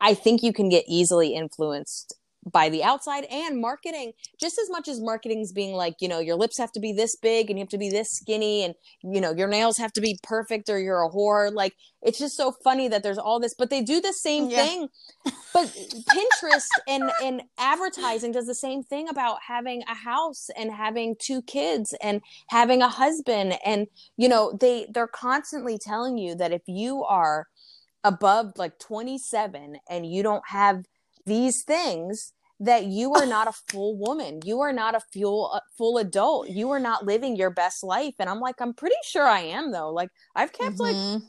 I 0.00 0.14
think 0.14 0.42
you 0.42 0.52
can 0.52 0.68
get 0.68 0.84
easily 0.88 1.34
influenced 1.34 2.14
by 2.50 2.68
the 2.68 2.82
outside 2.82 3.24
and 3.30 3.60
marketing 3.60 4.12
just 4.40 4.58
as 4.58 4.70
much 4.70 4.88
as 4.88 5.00
marketing's 5.00 5.52
being 5.52 5.74
like 5.74 5.94
you 6.00 6.08
know 6.08 6.20
your 6.20 6.36
lips 6.36 6.56
have 6.56 6.72
to 6.72 6.80
be 6.80 6.92
this 6.92 7.16
big 7.16 7.50
and 7.50 7.58
you 7.58 7.62
have 7.62 7.68
to 7.68 7.78
be 7.78 7.90
this 7.90 8.10
skinny 8.10 8.64
and 8.64 8.74
you 9.02 9.20
know 9.20 9.32
your 9.32 9.48
nails 9.48 9.76
have 9.76 9.92
to 9.92 10.00
be 10.00 10.18
perfect 10.22 10.68
or 10.68 10.78
you're 10.78 11.02
a 11.02 11.10
whore. 11.10 11.52
Like 11.52 11.74
it's 12.02 12.18
just 12.18 12.36
so 12.36 12.52
funny 12.64 12.88
that 12.88 13.02
there's 13.02 13.18
all 13.18 13.40
this 13.40 13.54
but 13.54 13.70
they 13.70 13.82
do 13.82 14.00
the 14.00 14.12
same 14.12 14.50
yeah. 14.50 14.64
thing. 14.64 14.88
But 15.52 15.66
pinterest 15.66 16.68
and 16.86 17.10
and 17.22 17.42
advertising 17.58 18.32
does 18.32 18.46
the 18.46 18.54
same 18.54 18.82
thing 18.82 19.08
about 19.08 19.38
having 19.46 19.82
a 19.88 19.94
house 19.94 20.48
and 20.56 20.72
having 20.72 21.16
two 21.18 21.42
kids 21.42 21.94
and 22.02 22.20
having 22.48 22.82
a 22.82 22.88
husband. 22.88 23.58
And 23.64 23.88
you 24.16 24.28
know 24.28 24.56
they 24.58 24.86
they're 24.92 25.08
constantly 25.08 25.78
telling 25.78 26.18
you 26.18 26.34
that 26.36 26.52
if 26.52 26.62
you 26.66 27.02
are 27.04 27.46
above 28.04 28.52
like 28.56 28.78
27 28.78 29.76
and 29.90 30.06
you 30.06 30.22
don't 30.22 30.46
have 30.46 30.84
these 31.26 31.62
things 31.62 32.32
that 32.60 32.84
you 32.84 33.14
are 33.14 33.26
not 33.26 33.48
a 33.48 33.52
full 33.52 33.96
woman. 33.96 34.40
You 34.44 34.60
are 34.60 34.72
not 34.72 34.94
a 34.94 35.00
full 35.00 35.50
uh, 35.54 35.60
full 35.76 35.96
adult. 35.98 36.50
You 36.50 36.70
are 36.70 36.78
not 36.78 37.06
living 37.06 37.34
your 37.36 37.50
best 37.50 37.82
life. 37.82 38.14
And 38.18 38.28
I'm 38.28 38.40
like, 38.40 38.60
I'm 38.60 38.74
pretty 38.74 38.96
sure 39.04 39.26
I 39.26 39.40
am 39.40 39.72
though. 39.72 39.90
Like 39.90 40.10
I've 40.36 40.52
kept 40.52 40.76
mm-hmm. 40.76 41.14
like 41.14 41.22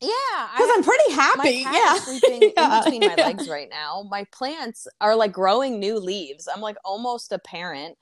yeah, 0.00 0.48
because 0.56 0.70
I'm 0.74 0.84
pretty 0.84 1.12
happy. 1.12 1.50
yeah, 1.72 1.94
sleeping 1.94 2.52
yeah. 2.56 2.78
in 2.78 2.84
between 2.84 3.00
my 3.00 3.14
yeah. 3.16 3.26
legs 3.26 3.48
right 3.48 3.68
now. 3.70 4.06
My 4.08 4.24
plants 4.32 4.86
are 5.00 5.16
like 5.16 5.32
growing 5.32 5.80
new 5.80 5.98
leaves. 5.98 6.48
I'm 6.52 6.60
like 6.60 6.76
almost 6.84 7.32
a 7.32 7.38
parent. 7.38 7.96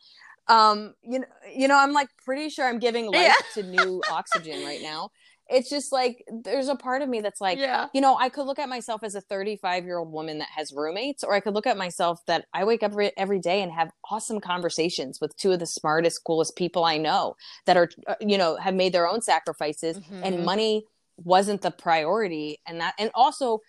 Um, 0.48 0.94
you 1.02 1.20
know, 1.20 1.26
you 1.55 1.68
know, 1.68 1.76
I'm 1.76 1.92
like 1.92 2.09
pretty 2.24 2.50
sure 2.50 2.66
I'm 2.66 2.79
giving 2.79 3.07
life 3.07 3.35
yeah. 3.57 3.62
to 3.62 3.62
new 3.62 4.02
oxygen 4.11 4.64
right 4.64 4.81
now 4.83 5.11
it's 5.49 5.71
just 5.71 5.93
like 5.93 6.25
there's 6.45 6.69
a 6.69 6.75
part 6.75 7.03
of 7.03 7.09
me 7.09 7.21
that's 7.21 7.41
like 7.41 7.59
yeah. 7.59 7.87
you 7.93 8.01
know 8.01 8.17
i 8.17 8.29
could 8.29 8.47
look 8.47 8.59
at 8.59 8.69
myself 8.69 9.03
as 9.03 9.15
a 9.15 9.21
35 9.21 9.85
year 9.85 9.99
old 9.99 10.13
woman 10.13 10.39
that 10.39 10.49
has 10.55 10.73
roommates 10.73 11.23
or 11.23 11.35
i 11.35 11.41
could 11.41 11.55
look 11.55 11.67
at 11.67 11.77
myself 11.77 12.21
that 12.27 12.47
i 12.53 12.65
wake 12.65 12.83
up 12.83 12.93
every, 12.93 13.13
every 13.17 13.39
day 13.39 13.63
and 13.63 13.73
have 13.73 13.91
awesome 14.11 14.41
conversations 14.41 15.21
with 15.21 15.37
two 15.37 15.53
of 15.53 15.59
the 15.59 15.67
smartest 15.67 16.23
coolest 16.25 16.57
people 16.57 16.85
i 16.85 16.97
know 16.97 17.37
that 17.67 17.77
are 17.77 17.89
uh, 18.07 18.15
you 18.21 18.39
know 18.39 18.57
have 18.57 18.75
made 18.75 18.93
their 18.93 19.09
own 19.09 19.23
sacrifices 19.23 19.99
mm-hmm. 19.99 20.23
and 20.25 20.45
money 20.45 20.85
wasn't 21.17 21.63
the 21.63 21.71
priority 21.71 22.59
and 22.67 22.81
that 22.81 22.95
and 22.99 23.11
also 23.15 23.61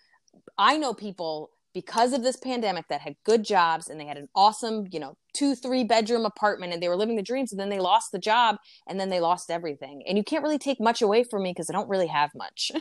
i 0.58 0.78
know 0.78 0.94
people 0.94 1.50
because 1.78 2.12
of 2.12 2.24
this 2.24 2.38
pandemic 2.38 2.88
that 2.88 3.02
had 3.02 3.16
good 3.24 3.46
jobs 3.46 3.88
and 3.88 4.00
they 4.00 4.06
had 4.08 4.18
an 4.18 4.28
awesome, 4.34 4.88
you 4.92 5.00
know, 5.00 5.16
two, 5.32 5.54
three 5.54 5.84
bedroom 5.84 6.26
apartment 6.26 6.74
and 6.74 6.82
they 6.82 6.90
were 6.90 6.96
living 6.96 7.16
the 7.16 7.22
dreams 7.22 7.52
and 7.52 7.62
then 7.62 7.70
they 7.70 7.78
lost 7.78 8.12
the 8.12 8.18
job 8.18 8.56
and 8.88 9.00
then 9.00 9.10
they 9.10 9.20
lost 9.20 9.52
everything. 9.52 10.02
And 10.08 10.18
you 10.18 10.24
can't 10.24 10.42
really 10.42 10.58
take 10.58 10.80
much 10.80 11.04
away 11.04 11.24
from 11.24 11.44
me 11.44 11.52
because 11.52 11.70
I 11.70 11.74
don't 11.74 11.88
really 11.88 12.08
have 12.08 12.32
much. 12.34 12.72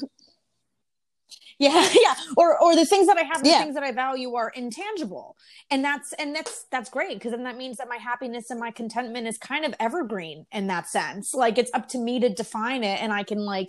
yeah 1.58 1.88
yeah 1.94 2.14
or 2.36 2.62
or 2.62 2.76
the 2.76 2.84
things 2.84 3.06
that 3.06 3.16
i 3.16 3.22
have 3.22 3.42
the 3.42 3.48
yeah. 3.48 3.58
things 3.58 3.74
that 3.74 3.82
i 3.82 3.90
value 3.90 4.34
are 4.34 4.50
intangible 4.50 5.36
and 5.70 5.82
that's 5.82 6.12
and 6.14 6.36
that's 6.36 6.66
that's 6.70 6.90
great 6.90 7.14
because 7.14 7.32
then 7.32 7.44
that 7.44 7.56
means 7.56 7.78
that 7.78 7.88
my 7.88 7.96
happiness 7.96 8.50
and 8.50 8.60
my 8.60 8.70
contentment 8.70 9.26
is 9.26 9.38
kind 9.38 9.64
of 9.64 9.74
evergreen 9.80 10.44
in 10.52 10.66
that 10.66 10.86
sense 10.86 11.32
like 11.32 11.56
it's 11.56 11.70
up 11.72 11.88
to 11.88 11.98
me 11.98 12.20
to 12.20 12.28
define 12.28 12.84
it 12.84 13.00
and 13.02 13.10
i 13.10 13.22
can 13.22 13.38
like 13.38 13.68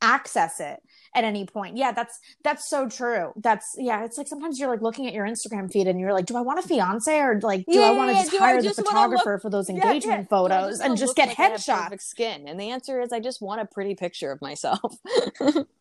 access 0.00 0.60
it 0.60 0.80
at 1.14 1.24
any 1.24 1.46
point. 1.46 1.76
Yeah, 1.76 1.92
that's 1.92 2.18
that's 2.44 2.68
so 2.68 2.88
true. 2.88 3.32
That's 3.36 3.74
yeah, 3.76 4.04
it's 4.04 4.18
like 4.18 4.28
sometimes 4.28 4.58
you're 4.58 4.68
like 4.68 4.82
looking 4.82 5.06
at 5.06 5.12
your 5.12 5.26
Instagram 5.26 5.70
feed 5.70 5.86
and 5.86 5.98
you're 5.98 6.12
like, 6.12 6.26
do 6.26 6.36
I 6.36 6.40
want 6.40 6.58
a 6.58 6.62
fiance 6.62 7.18
or 7.18 7.40
like 7.40 7.66
do 7.66 7.78
yeah, 7.78 7.86
I 7.86 7.90
want 7.92 8.10
to 8.10 8.16
just 8.16 8.36
hire 8.36 8.60
just 8.60 8.76
the 8.76 8.84
photographer 8.84 9.32
look, 9.32 9.42
for 9.42 9.50
those 9.50 9.68
engagement 9.68 10.04
yeah, 10.04 10.16
yeah. 10.18 10.24
photos 10.24 10.78
just 10.78 10.82
and 10.82 10.96
just 10.96 11.16
get 11.16 11.28
like 11.28 11.36
headshots? 11.36 12.02
Skin, 12.02 12.48
and 12.48 12.58
the 12.58 12.70
answer 12.70 13.00
is 13.00 13.12
I 13.12 13.20
just 13.20 13.40
want 13.42 13.60
a 13.60 13.66
pretty 13.66 13.94
picture 13.94 14.30
of 14.30 14.40
myself. 14.40 14.94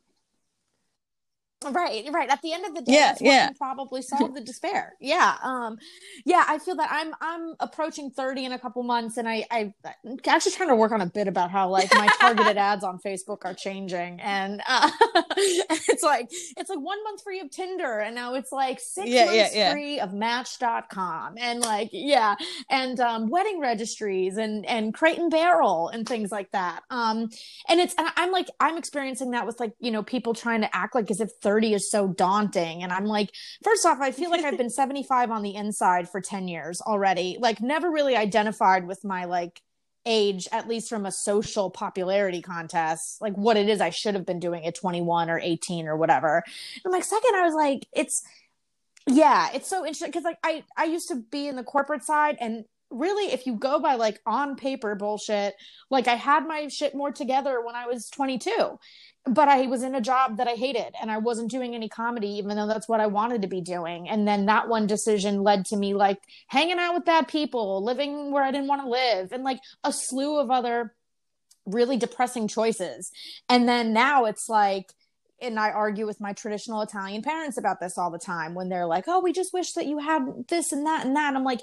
Right, 1.66 2.06
right. 2.12 2.30
At 2.30 2.42
the 2.42 2.54
end 2.54 2.66
of 2.66 2.76
the 2.76 2.82
day, 2.82 2.94
Yeah, 2.94 3.16
yeah. 3.20 3.50
probably 3.58 4.02
solve 4.04 4.36
the 4.36 4.42
despair. 4.42 4.96
Yeah, 5.02 5.36
um, 5.44 5.78
yeah. 6.26 6.44
I 6.48 6.60
feel 6.60 6.76
that 6.76 6.90
I'm 6.92 7.14
I'm 7.22 7.56
approaching 7.60 8.12
thirty 8.12 8.46
in 8.46 8.52
a 8.52 8.60
couple 8.60 8.84
months, 8.84 9.18
and 9.18 9.28
I 9.28 9.46
I 9.50 9.74
I'm 10.06 10.18
actually 10.28 10.52
trying 10.54 10.70
to 10.70 10.76
work 10.76 10.92
on 10.92 11.02
a 11.02 11.08
bit 11.08 11.28
about 11.28 11.50
how 11.52 11.70
like 11.70 11.94
my 11.96 12.08
targeted 12.20 12.58
ads 12.58 12.84
on 12.84 13.00
Facebook 13.00 13.40
are 13.46 13.54
changing, 13.54 14.20
and 14.22 14.62
uh, 14.68 14.90
it's 15.38 16.04
like 16.04 16.28
it's 16.58 16.70
like 16.70 16.80
one 16.80 17.04
month 17.04 17.24
free 17.24 17.40
of 17.40 17.50
Tinder, 17.50 18.00
and 18.00 18.14
now 18.14 18.36
it's 18.36 18.52
like 18.52 18.80
six 18.80 19.10
yeah, 19.10 19.26
months 19.26 19.56
yeah. 19.56 19.72
free 19.72 20.00
of 20.00 20.14
Match.com, 20.14 21.36
and 21.40 21.62
like 21.62 21.90
yeah, 21.92 22.36
and 22.70 23.00
um, 23.00 23.30
wedding 23.30 23.60
registries, 23.60 24.38
and 24.38 24.66
and 24.68 24.94
Crate 24.94 25.18
and 25.18 25.32
Barrel, 25.32 25.90
and 25.90 26.08
things 26.08 26.32
like 26.32 26.52
that. 26.52 26.84
Um, 26.92 27.30
and 27.68 27.80
it's 27.80 27.94
and 27.98 28.08
i'm 28.18 28.32
like 28.32 28.48
i'm 28.60 28.78
experiencing 28.78 29.32
that 29.32 29.46
with 29.46 29.60
like 29.60 29.74
you 29.80 29.92
know 29.92 30.04
people 30.04 30.34
trying 30.34 30.62
to 30.62 30.76
act 30.76 30.96
like 30.96 31.10
as 31.12 31.20
if 31.20 31.30
30 31.42 31.57
is 31.66 31.90
so 31.90 32.08
daunting. 32.08 32.84
And 32.84 32.92
i'm 32.92 33.06
like 33.06 33.32
first 33.64 33.86
off 33.86 34.00
i 34.02 34.12
feel 34.12 34.30
like 34.30 34.44
i've 34.44 34.58
been 34.58 34.70
75 34.70 35.32
on 35.32 35.44
the 35.44 35.56
inside 35.56 36.10
for 36.10 36.22
10 36.22 36.48
years 36.48 36.82
already. 36.82 37.38
Like 37.40 37.62
never 37.62 37.90
really 37.90 38.16
identified 38.16 38.88
with 38.88 39.04
my 39.04 39.26
like 39.26 39.62
age 40.06 40.48
at 40.52 40.68
least 40.68 40.88
from 40.88 41.06
a 41.06 41.12
social 41.12 41.70
popularity 41.70 42.42
contest 42.42 43.22
like 43.22 43.34
what 43.34 43.58
it 43.58 43.68
is 43.68 43.82
i 43.82 43.90
should 43.90 44.16
have 44.16 44.26
been 44.26 44.40
doing 44.40 44.66
at 44.66 44.74
21 44.74 45.30
or 45.30 45.40
18 45.40 45.88
or 45.88 45.98
whatever. 45.98 46.44
And 46.76 46.82
I'm 46.86 46.92
like 46.92 47.04
second 47.04 47.36
i 47.36 47.46
was 47.46 47.56
like 47.56 47.88
it's 47.94 48.24
yeah 49.08 49.50
it's 49.54 49.70
so 49.70 49.80
interesting 49.80 50.10
because 50.10 50.24
like 50.24 50.40
i 50.44 50.64
i 50.78 50.86
used 50.86 51.10
to 51.10 51.16
be 51.16 51.48
in 51.48 51.56
the 51.56 51.64
corporate 51.64 52.04
side 52.04 52.38
and 52.40 52.66
really 52.90 53.34
if 53.34 53.46
you 53.46 53.56
go 53.56 53.80
by 53.80 53.96
like 53.96 54.20
on 54.26 54.56
paper 54.56 54.96
bullshit 54.96 55.56
like 55.90 56.08
i 56.08 56.16
had 56.16 56.48
my 56.48 56.68
shit 56.68 56.96
more 56.96 57.12
together 57.12 57.62
when 57.62 57.76
i 57.76 57.86
was 57.86 58.10
22 58.10 58.80
but 59.26 59.50
i 59.50 59.68
was 59.68 59.84
in 59.84 59.94
a 59.94 60.02
job 60.02 60.38
that 60.38 60.48
i 60.48 60.54
hated 60.54 60.94
and 61.02 61.12
i 61.12 61.18
wasn't 61.18 61.52
doing 61.52 61.76
any 61.76 61.90
comedy 61.90 62.30
even 62.38 62.56
though 62.56 62.68
that's 62.68 62.88
what 62.88 63.02
i 63.02 63.08
wanted 63.08 63.42
to 63.42 63.48
be 63.48 63.60
doing 63.60 64.08
and 64.08 64.28
then 64.28 64.46
that 64.46 64.70
one 64.70 64.88
decision 64.88 65.44
led 65.44 65.66
to 65.66 65.76
me 65.76 65.94
like 65.94 66.20
hanging 66.48 66.80
out 66.80 66.94
with 66.94 67.04
bad 67.04 67.28
people 67.28 67.84
living 67.84 68.32
where 68.32 68.44
i 68.44 68.52
didn't 68.52 68.68
want 68.68 68.82
to 68.82 68.90
live 68.90 69.32
and 69.34 69.44
like 69.44 69.60
a 69.84 69.92
slew 69.92 70.40
of 70.40 70.50
other 70.50 70.94
really 71.66 71.98
depressing 71.98 72.48
choices 72.48 73.12
and 73.50 73.68
then 73.68 73.92
now 73.92 74.26
it's 74.26 74.48
like 74.48 74.94
and 75.40 75.60
I 75.60 75.70
argue 75.70 76.06
with 76.06 76.20
my 76.20 76.34
traditional 76.34 76.82
Italian 76.82 77.22
parents 77.22 77.58
about 77.58 77.80
this 77.80 77.98
all 77.98 78.10
the 78.10 78.18
time 78.18 78.56
when 78.56 78.70
they're 78.70 78.88
like, 78.88 79.06
"Oh, 79.08 79.20
we 79.20 79.34
just 79.34 79.54
wish 79.54 79.74
that 79.74 79.86
you 79.86 80.00
had 80.00 80.48
this 80.48 80.72
and 80.72 80.86
that 80.86 81.06
and 81.06 81.16
that." 81.16 81.28
And 81.28 81.38
I'm 81.38 81.44
like, 81.44 81.62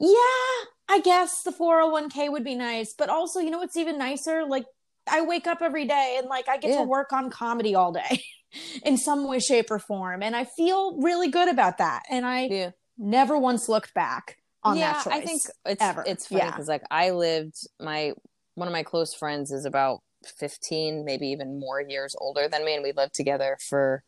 "Yeah, 0.00 0.64
I 0.88 1.00
guess 1.02 1.42
the 1.42 1.50
401k 1.52 2.28
would 2.30 2.44
be 2.44 2.54
nice, 2.54 2.94
but 2.94 3.08
also, 3.08 3.40
you 3.40 3.50
know 3.50 3.58
what's 3.58 3.76
even 3.76 3.98
nicer? 3.98 4.44
Like 4.46 4.64
I 5.10 5.22
wake 5.22 5.46
up 5.46 5.62
every 5.62 5.86
day 5.86 6.16
and 6.18 6.28
like 6.28 6.48
I 6.48 6.58
get 6.58 6.70
Yeah. 6.70 6.82
to 6.82 6.88
work 6.88 7.12
on 7.12 7.30
comedy 7.30 7.74
all 7.74 7.92
day 7.92 8.22
in 8.84 8.96
some 8.96 9.26
way 9.28 9.38
shape 9.40 9.70
or 9.70 9.78
form, 9.78 10.22
and 10.22 10.34
I 10.36 10.44
feel 10.44 11.00
really 11.00 11.28
good 11.28 11.48
about 11.48 11.78
that. 11.78 12.04
And 12.10 12.24
I 12.26 12.48
Yeah. 12.48 12.70
never 12.96 13.38
once 13.38 13.68
looked 13.68 13.94
back 13.94 14.38
on 14.64 14.76
yeah, 14.76 14.92
that 14.92 15.04
choice. 15.04 15.14
I 15.14 15.20
think 15.20 15.42
it's 15.66 15.82
ever. 15.82 16.04
it's 16.06 16.26
funny 16.26 16.44
because 16.46 16.68
like 16.68 16.82
I 16.90 17.10
lived 17.10 17.56
my 17.80 18.12
one 18.54 18.66
of 18.68 18.72
my 18.72 18.82
close 18.82 19.14
friends 19.14 19.52
is 19.52 19.64
about 19.64 20.00
15 20.38 21.04
maybe 21.04 21.28
even 21.28 21.60
more 21.60 21.80
years 21.80 22.16
older 22.18 22.48
than 22.48 22.64
me 22.64 22.74
and 22.74 22.82
we 22.82 22.92
lived 22.92 23.14
together 23.14 23.56
for 23.68 24.02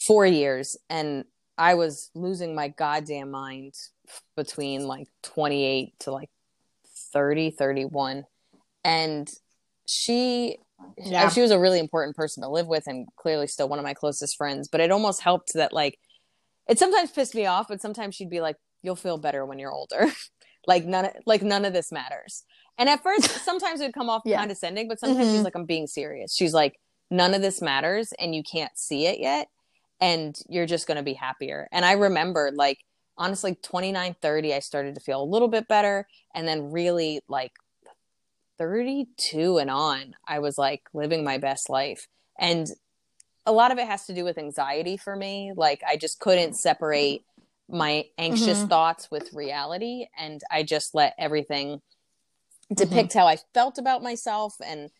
4 0.00 0.24
years 0.26 0.76
and 0.88 1.24
I 1.58 1.74
was 1.74 2.10
losing 2.14 2.54
my 2.54 2.68
goddamn 2.68 3.30
mind 3.30 3.74
between 4.36 4.86
like 4.86 5.08
28 5.22 5.92
to 6.00 6.10
like 6.12 6.30
30 7.12 7.50
31 7.50 8.24
and 8.84 9.28
she 9.86 10.58
Yeah. 10.98 11.28
she 11.28 11.40
was 11.40 11.50
a 11.50 11.58
really 11.58 11.78
important 11.80 12.16
person 12.16 12.42
to 12.42 12.48
live 12.48 12.66
with 12.66 12.84
and 12.86 13.06
clearly 13.16 13.46
still 13.46 13.68
one 13.68 13.78
of 13.78 13.84
my 13.84 13.94
closest 13.94 14.36
friends 14.36 14.68
but 14.68 14.80
it 14.80 14.90
almost 14.90 15.22
helped 15.22 15.52
that 15.54 15.72
like 15.72 15.98
it 16.68 16.78
sometimes 16.78 17.10
pissed 17.10 17.34
me 17.34 17.46
off 17.46 17.66
but 17.68 17.80
sometimes 17.80 18.14
she'd 18.14 18.30
be 18.30 18.40
like 18.40 18.56
you'll 18.82 18.96
feel 18.96 19.18
better 19.18 19.44
when 19.46 19.58
you're 19.58 19.72
older 19.72 20.06
like 20.66 20.84
none 20.84 21.06
of, 21.06 21.12
like 21.26 21.42
none 21.42 21.64
of 21.64 21.72
this 21.72 21.90
matters 21.90 22.44
and 22.78 22.88
at 22.88 23.02
first 23.02 23.24
sometimes 23.44 23.80
it 23.80 23.84
would 23.86 23.94
come 23.94 24.10
off 24.10 24.22
Yeah. 24.24 24.38
condescending 24.38 24.88
but 24.88 25.00
sometimes 25.00 25.30
she's 25.30 25.40
Mhm. 25.40 25.44
like 25.44 25.54
i'm 25.56 25.64
being 25.66 25.86
serious 25.86 26.34
she's 26.34 26.52
like 26.54 26.74
none 27.10 27.32
of 27.34 27.40
this 27.42 27.62
matters 27.62 28.12
and 28.18 28.34
you 28.34 28.42
can't 28.42 28.76
see 28.76 29.06
it 29.06 29.18
yet 29.18 29.48
and 30.00 30.38
you're 30.48 30.66
just 30.66 30.86
going 30.86 30.98
to 30.98 31.02
be 31.02 31.14
happier 31.14 31.68
and 31.72 31.84
i 31.84 31.92
remember 31.92 32.50
like 32.54 32.78
honestly 33.18 33.54
29 33.56 34.16
30 34.22 34.54
i 34.54 34.58
started 34.60 34.94
to 34.94 35.00
feel 35.00 35.22
a 35.22 35.24
little 35.24 35.48
bit 35.48 35.68
better. 35.68 36.06
And 36.34 36.48
then 36.48 36.70
really 36.72 37.20
like 37.28 37.52
32 38.58 39.58
and 39.58 39.70
on 39.70 40.14
i 40.26 40.38
was 40.38 40.58
like 40.58 40.82
living 40.94 41.24
my 41.24 41.38
best 41.38 41.68
life. 41.70 42.08
And 42.38 42.66
a 43.46 43.52
lot 43.52 43.72
of 43.72 43.78
it 43.78 43.86
has 43.86 44.06
to 44.06 44.14
do 44.14 44.24
with 44.24 44.38
anxiety 44.38 44.96
for 44.96 45.16
me. 45.16 45.52
Like 45.56 45.82
i 45.86 45.96
just 45.96 46.20
couldn't 46.20 46.54
separate 46.56 47.22
my 47.68 48.06
anxious 48.18 48.64
Mhm. 48.64 48.68
thoughts 48.68 49.10
with 49.10 49.32
reality. 49.32 50.06
And 50.18 50.40
i 50.50 50.62
just 50.62 50.94
let 50.94 51.14
everything 51.18 51.82
depict 52.74 53.14
how 53.14 53.26
i 53.26 53.36
felt 53.54 53.78
about 53.78 54.02
myself. 54.02 54.54
And 54.64 54.90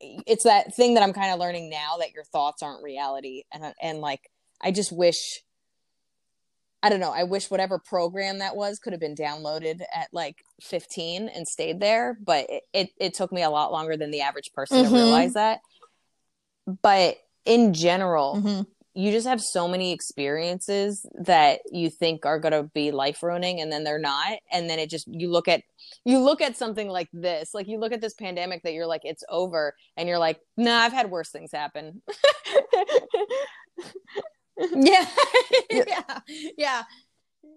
it's 0.00 0.44
that 0.44 0.74
thing 0.74 0.94
that 0.94 1.02
i'm 1.02 1.12
kind 1.12 1.32
of 1.32 1.38
learning 1.38 1.70
now 1.70 1.96
that 1.98 2.12
your 2.12 2.24
thoughts 2.24 2.62
aren't 2.62 2.82
reality. 2.82 3.44
And 3.52 3.74
and 3.80 4.00
like 4.00 4.30
i 4.62 4.70
just 4.72 4.92
wish 4.92 5.43
I 6.84 6.90
don't 6.90 7.00
know. 7.00 7.12
I 7.12 7.22
wish 7.24 7.50
whatever 7.50 7.78
program 7.78 8.40
that 8.40 8.56
was 8.56 8.78
could 8.78 8.92
have 8.92 9.00
been 9.00 9.14
downloaded 9.14 9.80
at 9.94 10.08
like 10.12 10.44
15 10.60 11.28
and 11.28 11.48
stayed 11.48 11.80
there, 11.80 12.18
but 12.22 12.44
it, 12.50 12.62
it, 12.74 12.88
it 13.00 13.14
took 13.14 13.32
me 13.32 13.42
a 13.42 13.48
lot 13.48 13.72
longer 13.72 13.96
than 13.96 14.10
the 14.10 14.20
average 14.20 14.52
person 14.52 14.84
Mhm. 14.84 14.88
to 14.90 14.94
realize 14.94 15.32
that. 15.32 15.60
But 16.82 17.16
in 17.46 17.72
general, 17.72 18.36
Mhm. 18.36 18.66
you 18.92 19.12
just 19.12 19.26
have 19.26 19.40
so 19.40 19.66
many 19.66 19.92
experiences 19.92 21.06
that 21.14 21.60
you 21.72 21.88
think 21.88 22.26
are 22.26 22.38
going 22.38 22.52
to 22.52 22.64
be 22.74 22.90
life 22.90 23.22
ruining 23.22 23.62
and 23.62 23.72
then 23.72 23.82
they're 23.82 23.98
not 23.98 24.38
and 24.52 24.68
then 24.68 24.78
it 24.78 24.90
just 24.90 25.06
you 25.08 25.30
look 25.30 25.48
at 25.48 25.62
you 26.04 26.18
look 26.20 26.42
at 26.42 26.56
something 26.56 26.88
like 26.88 27.08
this 27.12 27.54
like 27.54 27.66
you 27.66 27.78
look 27.78 27.92
at 27.92 28.00
this 28.00 28.14
pandemic 28.14 28.62
that 28.62 28.72
you're 28.72 28.86
like 28.86 29.00
it's 29.04 29.24
over 29.28 29.74
and 29.96 30.08
you're 30.08 30.18
like 30.18 30.38
nah 30.56 30.78
i've 30.78 30.92
had 30.92 31.10
worse 31.10 31.30
things 31.30 31.50
happen 31.50 32.02
yeah. 34.74 35.06
Yeah. 35.70 36.20
Yeah. 36.56 36.82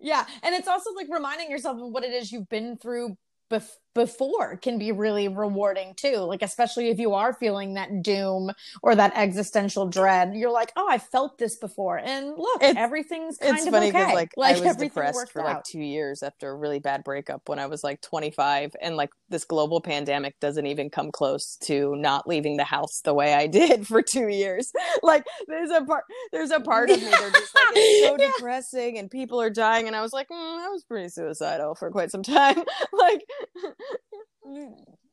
Yeah. 0.01 0.25
And 0.43 0.55
it's 0.55 0.67
also 0.67 0.91
like 0.93 1.07
reminding 1.11 1.51
yourself 1.51 1.79
of 1.81 1.91
what 1.91 2.03
it 2.03 2.13
is 2.13 2.31
you've 2.31 2.49
been 2.49 2.77
through 2.77 3.17
bef- 3.51 3.77
before 3.97 4.55
can 4.57 4.77
be 4.77 4.91
really 4.91 5.27
rewarding 5.27 5.93
too 5.95 6.17
like 6.17 6.41
especially 6.43 6.89
if 6.89 6.99
you 6.99 7.13
are 7.15 7.33
feeling 7.33 7.73
that 7.73 8.03
doom 8.03 8.51
or 8.83 8.95
that 8.95 9.11
existential 9.15 9.87
dread 9.87 10.33
you're 10.35 10.51
like 10.51 10.71
oh 10.77 10.87
i 10.89 10.97
felt 10.99 11.37
this 11.39 11.55
before 11.57 11.97
and 11.97 12.27
look 12.37 12.61
It's- 12.61 12.75
everything's 12.77 13.37
kind 13.37 13.57
it's 13.57 13.65
of 13.65 13.73
funny 13.73 13.89
okay. 13.89 14.13
like, 14.13 14.31
i 14.41 14.59
was 14.59 14.75
depressed 14.75 15.31
for 15.31 15.41
like 15.41 15.63
two 15.63 15.81
years 15.81 16.21
after 16.23 16.51
a 16.51 16.55
really 16.55 16.79
bad 16.79 17.03
breakup 17.03 17.41
when 17.49 17.57
i 17.59 17.65
was 17.65 17.83
like 17.83 17.99
25 18.01 18.75
and 18.81 18.95
like 18.95 19.09
this 19.29 19.43
global 19.43 19.81
pandemic 19.81 20.39
doesn't 20.39 20.67
even 20.67 20.89
come 20.91 21.11
close 21.11 21.57
to 21.63 21.95
not 21.95 22.27
leaving 22.27 22.57
the 22.57 22.63
house 22.63 23.01
the 23.03 23.13
way 23.15 23.33
i 23.33 23.47
did 23.47 23.87
for 23.91 24.01
two 24.01 24.27
years. 24.27 24.71
Like 25.01 25.25
there's 25.47 25.71
a 25.71 25.81
part 25.83 26.03
there's 26.31 26.51
a 26.51 26.59
part 26.59 26.91
of 26.91 26.99
me 27.01 27.09
they're 27.09 27.31
just 27.31 27.55
like 27.55 27.63
it's 27.75 28.07
so 28.07 28.15
Yeah. 28.19 28.31
depressing 28.37 28.97
and 28.99 29.09
people 29.09 29.41
are 29.41 29.49
dying 29.49 29.87
and 29.87 29.95
i 29.95 30.01
was 30.01 30.13
like 30.13 30.27
mm, 30.29 30.59
i 30.65 30.69
was 30.69 30.83
pretty 30.83 31.09
suicidal 31.09 31.73
for 31.75 31.89
quite 31.91 32.11
some 32.11 32.23
time. 32.23 32.63
Like 32.93 33.23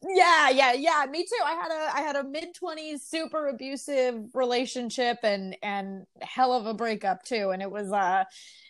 yeah 0.08 0.50
yeah 0.50 0.72
yeah 0.72 1.06
me 1.10 1.24
too. 1.24 1.44
I 1.44 1.54
had 1.54 1.70
a 1.70 1.96
i 1.96 2.00
had 2.02 2.16
a 2.16 2.24
mid-20s 2.24 3.00
super 3.00 3.48
abusive 3.48 4.14
relationship 4.34 5.18
and 5.22 5.56
and 5.62 6.04
hell 6.20 6.52
of 6.52 6.66
a 6.66 6.74
breakup 6.74 7.24
too. 7.24 7.50
And 7.50 7.62
it 7.62 7.70
was 7.70 7.92
uh 7.92 8.24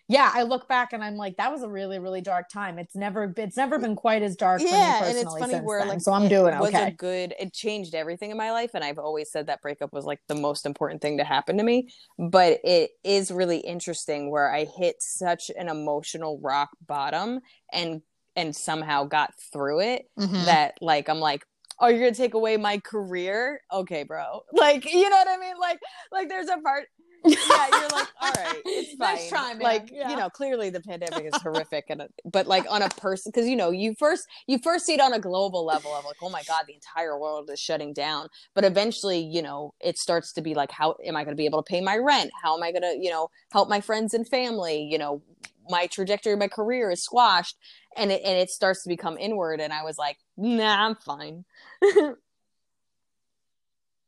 yeah 0.07 0.31
i 0.35 0.43
look 0.43 0.69
back 0.69 0.93
and 0.93 1.03
i'm 1.03 1.17
like 1.17 1.35
that 1.39 1.51
was 1.51 1.63
a 1.63 1.69
really 1.69 1.99
really 1.99 2.21
dark 2.21 2.49
time. 2.51 2.79
It's 2.79 2.95
never 2.95 3.33
it's 3.37 3.57
never 3.57 3.79
been 3.79 3.97
quite 3.97 4.23
as 4.23 4.37
dark 4.37 4.61
for 4.61 4.67
me 4.67 4.71
yeah 4.71 5.01
personally 5.01 5.21
and 5.21 5.29
it's 5.29 5.53
funny 5.53 5.65
where 5.65 5.81
then, 5.81 5.89
like 5.89 6.01
so 6.01 6.13
i'm 6.13 6.29
doing 6.29 6.59
was 6.59 6.69
okay. 6.69 6.89
a 6.89 6.91
good 6.91 7.35
it 7.39 7.53
changed 7.53 7.95
everything 7.95 8.31
in 8.31 8.37
my 8.37 8.53
life 8.53 8.73
and 8.75 8.85
i've 8.85 8.99
always 8.99 9.31
said 9.31 9.47
that 9.47 9.63
breakup 9.63 9.93
was 9.93 10.05
like 10.05 10.21
the 10.29 10.35
most 10.35 10.67
important 10.67 11.01
thing 11.01 11.19
to 11.19 11.25
happen 11.25 11.57
to 11.57 11.63
me 11.63 11.89
but 12.19 12.61
it 12.65 12.91
is 13.03 13.31
really 13.31 13.59
interesting 13.59 14.31
where 14.31 14.53
i 14.53 14.67
hit 14.77 14.97
such 15.01 15.51
an 15.57 15.69
emotional 15.69 16.39
rock 16.43 16.71
bottom 16.87 17.41
and 17.73 18.03
and 18.37 18.55
somehow 18.55 19.05
got 19.05 19.35
through 19.53 19.81
it 19.81 20.09
Mhm. 20.19 20.45
that 20.47 20.75
like 20.81 21.09
i'm 21.09 21.21
like 21.21 21.45
oh 21.81 21.89
you're 21.89 21.99
gonna 21.99 22.15
take 22.15 22.35
away 22.35 22.57
my 22.57 22.79
career? 22.79 23.61
Okay 23.73 24.05
bro. 24.05 24.43
Like 24.53 24.85
you 24.93 25.09
know 25.11 25.17
what 25.17 25.29
i 25.29 25.37
mean? 25.39 25.57
Like 25.61 25.79
like 26.13 26.29
there's 26.29 26.49
a 26.49 26.59
part 26.59 26.87
yeah 27.27 27.69
you're 27.81 27.89
like 27.89 28.07
all 28.21 28.31
right 28.37 28.63
it's 28.67 28.95
fine. 28.97 29.15
Nice 29.15 29.29
try, 29.31 29.55
like 29.55 29.91
Yeah. 29.91 30.11
you 30.11 30.17
know 30.17 30.29
clearly 30.29 30.69
the 30.71 30.81
pandemic 30.81 31.25
is 31.25 31.35
horrific 31.43 31.87
and 31.89 32.03
but 32.31 32.47
like 32.47 32.67
on 32.71 32.83
a 32.83 32.89
person 32.91 33.33
because 33.35 33.49
you 33.49 33.57
know 33.57 33.71
you 33.71 33.95
first 33.99 34.27
you 34.47 34.59
first 34.59 34.85
see 34.87 34.93
it 34.95 35.01
on 35.01 35.15
a 35.15 35.19
global 35.19 35.65
level 35.65 35.93
of 35.95 36.05
like 36.05 36.17
oh 36.23 36.29
my 36.29 36.43
god 36.47 36.65
the 36.69 36.75
entire 36.75 37.19
world 37.19 37.49
is 37.51 37.59
shutting 37.59 37.93
down. 37.95 38.29
But 38.55 38.65
eventually 38.65 39.19
you 39.21 39.41
know 39.43 39.73
it 39.81 39.97
starts 39.99 40.33
to 40.35 40.43
be 40.43 40.55
like 40.55 40.71
how 40.71 40.97
am 41.05 41.17
i 41.17 41.25
going 41.25 41.35
to 41.35 41.41
be 41.41 41.47
able 41.47 41.63
to 41.63 41.69
pay 41.69 41.81
my 41.81 41.97
rent? 41.97 42.31
How 42.43 42.55
am 42.57 42.63
i 42.63 42.71
going 42.71 42.83
to 42.83 42.97
you 43.01 43.11
know 43.11 43.31
help 43.53 43.69
my 43.69 43.81
friends 43.81 44.13
and 44.15 44.29
family? 44.29 44.83
You 44.83 44.99
know 44.99 45.23
my 45.69 45.87
trajectory 45.87 46.37
my 46.37 46.49
career 46.49 46.91
is 46.91 47.03
squashed 47.03 47.57
and 47.97 48.11
it 48.13 48.23
and 48.25 48.39
it 48.39 48.51
starts 48.51 48.83
to 48.83 48.89
become 48.89 49.17
inward 49.19 49.61
and 49.61 49.73
i 49.73 49.83
was 49.83 49.99
like 49.99 50.19
nah 50.37 50.87
i'm 50.87 50.95
fine 50.95 51.45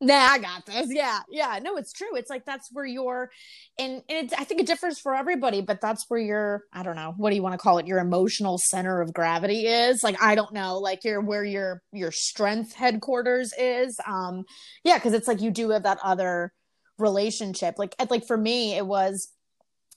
nah, 0.00 0.14
I 0.14 0.38
got 0.38 0.66
this. 0.66 0.88
Yeah, 0.90 1.20
yeah. 1.30 1.58
No, 1.62 1.76
it's 1.76 1.92
true. 1.92 2.16
It's 2.16 2.28
like 2.28 2.44
that's 2.44 2.68
where 2.72 2.84
you're, 2.84 3.30
and, 3.78 4.02
and 4.08 4.32
I 4.36 4.44
think 4.44 4.60
it 4.60 4.66
differs 4.66 4.98
for 4.98 5.14
everybody, 5.14 5.62
but 5.62 5.80
that's 5.80 6.04
where 6.08 6.20
your, 6.20 6.64
I 6.72 6.82
don't 6.82 6.96
know, 6.96 7.14
what 7.16 7.30
do 7.30 7.36
you 7.36 7.42
want 7.42 7.54
to 7.54 7.58
call 7.58 7.78
it? 7.78 7.86
Your 7.86 7.98
emotional 7.98 8.58
center 8.58 9.00
of 9.00 9.14
gravity 9.14 9.66
is. 9.66 10.02
Like, 10.02 10.22
I 10.22 10.34
don't 10.34 10.52
know, 10.52 10.78
like 10.78 11.04
you're 11.04 11.20
where 11.20 11.44
your 11.44 11.82
your 11.92 12.12
strength 12.12 12.74
headquarters 12.74 13.52
is. 13.58 13.98
Um, 14.06 14.44
yeah, 14.84 14.98
because 14.98 15.14
it's 15.14 15.28
like 15.28 15.40
you 15.40 15.50
do 15.50 15.70
have 15.70 15.84
that 15.84 15.98
other 16.02 16.52
relationship. 16.98 17.76
Like, 17.78 17.94
like 18.10 18.26
for 18.26 18.36
me, 18.36 18.74
it 18.74 18.86
was 18.86 19.28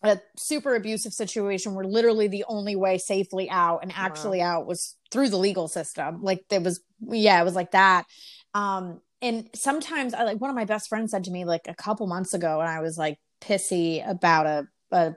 a 0.02 0.20
super 0.38 0.76
abusive 0.76 1.14
situation 1.14 1.74
where 1.74 1.86
literally 1.86 2.28
the 2.28 2.45
only 2.47 2.76
way 2.76 2.97
safely 2.97 3.50
out 3.50 3.80
and 3.82 3.91
actually 3.95 4.39
wow. 4.39 4.60
out 4.60 4.68
was 4.68 4.95
through 5.12 5.30
the 5.30 5.38
legal 5.38 5.68
system. 5.68 6.22
Like 6.24 6.45
there 6.50 6.62
was, 6.62 6.82
yeah, 7.02 7.41
it 7.41 7.43
was 7.43 7.56
like 7.56 7.72
that. 7.72 8.06
Um, 8.54 9.02
and 9.22 9.50
sometimes 9.54 10.14
I 10.14 10.24
like 10.24 10.39
one 10.39 10.50
of 10.50 10.56
my 10.56 10.66
best 10.66 10.88
friends 10.88 11.12
said 11.12 11.26
to 11.26 11.32
me 11.32 11.43
like 11.43 11.68
a 11.68 11.76
couple 11.76 12.08
months 12.08 12.34
ago, 12.34 12.62
and 12.62 12.70
I 12.70 12.80
was 12.80 12.97
like 12.97 13.20
pissy 13.41 14.08
about 14.10 14.45
a, 14.45 14.68
a 14.91 15.16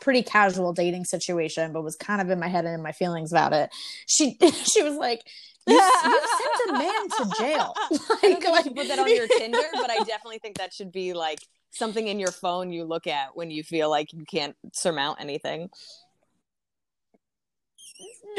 pretty 0.00 0.22
casual 0.22 0.72
dating 0.72 1.06
situation, 1.06 1.72
but 1.72 1.82
was 1.82 1.96
kind 1.96 2.20
of 2.20 2.28
in 2.28 2.38
my 2.38 2.48
head 2.48 2.66
and 2.66 2.74
in 2.74 2.82
my 2.82 2.92
feelings 2.92 3.32
about 3.32 3.54
it. 3.54 3.70
She 4.06 4.36
she 4.40 4.82
was 4.82 4.96
like, 4.96 5.22
you, 5.66 5.74
you 5.74 6.20
sent 6.38 6.70
a 6.70 6.72
man 6.72 7.08
to 7.08 7.30
jail. 7.38 7.74
Like, 8.22 8.44
I 8.44 8.50
like, 8.50 8.64
you 8.66 8.72
put 8.72 8.88
that 8.88 8.98
on 8.98 9.14
your 9.14 9.28
Tinder, 9.28 9.58
but 9.72 9.90
I 9.90 9.98
definitely 9.98 10.38
think 10.38 10.58
that 10.58 10.74
should 10.74 10.92
be 10.92 11.12
like 11.12 11.38
something 11.70 12.08
in 12.08 12.18
your 12.18 12.32
phone 12.32 12.72
you 12.72 12.84
look 12.84 13.06
at 13.06 13.36
when 13.36 13.50
you 13.50 13.62
feel 13.62 13.90
like 13.90 14.12
you 14.12 14.24
can't 14.24 14.56
surmount 14.72 15.20
anything. 15.20 15.68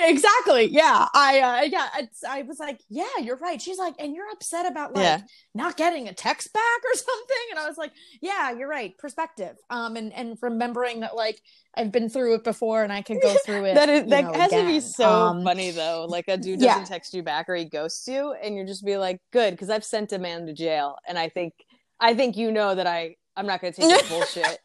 Exactly. 0.01 0.65
Yeah. 0.65 1.07
I 1.13 1.39
uh 1.39 1.61
yeah 1.63 1.87
I, 2.27 2.43
was 2.43 2.59
like 2.59 2.79
yeah 2.89 3.17
you're 3.21 3.37
right. 3.37 3.61
She's 3.61 3.77
like 3.77 3.95
and 3.99 4.15
you're 4.15 4.29
upset 4.31 4.65
about 4.65 4.95
like 4.95 5.03
yeah. 5.03 5.21
not 5.53 5.77
getting 5.77 6.07
a 6.07 6.13
text 6.13 6.53
back 6.53 6.63
or 6.85 6.93
something? 6.93 7.37
And 7.51 7.59
i 7.59 7.67
was 7.67 7.77
like 7.77 7.91
yeah 8.21 8.51
you're 8.51 8.69
right. 8.69 8.97
Perspective. 8.97 9.55
Um 9.69 9.95
and 9.95 10.13
and 10.13 10.37
remembering 10.41 11.01
that 11.01 11.15
like 11.15 11.41
i've 11.75 11.91
been 11.91 12.09
through 12.09 12.35
it 12.35 12.43
before 12.43 12.83
and 12.83 12.91
i 12.93 13.01
could 13.01 13.21
go 13.21 13.35
through 13.45 13.65
it 13.65 13.75
that 13.75 13.89
is 13.89 14.09
that 14.09 14.23
know, 14.25 14.33
has 14.33 14.51
again. 14.51 14.65
to 14.65 14.71
be 14.71 14.79
so 14.79 15.09
um, 15.09 15.43
funny 15.43 15.71
though. 15.71 16.05
Like 16.07 16.27
a 16.27 16.37
dude 16.37 16.59
doesn't 16.59 16.81
yeah. 16.81 16.85
text 16.85 17.13
you 17.13 17.23
back 17.23 17.49
or 17.49 17.55
he 17.55 17.65
ghosts 17.65 18.07
you 18.07 18.33
and 18.33 18.55
you're 18.55 18.65
just 18.65 18.85
be 18.85 18.97
like 18.97 19.19
good 19.31 19.51
because 19.51 19.69
i've 19.69 19.83
sent 19.83 20.13
a 20.13 20.19
man 20.19 20.45
to 20.45 20.53
jail 20.53 20.95
and 21.07 21.17
i 21.17 21.29
think 21.29 21.53
i 21.99 22.13
think 22.13 22.37
you 22.37 22.51
know 22.51 22.73
that 22.73 22.87
i 22.87 23.15
i'm 23.39 23.47
not 23.47 23.61
gonna 23.61 23.73
take 23.73 23.87
that 23.87 24.07
bullshit. 24.09 24.59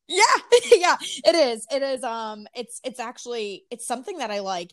Yeah 0.09 0.19
yeah 0.73 0.97
it 1.01 1.35
is 1.35 1.67
it 1.73 1.83
is 1.83 2.03
um 2.05 2.47
it's 2.55 2.81
it's 2.85 3.01
actually 3.01 3.65
it's 3.71 3.87
something 3.87 4.19
that 4.19 4.31
i 4.31 4.41
like 4.41 4.73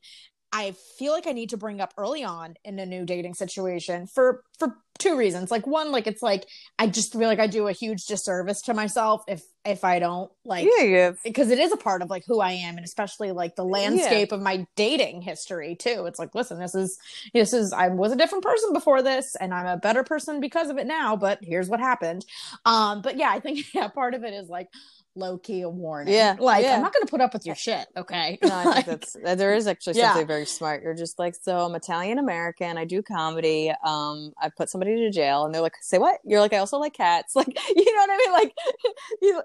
i 0.52 0.72
feel 0.98 1.14
like 1.14 1.28
i 1.28 1.32
need 1.32 1.50
to 1.50 1.58
bring 1.58 1.82
up 1.82 1.94
early 1.98 2.24
on 2.24 2.56
in 2.64 2.80
a 2.80 2.86
new 2.86 3.06
dating 3.06 3.34
situation 3.34 4.08
for 4.08 4.44
for 4.58 4.76
two 5.00 5.16
reasons 5.16 5.50
like 5.50 5.66
one 5.66 5.92
like 5.92 6.08
it's 6.08 6.22
like 6.22 6.46
i 6.78 6.86
just 6.86 7.14
feel 7.14 7.28
like 7.28 7.40
i 7.40 7.48
do 7.48 7.68
a 7.68 7.72
huge 7.72 8.06
disservice 8.06 8.62
to 8.62 8.74
myself 8.74 9.24
if 9.28 9.42
if 9.66 9.86
i 9.86 9.98
don't 9.98 10.30
like 10.44 10.68
yeah, 10.78 10.84
yeah. 10.84 11.12
because 11.24 11.50
it 11.50 11.58
is 11.58 11.72
a 11.72 11.78
part 11.78 12.02
of 12.02 12.10
like 12.10 12.24
who 12.28 12.42
i 12.42 12.52
am 12.52 12.76
and 12.76 12.86
especially 12.86 13.32
like 13.32 13.56
the 13.56 13.64
landscape 13.64 14.30
yeah. 14.30 14.36
of 14.36 14.42
my 14.42 14.68
dating 14.76 15.22
history 15.22 15.76
too 15.76 16.06
it's 16.06 16.20
like 16.20 16.36
listen 16.36 16.60
this 16.60 16.76
is 16.76 17.00
this 17.34 17.54
is 17.54 17.72
i 17.72 17.88
was 17.88 18.12
a 18.12 18.18
different 18.18 18.44
person 18.44 18.74
before 18.74 19.02
this 19.02 19.38
and 19.40 19.54
i'm 19.54 19.66
a 19.66 19.78
better 19.78 20.04
person 20.04 20.42
because 20.42 20.70
of 20.70 20.78
it 20.78 20.86
now 20.86 21.16
but 21.16 21.40
here's 21.42 21.70
what 21.70 21.80
happened 21.80 22.26
um 22.66 23.02
but 23.02 23.18
yeah 23.18 23.30
i 23.30 23.40
think 23.40 23.66
yeah 23.74 23.88
part 23.88 24.14
of 24.14 24.26
it 24.26 24.34
is 24.34 24.50
like 24.50 24.68
low 25.16 25.38
key 25.38 25.62
a 25.62 25.70
warning. 25.70 26.14
Yeah. 26.14 26.36
Like, 26.40 26.64
yeah. 26.64 26.76
I'm 26.76 26.82
not 26.82 26.94
going 26.94 27.06
to 27.06 27.10
put 27.10 27.22
up 27.22 27.34
with 27.34 27.46
your 27.46 27.56
shit. 27.56 27.88
Okay. 27.96 28.38
No, 28.44 28.50
I 28.50 28.64
like, 28.66 28.86
think 28.86 29.02
that's, 29.02 29.38
there 29.38 29.54
is 29.54 29.68
actually 29.68 29.96
something 29.96 30.22
yeah. 30.22 30.26
very 30.26 30.46
smart. 30.46 30.84
You're 30.84 30.96
just 30.96 31.20
like, 31.20 31.36
so 31.36 31.66
I'm 31.66 31.76
Italian 31.76 32.20
American. 32.20 32.78
I 32.78 32.86
do 32.86 33.02
comedy. 33.02 33.72
Um, 33.84 34.34
I 34.42 34.50
put 34.56 34.70
somebody 34.70 34.96
to 34.96 35.12
jail 35.12 35.46
and 35.46 35.54
they're 35.54 35.62
like, 35.62 35.76
say 35.82 35.98
what? 35.98 36.20
You're 36.24 36.40
like, 36.40 36.54
I 36.54 36.58
also 36.58 36.78
like 36.78 36.94
cats. 36.94 37.36
Like, 37.40 37.58
you 37.74 37.86
know 37.86 38.02
what 38.02 38.10
I 38.10 38.18
mean? 38.18 38.32
Like, 38.34 38.54
you, 39.22 39.42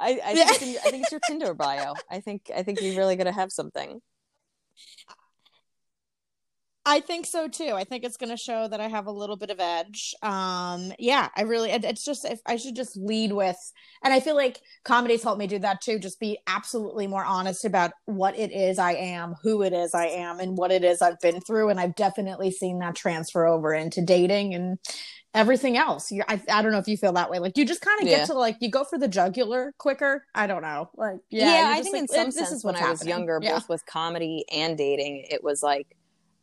I, 0.00 0.20
I, 0.24 0.34
think, 0.54 0.78
I 0.78 0.90
think 0.90 1.02
it's 1.02 1.12
your 1.12 1.20
Tinder 1.26 1.52
bio. 1.52 1.92
I 2.10 2.20
think, 2.20 2.50
I 2.56 2.62
think 2.62 2.80
you're 2.80 2.96
really 2.96 3.16
going 3.16 3.26
to 3.26 3.32
have 3.32 3.52
something. 3.52 4.00
I 6.90 7.00
think 7.00 7.26
so 7.26 7.48
too. 7.48 7.72
I 7.74 7.84
think 7.84 8.02
it's 8.02 8.16
going 8.16 8.30
to 8.30 8.36
show 8.38 8.66
that 8.66 8.80
I 8.80 8.88
have 8.88 9.06
a 9.06 9.12
little 9.12 9.36
bit 9.36 9.50
of 9.50 9.60
edge. 9.60 10.14
Um, 10.22 10.90
yeah, 10.98 11.28
I 11.36 11.42
really, 11.42 11.70
it's 11.70 12.02
just, 12.02 12.24
if 12.24 12.40
I 12.46 12.56
should 12.56 12.74
just 12.74 12.96
lead 12.96 13.32
with, 13.32 13.58
and 14.02 14.14
I 14.14 14.20
feel 14.20 14.34
like 14.34 14.62
comedy's 14.84 15.22
helped 15.22 15.38
me 15.38 15.46
do 15.46 15.58
that 15.58 15.82
too. 15.82 15.98
Just 15.98 16.18
be 16.18 16.38
absolutely 16.46 17.06
more 17.06 17.26
honest 17.26 17.66
about 17.66 17.90
what 18.06 18.38
it 18.38 18.52
is 18.52 18.78
I 18.78 18.92
am, 18.92 19.34
who 19.42 19.60
it 19.60 19.74
is 19.74 19.92
I 19.92 20.06
am, 20.06 20.40
and 20.40 20.56
what 20.56 20.72
it 20.72 20.82
is 20.82 21.02
I've 21.02 21.20
been 21.20 21.42
through. 21.42 21.68
And 21.68 21.78
I've 21.78 21.94
definitely 21.94 22.50
seen 22.50 22.78
that 22.78 22.94
transfer 22.94 23.46
over 23.46 23.74
into 23.74 24.00
dating 24.00 24.54
and 24.54 24.78
everything 25.34 25.76
else. 25.76 26.10
You're, 26.10 26.24
I, 26.26 26.40
I 26.48 26.62
don't 26.62 26.72
know 26.72 26.78
if 26.78 26.88
you 26.88 26.96
feel 26.96 27.12
that 27.12 27.30
way. 27.30 27.38
Like 27.38 27.58
you 27.58 27.66
just 27.66 27.82
kind 27.82 28.00
of 28.00 28.08
yeah. 28.08 28.20
get 28.20 28.28
to 28.28 28.32
like, 28.32 28.56
you 28.60 28.70
go 28.70 28.84
for 28.84 28.98
the 28.98 29.08
jugular 29.08 29.74
quicker. 29.76 30.24
I 30.34 30.46
don't 30.46 30.62
know. 30.62 30.88
Like, 30.96 31.18
yeah, 31.28 31.52
yeah 31.52 31.76
I 31.76 31.82
think 31.82 31.92
like, 31.92 32.02
in 32.02 32.08
some 32.08 32.30
sense 32.30 32.64
when 32.64 32.76
I 32.76 32.88
was 32.88 33.00
happening. 33.00 33.08
younger, 33.10 33.40
yeah. 33.42 33.52
both 33.52 33.68
with 33.68 33.84
comedy 33.84 34.46
and 34.50 34.78
dating, 34.78 35.26
it 35.30 35.44
was 35.44 35.62
like, 35.62 35.86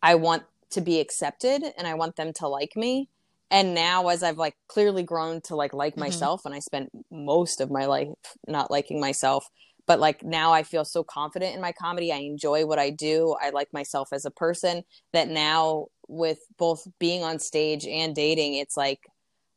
I 0.06 0.14
want 0.14 0.44
to 0.70 0.82
be 0.82 1.00
accepted 1.00 1.64
and 1.80 1.88
I 1.88 1.96
want 1.96 2.16
them 2.16 2.32
to 2.34 2.48
like 2.48 2.76
me. 2.76 3.10
And 3.50 3.74
now 3.74 4.08
as 4.10 4.22
I've 4.22 4.38
like 4.38 4.56
clearly 4.68 5.02
grown 5.02 5.42
to 5.42 5.56
like 5.56 5.74
like 5.74 5.94
mm-hmm. 5.94 6.02
myself 6.02 6.46
and 6.46 6.54
I 6.54 6.60
spent 6.60 6.92
most 7.10 7.60
of 7.60 7.72
my 7.72 7.88
life 7.88 8.10
not 8.48 8.70
liking 8.70 9.00
myself, 9.00 9.50
but 9.88 10.00
like 10.00 10.24
now 10.24 10.54
I 10.54 10.62
feel 10.62 10.86
so 10.86 11.04
confident 11.04 11.56
in 11.56 11.62
my 11.62 11.72
comedy. 11.72 12.14
I 12.14 12.18
enjoy 12.18 12.68
what 12.68 12.78
I 12.78 12.92
do. 12.92 13.36
I 13.42 13.50
like 13.50 13.74
myself 13.74 14.10
as 14.14 14.26
a 14.26 14.32
person 14.32 14.84
that 15.12 15.28
now 15.28 15.88
with 16.08 16.40
both 16.60 16.88
being 17.00 17.24
on 17.24 17.40
stage 17.40 17.88
and 17.88 18.14
dating, 18.14 18.56
it's 18.56 18.78
like 18.78 19.00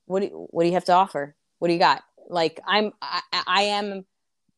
what 0.06 0.20
do 0.20 0.26
you, 0.26 0.46
what 0.48 0.62
do 0.62 0.68
you 0.68 0.74
have 0.74 0.86
to 0.86 0.94
offer? 0.94 1.36
What 1.58 1.68
do 1.68 1.74
you 1.74 1.80
got? 1.80 2.04
Like 2.30 2.58
I'm 2.66 2.92
I, 3.02 3.20
I 3.46 3.62
am 3.64 4.06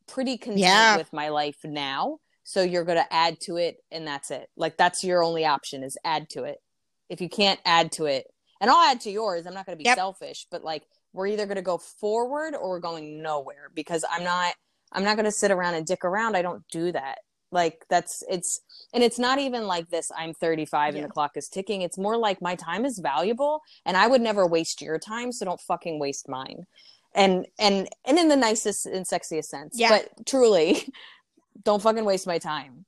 pretty 0.06 0.38
content 0.38 0.60
yeah. 0.60 0.96
with 0.96 1.12
my 1.12 1.30
life 1.30 1.58
now 1.64 2.20
so 2.50 2.62
you're 2.62 2.84
going 2.84 2.98
to 2.98 3.12
add 3.12 3.40
to 3.40 3.56
it 3.56 3.76
and 3.92 4.04
that's 4.04 4.32
it 4.32 4.50
like 4.56 4.76
that's 4.76 5.04
your 5.04 5.22
only 5.22 5.44
option 5.44 5.84
is 5.84 5.96
add 6.04 6.28
to 6.28 6.42
it 6.42 6.60
if 7.08 7.20
you 7.20 7.28
can't 7.28 7.60
add 7.64 7.92
to 7.92 8.06
it 8.06 8.26
and 8.60 8.68
i'll 8.68 8.90
add 8.90 9.00
to 9.00 9.10
yours 9.10 9.46
i'm 9.46 9.54
not 9.54 9.64
going 9.64 9.78
to 9.78 9.82
be 9.82 9.86
yep. 9.86 9.96
selfish 9.96 10.46
but 10.50 10.64
like 10.64 10.82
we're 11.12 11.28
either 11.28 11.46
going 11.46 11.56
to 11.56 11.62
go 11.62 11.78
forward 11.78 12.54
or 12.56 12.70
we're 12.70 12.80
going 12.80 13.22
nowhere 13.22 13.70
because 13.72 14.04
i'm 14.10 14.24
not 14.24 14.54
i'm 14.90 15.04
not 15.04 15.14
going 15.14 15.24
to 15.24 15.30
sit 15.30 15.52
around 15.52 15.74
and 15.74 15.86
dick 15.86 16.04
around 16.04 16.36
i 16.36 16.42
don't 16.42 16.66
do 16.72 16.90
that 16.90 17.18
like 17.52 17.84
that's 17.88 18.24
it's 18.28 18.60
and 18.92 19.04
it's 19.04 19.18
not 19.18 19.38
even 19.38 19.68
like 19.68 19.88
this 19.90 20.10
i'm 20.18 20.34
35 20.34 20.94
yeah. 20.94 21.00
and 21.00 21.08
the 21.08 21.12
clock 21.12 21.36
is 21.36 21.48
ticking 21.48 21.82
it's 21.82 21.98
more 21.98 22.16
like 22.16 22.42
my 22.42 22.56
time 22.56 22.84
is 22.84 22.98
valuable 22.98 23.60
and 23.86 23.96
i 23.96 24.08
would 24.08 24.20
never 24.20 24.44
waste 24.44 24.82
your 24.82 24.98
time 24.98 25.30
so 25.30 25.44
don't 25.44 25.60
fucking 25.60 26.00
waste 26.00 26.28
mine 26.28 26.66
and 27.14 27.46
and 27.60 27.88
and 28.04 28.18
in 28.18 28.28
the 28.28 28.36
nicest 28.36 28.86
and 28.86 29.06
sexiest 29.06 29.44
sense 29.44 29.74
yeah. 29.78 29.88
but 29.88 30.26
truly 30.26 30.84
don't 31.64 31.82
fucking 31.82 32.04
waste 32.04 32.26
my 32.26 32.38
time. 32.38 32.84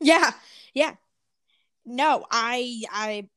Yeah. 0.00 0.32
Yeah. 0.74 0.94
No, 1.84 2.26
I 2.30 2.82
I 2.90 3.28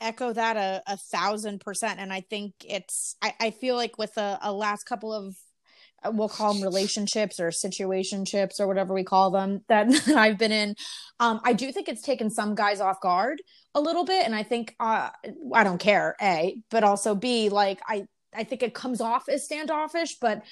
echo 0.00 0.32
that 0.32 0.56
a, 0.56 0.82
a 0.86 0.96
thousand 0.96 1.60
percent. 1.60 2.00
And 2.00 2.12
I 2.12 2.20
think 2.20 2.54
it's 2.66 3.16
I, 3.22 3.34
I 3.40 3.50
feel 3.50 3.76
like 3.76 3.98
with 3.98 4.16
a, 4.16 4.38
a 4.42 4.52
last 4.52 4.84
couple 4.84 5.12
of 5.12 5.36
we'll 6.06 6.28
call 6.28 6.54
them 6.54 6.62
relationships 6.62 7.38
or 7.38 7.48
situationships 7.48 8.58
or 8.58 8.66
whatever 8.66 8.94
we 8.94 9.04
call 9.04 9.30
them 9.30 9.62
that, 9.68 9.88
that 10.06 10.16
I've 10.16 10.38
been 10.38 10.52
in. 10.52 10.74
Um, 11.18 11.40
I 11.44 11.52
do 11.52 11.70
think 11.72 11.88
it's 11.88 12.02
taken 12.02 12.30
some 12.30 12.54
guys 12.54 12.80
off 12.80 13.00
guard 13.00 13.42
a 13.74 13.80
little 13.80 14.04
bit, 14.04 14.24
and 14.24 14.34
I 14.34 14.42
think 14.42 14.74
uh, 14.80 15.10
I 15.54 15.64
don't 15.64 15.78
care, 15.78 16.16
a, 16.20 16.56
but 16.70 16.84
also 16.84 17.14
b, 17.14 17.50
like 17.50 17.80
I 17.86 18.06
I 18.34 18.44
think 18.44 18.62
it 18.62 18.74
comes 18.74 19.00
off 19.00 19.28
as 19.28 19.44
standoffish, 19.44 20.16
but 20.20 20.42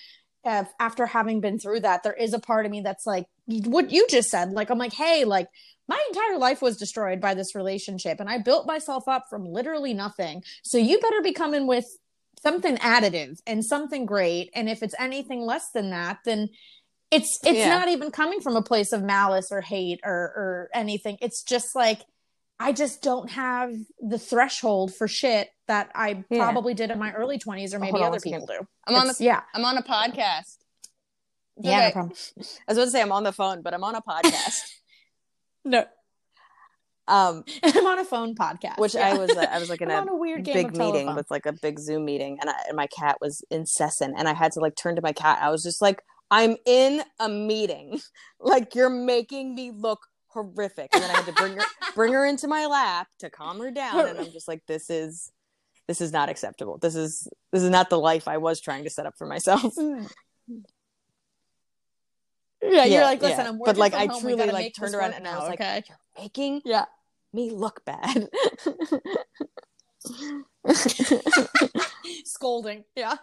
uh, 0.48 0.64
after 0.80 1.06
having 1.06 1.40
been 1.40 1.58
through 1.58 1.80
that, 1.80 2.02
there 2.02 2.14
is 2.14 2.32
a 2.32 2.38
part 2.38 2.64
of 2.64 2.72
me 2.72 2.80
that's 2.80 3.06
like 3.06 3.26
what 3.46 3.90
you 3.90 4.06
just 4.08 4.30
said. 4.30 4.50
Like, 4.52 4.70
I'm 4.70 4.78
like, 4.78 4.94
hey, 4.94 5.24
like 5.24 5.48
my 5.86 6.02
entire 6.08 6.38
life 6.38 6.62
was 6.62 6.76
destroyed 6.76 7.20
by 7.20 7.34
this 7.34 7.54
relationship, 7.54 8.18
and 8.20 8.28
I 8.28 8.38
built 8.38 8.66
myself 8.66 9.06
up 9.06 9.24
from 9.28 9.44
literally 9.44 9.94
nothing. 9.94 10.42
So 10.64 10.78
you 10.78 10.98
better 11.00 11.20
be 11.22 11.32
coming 11.32 11.66
with 11.66 11.84
something 12.42 12.76
additive 12.78 13.38
and 13.46 13.64
something 13.64 14.06
great. 14.06 14.50
And 14.54 14.68
if 14.68 14.82
it's 14.82 14.94
anything 14.98 15.42
less 15.42 15.70
than 15.74 15.90
that, 15.90 16.18
then 16.24 16.48
it's 17.10 17.38
it's 17.44 17.58
yeah. 17.58 17.68
not 17.68 17.88
even 17.88 18.10
coming 18.10 18.40
from 18.40 18.56
a 18.56 18.62
place 18.62 18.92
of 18.92 19.02
malice 19.02 19.48
or 19.50 19.60
hate 19.60 20.00
or 20.04 20.12
or 20.12 20.68
anything. 20.74 21.18
It's 21.20 21.42
just 21.42 21.74
like 21.74 22.00
I 22.60 22.72
just 22.72 23.02
don't 23.02 23.30
have 23.30 23.72
the 24.00 24.18
threshold 24.18 24.94
for 24.94 25.06
shit 25.06 25.48
that 25.68 25.90
I 25.94 26.24
yeah. 26.28 26.50
probably 26.50 26.74
did 26.74 26.90
in 26.90 26.98
my 26.98 27.12
early 27.12 27.38
20s 27.38 27.72
or 27.72 27.78
maybe 27.78 28.02
other 28.02 28.18
people 28.18 28.46
do. 28.46 28.66
I'm 28.86 28.94
on 28.96 29.06
the 29.06 29.16
yeah. 29.20 29.42
I'm 29.54 29.64
on 29.64 29.78
a 29.78 29.82
podcast. 29.82 30.56
It's 31.56 31.66
yeah, 31.66 31.88
no 31.88 31.90
problem. 31.92 32.16
I 32.38 32.42
was 32.68 32.78
about 32.78 32.84
to 32.84 32.90
say 32.90 33.02
I'm 33.02 33.12
on 33.12 33.22
the 33.22 33.32
phone, 33.32 33.62
but 33.62 33.74
I'm 33.74 33.84
on 33.84 33.94
a 33.94 34.02
podcast. 34.02 34.60
no. 35.64 35.84
Um, 37.06 37.44
I'm 37.62 37.86
on 37.86 37.98
a 38.00 38.04
phone 38.04 38.34
podcast, 38.34 38.78
which 38.78 38.94
yeah. 38.94 39.08
I 39.08 39.16
was, 39.16 39.30
uh, 39.30 39.46
I 39.50 39.58
was 39.58 39.70
like 39.70 39.80
in 39.80 39.90
a, 39.90 40.04
a, 40.04 40.16
weird 40.16 40.44
big 40.44 40.76
meeting 40.76 41.14
with 41.14 41.30
like 41.30 41.46
a 41.46 41.52
big 41.52 41.78
Zoom 41.78 42.04
meeting, 42.04 42.38
and, 42.40 42.50
I, 42.50 42.54
and 42.68 42.76
my 42.76 42.86
cat 42.86 43.16
was 43.20 43.42
incessant, 43.50 44.14
and 44.18 44.28
I 44.28 44.34
had 44.34 44.52
to 44.52 44.60
like 44.60 44.76
turn 44.76 44.96
to 44.96 45.02
my 45.02 45.12
cat. 45.12 45.38
I 45.40 45.50
was 45.50 45.62
just 45.62 45.80
like, 45.80 46.02
I'm 46.30 46.56
in 46.66 47.02
a 47.18 47.28
meeting, 47.28 48.00
like 48.40 48.74
you're 48.74 48.90
making 48.90 49.54
me 49.54 49.70
look 49.70 50.00
horrific. 50.28 50.90
And 50.92 51.02
then 51.02 51.10
I 51.10 51.14
had 51.14 51.26
to 51.26 51.32
bring 51.32 51.56
her 51.56 51.64
bring 51.94 52.12
her 52.12 52.24
into 52.26 52.48
my 52.48 52.66
lap 52.66 53.08
to 53.20 53.30
calm 53.30 53.58
her 53.60 53.70
down. 53.70 54.06
And 54.06 54.18
I'm 54.18 54.30
just 54.32 54.48
like, 54.48 54.62
this 54.66 54.90
is 54.90 55.30
this 55.86 56.00
is 56.00 56.12
not 56.12 56.28
acceptable. 56.28 56.78
This 56.78 56.94
is 56.94 57.28
this 57.52 57.62
is 57.62 57.70
not 57.70 57.90
the 57.90 57.98
life 57.98 58.28
I 58.28 58.38
was 58.38 58.60
trying 58.60 58.84
to 58.84 58.90
set 58.90 59.06
up 59.06 59.14
for 59.18 59.26
myself. 59.26 59.74
Yeah, 62.60 62.86
you're 62.86 63.02
like, 63.02 63.22
listen, 63.22 63.44
yeah. 63.44 63.48
I'm 63.50 63.58
but 63.64 63.76
like 63.76 63.94
I 63.94 64.06
home. 64.06 64.20
Truly 64.20 64.50
like 64.50 64.74
turned 64.74 64.92
around 64.92 65.12
and 65.12 65.26
I 65.26 65.30
now, 65.30 65.38
was 65.38 65.48
like, 65.48 65.60
okay? 65.60 65.84
you're 65.88 66.24
making 66.24 66.62
Yeah. 66.64 66.86
me 67.32 67.50
look 67.50 67.84
bad. 67.84 68.28
scolding. 72.24 72.84
Yeah. 72.96 73.14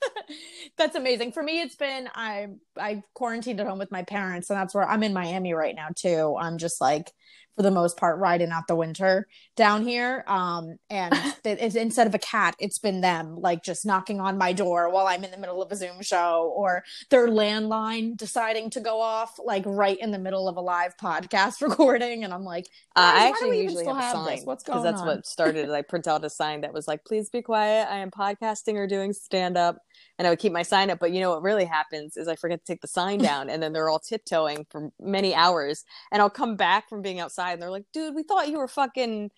that's 0.78 0.96
amazing. 0.96 1.32
For 1.32 1.42
me, 1.42 1.60
it's 1.60 1.76
been 1.76 2.08
I 2.14 2.48
I 2.78 3.02
quarantined 3.14 3.60
at 3.60 3.66
home 3.66 3.78
with 3.78 3.90
my 3.92 4.02
parents, 4.02 4.50
and 4.50 4.58
that's 4.58 4.74
where 4.74 4.88
I'm 4.88 5.02
in 5.02 5.12
Miami 5.12 5.54
right 5.54 5.74
now 5.74 5.88
too. 5.94 6.36
I'm 6.38 6.58
just 6.58 6.80
like 6.80 7.10
for 7.56 7.62
the 7.62 7.70
most 7.70 7.96
part 7.96 8.18
riding 8.18 8.50
out 8.50 8.66
the 8.66 8.76
winter 8.76 9.26
down 9.56 9.82
here. 9.86 10.24
Um, 10.26 10.76
and 10.88 11.14
instead 11.44 12.06
of 12.06 12.14
a 12.14 12.18
cat, 12.18 12.54
it's 12.58 12.78
been 12.78 13.00
them 13.00 13.36
like 13.40 13.62
just 13.62 13.84
knocking 13.84 14.20
on 14.20 14.38
my 14.38 14.52
door 14.52 14.90
while 14.90 15.06
I'm 15.06 15.24
in 15.24 15.30
the 15.30 15.38
middle 15.38 15.62
of 15.62 15.70
a 15.70 15.76
Zoom 15.76 16.02
show, 16.02 16.52
or 16.56 16.84
their 17.10 17.28
landline 17.28 18.16
deciding 18.16 18.70
to 18.70 18.80
go 18.80 19.00
off 19.00 19.38
like 19.42 19.64
right 19.66 19.98
in 19.98 20.10
the 20.10 20.18
middle 20.18 20.48
of 20.48 20.56
a 20.56 20.60
live 20.60 20.96
podcast 20.96 21.60
recording, 21.68 22.24
and 22.24 22.32
I'm 22.32 22.44
like, 22.44 22.66
Uh, 22.96 23.12
I 23.14 23.28
actually 23.28 23.62
usually 23.62 23.84
still 23.84 23.94
have 23.94 24.16
a 24.16 24.24
sign? 24.24 24.40
What's 24.44 24.64
because 24.64 24.82
going 24.82 24.84
that's 24.84 25.02
on?" 25.02 25.06
what 25.08 25.26
started. 25.26 25.70
I 25.70 25.82
print 25.82 26.06
out 26.08 26.24
a 26.24 26.30
sign 26.30 26.62
that 26.62 26.72
was 26.72 26.88
like, 26.88 27.04
"Please 27.04 27.28
be 27.30 27.42
quiet. 27.42 27.88
I 27.90 27.98
am 27.98 28.10
podcasting 28.10 28.74
or 28.74 28.86
doing 28.86 29.12
stand 29.12 29.56
up," 29.56 29.76
and 30.22 30.28
I 30.28 30.30
would 30.30 30.38
keep 30.38 30.52
my 30.52 30.62
sign 30.62 30.88
up. 30.88 31.00
But 31.00 31.10
you 31.10 31.20
know 31.20 31.30
what 31.30 31.42
really 31.42 31.64
happens 31.64 32.16
is 32.16 32.28
I 32.28 32.36
forget 32.36 32.64
to 32.64 32.72
take 32.72 32.80
the 32.80 32.86
sign 32.86 33.18
down, 33.30 33.50
and 33.50 33.60
then 33.60 33.72
they're 33.72 33.88
all 33.88 33.98
tiptoeing 33.98 34.66
for 34.70 34.90
many 35.00 35.34
hours, 35.34 35.84
and 36.12 36.22
I'll 36.22 36.30
come 36.30 36.54
back 36.54 36.88
from 36.88 37.02
being 37.02 37.18
outside, 37.18 37.54
and 37.54 37.62
they're 37.62 37.70
like, 37.70 37.86
"Dude, 37.92 38.14
we 38.14 38.22
thought 38.22 38.48
you 38.48 38.58
were 38.58 38.68
fucking." 38.68 39.30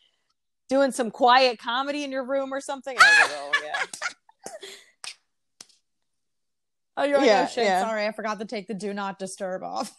Doing 0.71 0.93
some 0.93 1.11
quiet 1.11 1.59
comedy 1.59 2.05
in 2.05 2.11
your 2.11 2.25
room 2.25 2.51
or 2.51 2.59
something. 2.59 2.97
And 2.97 3.05
I 3.05 3.23
was 3.23 3.31
like, 3.31 3.39
oh 3.39 3.53
yeah. 3.63 3.83
Oh, 6.97 7.05
you're 7.05 7.19
like, 7.19 7.27
Yeah, 7.27 7.47
oh 7.47 7.53
shit, 7.53 7.65
yeah. 7.65 7.83
sorry, 7.83 8.07
I 8.07 8.13
forgot 8.13 8.39
to 8.39 8.47
take 8.47 8.67
the 8.67 8.75
do 8.75 8.95
not 8.95 9.19
disturb 9.19 9.63
off. 9.63 9.95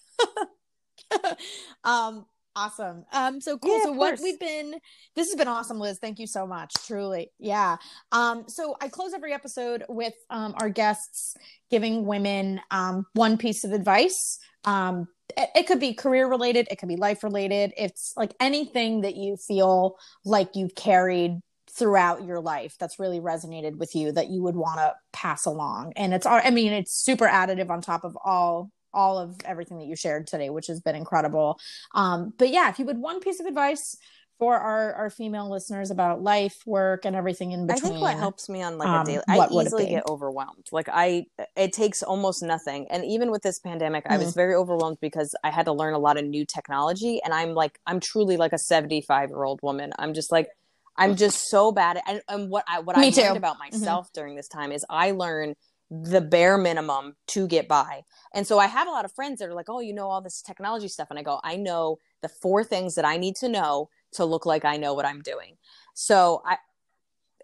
um, 1.84 2.26
awesome. 2.56 3.06
Um, 3.12 3.42
so 3.42 3.58
cool. 3.58 3.78
Yeah, 3.78 3.84
so 3.84 3.92
what 3.94 4.10
course. 4.12 4.22
we've 4.22 4.40
been 4.40 4.76
this 5.16 5.28
has 5.28 5.36
been 5.36 5.48
awesome, 5.48 5.80
Liz. 5.80 6.00
Thank 6.00 6.20
you 6.20 6.28
so 6.28 6.48
much. 6.48 6.74
Truly. 6.86 7.32
Yeah. 7.40 7.78
Um, 8.12 8.46
so 8.48 8.76
I 8.82 8.88
close 8.88 9.14
every 9.14 9.34
episode 9.34 9.84
with 9.90 10.14
um 10.30 10.56
our 10.60 10.70
guests 10.70 11.36
giving 11.70 12.06
women 12.06 12.62
um 12.72 13.06
one 13.14 13.38
piece 13.38 13.64
of 13.64 13.72
advice. 13.72 14.40
Um 14.64 15.08
it, 15.38 15.50
it 15.56 15.68
could 15.68 15.80
be 15.80 15.94
career 15.94 16.28
related, 16.28 16.68
it 16.72 16.78
could 16.78 16.90
be 16.90 16.98
life 16.98 17.24
related. 17.24 17.74
It's 17.78 18.14
like 18.16 18.34
anything 18.40 19.02
that 19.02 19.16
you 19.16 19.38
feel 19.38 19.98
like 20.24 20.56
you've 20.56 20.76
carried 20.76 21.40
throughout 21.72 22.24
your 22.24 22.40
life 22.40 22.76
that's 22.80 23.00
really 23.00 23.20
resonated 23.20 23.76
with 23.78 23.96
you 23.96 24.12
that 24.14 24.30
you 24.30 24.42
would 24.42 24.56
want 24.56 24.78
to 24.78 24.94
pass 25.12 25.46
along 25.46 25.92
and 25.98 26.14
it's 26.14 26.26
i 26.26 26.50
mean 26.50 26.72
it's 26.72 26.94
super 26.94 27.28
additive 27.28 27.70
on 27.70 27.82
top 27.82 28.06
of 28.06 28.18
all 28.24 28.72
all 28.96 29.20
of 29.20 29.36
everything 29.46 29.78
that 29.78 29.86
you 29.86 29.96
shared 29.96 30.26
today 30.26 30.50
which 30.50 30.68
has 30.68 30.80
been 30.82 30.96
incredible 30.96 31.60
um 31.94 32.34
but 32.38 32.50
yeah 32.50 32.70
if 32.70 32.80
you 32.80 32.86
would 32.86 32.98
one 32.98 33.20
piece 33.20 33.40
of 33.40 33.46
advice 33.46 33.98
for 34.38 34.58
our 34.58 34.94
our 34.96 35.10
female 35.10 35.50
listeners 35.50 35.92
about 35.92 36.22
life 36.22 36.58
work 36.66 37.06
and 37.06 37.16
everything 37.16 37.52
in 37.52 37.68
between. 37.68 37.86
I 37.86 37.90
think 37.96 38.02
what 38.02 38.18
helps 38.18 38.50
me 38.50 38.62
on 38.62 38.78
like 38.78 38.90
um, 38.90 39.02
a 39.02 39.06
daily, 39.06 39.24
I 39.30 39.48
easily 39.50 39.88
get 39.88 40.04
overwhelmed. 40.10 40.68
Like 40.72 40.90
I, 40.92 41.28
it 41.56 41.72
takes 41.72 42.04
almost 42.04 42.44
nothing. 42.44 42.88
And 42.90 43.06
even 43.06 43.32
with 43.32 43.44
this 43.44 43.60
pandemic, 43.60 44.06
I 44.10 44.18
was 44.18 44.34
Mm. 44.34 44.36
very 44.36 44.56
overwhelmed 44.56 44.98
because 45.00 45.34
I 45.44 45.52
had 45.52 45.66
to 45.66 45.74
learn 45.74 45.94
a 45.94 46.00
lot 46.00 46.18
of 46.18 46.26
new 46.26 46.46
technology. 46.46 47.22
And 47.24 47.34
I'm 47.34 47.54
like, 47.54 47.80
I'm 47.88 48.00
truly 48.00 48.36
like 48.36 48.52
a 48.52 48.58
75 48.58 49.30
year 49.30 49.44
old 49.44 49.62
woman. 49.62 49.94
I'm 49.98 50.14
just 50.14 50.32
like, 50.32 50.50
I'm 50.98 51.16
just 51.16 51.50
so 51.50 51.72
bad. 51.72 51.98
At, 51.98 52.04
and, 52.08 52.22
and 52.28 52.50
what 52.50 52.66
I, 52.68 52.80
what 52.80 52.98
Me 52.98 53.08
I 53.08 53.10
too. 53.12 53.22
learned 53.22 53.38
about 53.38 53.58
myself 53.58 54.10
during 54.14 54.36
this 54.36 54.48
time 54.50 54.72
is 54.72 54.86
I 54.90 55.12
learn 55.12 55.56
the 55.92 56.22
bare 56.22 56.58
minimum 56.58 57.16
to 57.28 57.48
get 57.48 57.68
by. 57.68 58.02
And 58.34 58.46
so 58.48 58.58
I 58.60 58.66
have 58.68 58.88
a 58.88 58.92
lot 58.92 59.06
of 59.06 59.12
friends 59.12 59.40
that 59.40 59.50
are 59.50 59.54
like, 59.54 59.70
oh, 59.70 59.80
you 59.82 59.94
know 59.94 60.08
all 60.10 60.22
this 60.22 60.42
technology 60.42 60.88
stuff. 60.88 61.08
And 61.10 61.20
I 61.20 61.24
go, 61.24 61.40
I 61.44 61.56
know 61.58 62.00
the 62.22 62.30
four 62.30 62.64
things 62.64 62.96
that 62.96 63.06
I 63.06 63.18
need 63.18 63.36
to 63.38 63.50
know 63.50 63.90
to 64.14 64.26
look 64.26 64.46
like 64.46 64.66
I 64.66 64.78
know 64.78 64.94
what 64.94 65.06
I'm 65.06 65.22
doing. 65.22 65.58
So 65.94 66.42
I, 66.46 66.58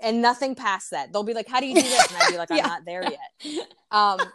and 0.02 0.22
nothing 0.22 0.56
past 0.56 0.90
that. 0.92 1.14
They'll 1.14 1.24
be 1.24 1.34
like, 1.36 1.48
how 1.48 1.60
do 1.60 1.68
you 1.68 1.76
do 1.76 1.82
this? 1.82 2.08
And 2.12 2.18
I'd 2.18 2.32
be 2.32 2.38
like, 2.44 2.50
I'm 2.52 2.58
Yeah. 2.58 2.68
not 2.68 2.86
there 2.86 3.04
yet. 3.04 3.68
Um, 3.92 4.20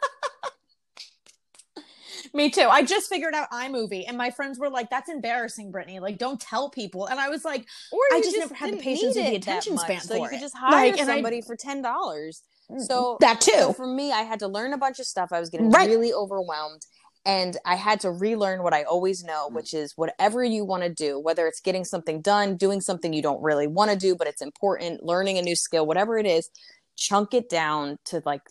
me 2.35 2.51
too 2.51 2.67
i 2.71 2.83
just 2.83 3.09
figured 3.09 3.35
out 3.35 3.51
imovie 3.51 4.05
and 4.07 4.17
my 4.17 4.31
friends 4.31 4.59
were 4.59 4.69
like 4.69 4.91
that's 4.91 5.09
embarrassing 5.09 5.71
brittany 5.71 6.01
like 6.01 6.19
don't 6.19 6.41
tell 6.41 6.69
people 6.69 7.07
and 7.07 7.19
i 7.21 7.29
was 7.29 7.45
like 7.45 7.65
or 7.93 7.99
I 8.13 8.17
you 8.17 8.23
just 8.25 8.37
never 8.39 8.55
had 8.55 8.73
the 8.73 8.77
patience 8.79 9.17
or 9.17 9.23
the 9.23 9.37
attention 9.37 9.79
span 9.79 10.01
So 10.01 10.15
you 10.17 10.25
for 10.25 10.31
could 10.31 10.41
just 10.41 10.57
hire 10.57 10.91
Like, 10.91 11.01
and 11.01 11.11
I- 11.11 11.15
somebody 11.15 11.41
for 11.41 11.57
ten 11.57 11.83
dollars. 11.83 12.43
Mm-hmm. 12.71 12.83
So 12.83 13.17
that 13.21 13.41
too 13.41 13.53
So 13.53 13.73
for 13.73 13.87
me, 13.87 14.13
I 14.13 14.23
had 14.23 14.41
to 14.41 14.49
learn 14.49 14.73
a 14.73 14.79
bunch 14.79 14.99
of 14.99 15.07
stuff. 15.07 15.31
I 15.33 15.41
was 15.41 15.51
getting 15.51 15.71
Right. 15.71 15.89
really 15.89 16.13
overwhelmed. 16.13 16.83
And 17.25 17.57
I 17.65 17.75
had 17.75 17.99
to 18.01 18.11
relearn 18.13 18.63
what 18.63 18.73
I 18.73 18.85
always 18.85 19.25
know, 19.25 19.47
mm-hmm. 19.47 19.57
which 19.57 19.75
is 19.75 19.93
whatever 19.97 20.45
you 20.45 20.65
want 20.65 20.85
to 20.85 20.89
do, 20.89 21.19
whether 21.19 21.47
it's 21.47 21.61
getting 21.61 21.85
something 21.85 22.21
done, 22.21 22.57
doing 22.57 22.81
something 22.81 23.13
you 23.13 23.23
don't 23.23 23.43
really 23.43 23.67
want 23.67 23.91
to 23.91 23.97
do, 23.97 24.15
but 24.15 24.27
it's 24.29 24.43
important, 24.43 25.03
learning 25.03 25.37
a 25.39 25.43
new 25.43 25.57
skill, 25.57 25.87
whatever 25.87 26.19
it 26.19 26.27
is, 26.27 26.49
chunk 26.97 27.35
it 27.35 27.49
down 27.49 27.99
to 28.07 28.23
like 28.25 28.43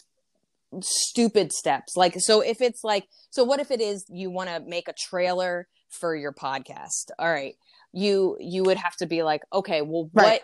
stupid 0.81 1.51
steps. 1.53 1.95
Like, 1.95 2.15
so 2.17 2.41
if 2.41 2.61
it's 2.61 2.83
like, 2.83 3.07
so 3.29 3.43
what 3.43 3.59
if 3.59 3.71
it 3.71 3.81
is 3.81 4.05
you 4.09 4.29
want 4.29 4.49
to 4.49 4.59
make 4.59 4.87
a 4.87 4.93
trailer 4.93 5.67
for 5.89 6.15
your 6.15 6.33
podcast? 6.33 7.11
All 7.17 7.31
right. 7.31 7.55
You, 7.93 8.35
you 8.41 8.63
would 8.63 8.77
have 8.77 8.95
to 8.97 9.05
be 9.05 9.23
like, 9.23 9.43
okay, 9.53 9.81
well, 9.81 10.09
Right. 10.13 10.25
what, 10.25 10.41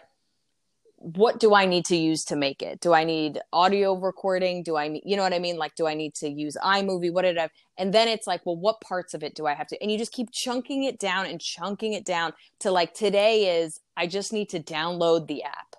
what 1.03 1.39
do 1.39 1.55
I 1.55 1.65
need 1.65 1.85
to 1.85 1.95
use 1.95 2.23
to 2.25 2.35
make 2.35 2.61
it? 2.61 2.79
Do 2.79 2.93
I 2.93 3.03
need 3.03 3.39
audio 3.51 3.95
recording? 3.95 4.61
Do 4.63 4.77
I 4.77 4.87
need, 4.87 5.01
you 5.05 5.17
know 5.17 5.23
what 5.23 5.33
I 5.33 5.39
mean? 5.39 5.57
Like, 5.57 5.73
do 5.75 5.87
I 5.87 5.95
need 5.95 6.13
to 6.15 6.29
use 6.29 6.55
iMovie? 6.63 7.11
What 7.11 7.23
did 7.23 7.37
I, 7.39 7.49
and 7.77 7.93
then 7.93 8.07
it's 8.07 8.27
like, 8.27 8.45
well, 8.45 8.55
what 8.57 8.81
parts 8.81 9.13
of 9.15 9.23
it 9.23 9.35
do 9.35 9.47
I 9.47 9.55
have 9.55 9.67
to, 9.67 9.81
and 9.81 9.91
you 9.91 9.97
just 9.97 10.11
keep 10.11 10.31
chunking 10.31 10.83
it 10.83 10.99
down 10.99 11.25
and 11.25 11.41
chunking 11.41 11.93
it 11.93 12.05
down 12.05 12.33
to 12.59 12.71
like 12.71 12.93
today 12.93 13.61
is, 13.61 13.79
I 13.97 14.05
just 14.07 14.31
need 14.31 14.49
to 14.49 14.59
download 14.59 15.27
the 15.27 15.43
app. 15.43 15.75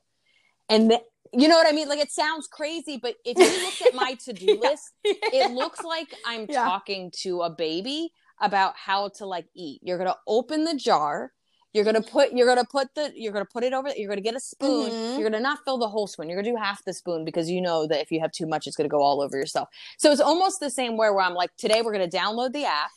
And 0.69 0.93
you 1.33 1.49
know 1.49 1.57
what 1.57 1.69
I 1.69 1.73
mean? 1.73 1.89
Like, 1.89 2.01
it 2.01 2.11
sounds 2.11 2.49
crazy, 2.49 2.99
but 3.01 3.15
if 3.25 3.39
you 3.41 3.61
look 3.61 3.81
at 3.81 3.93
my 3.95 4.15
to 4.25 4.33
do 4.33 4.59
list, 4.59 4.93
it 5.31 5.47
looks 5.47 5.83
like 5.85 6.15
I'm 6.25 6.49
Yeah. 6.49 6.65
talking 6.65 7.13
to 7.23 7.43
a 7.43 7.51
baby 7.51 8.11
about 8.41 8.75
how 8.77 9.09
to 9.17 9.27
like 9.27 9.47
eat. 9.55 9.81
You're 9.83 9.99
gonna 9.99 10.17
open 10.27 10.65
the 10.65 10.75
jar. 10.75 11.33
You're 11.73 11.85
gonna 11.85 12.03
put. 12.03 12.33
You're 12.33 12.47
gonna 12.47 12.65
put 12.67 12.95
the. 12.95 13.13
You're 13.15 13.33
gonna 13.33 13.47
put 13.47 13.65
it 13.65 13.73
over. 13.73 13.89
You're 13.97 14.09
gonna 14.09 14.21
get 14.21 14.35
a 14.35 14.41
spoon. 14.41 14.91
Mhm. 14.91 15.19
You're 15.19 15.31
gonna 15.31 15.43
not 15.43 15.61
fill 15.65 15.79
the 15.79 15.89
whole 15.89 16.07
spoon. 16.07 16.29
You're 16.29 16.41
gonna 16.43 16.53
do 16.55 16.63
half 16.63 16.85
the 16.85 16.93
spoon 16.93 17.25
because 17.25 17.49
you 17.51 17.63
know 17.63 17.87
that 17.87 18.01
if 18.01 18.11
you 18.13 18.21
have 18.21 18.31
too 18.33 18.47
much, 18.47 18.67
it's 18.67 18.77
gonna 18.77 18.89
go 18.91 19.01
all 19.01 19.23
over 19.23 19.37
yourself. 19.39 19.69
So 19.99 20.13
it's 20.13 20.21
almost 20.21 20.61
the 20.61 20.69
same 20.71 20.97
way 20.99 21.09
where 21.11 21.21
I'm 21.23 21.35
like, 21.35 21.51
today 21.57 21.81
we're 21.83 21.93
gonna 21.93 22.09
download 22.09 22.53
the 22.53 22.67
app, 22.67 22.91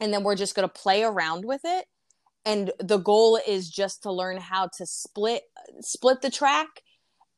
and 0.00 0.12
then 0.12 0.24
we're 0.24 0.34
just 0.34 0.54
gonna 0.56 0.68
play 0.68 1.04
around 1.04 1.44
with 1.44 1.60
it. 1.64 1.86
And 2.44 2.72
the 2.80 2.98
goal 2.98 3.38
is 3.46 3.70
just 3.70 4.02
to 4.04 4.12
learn 4.12 4.38
how 4.38 4.68
to 4.78 4.86
split 4.86 5.42
split 5.80 6.20
the 6.22 6.30
track 6.30 6.82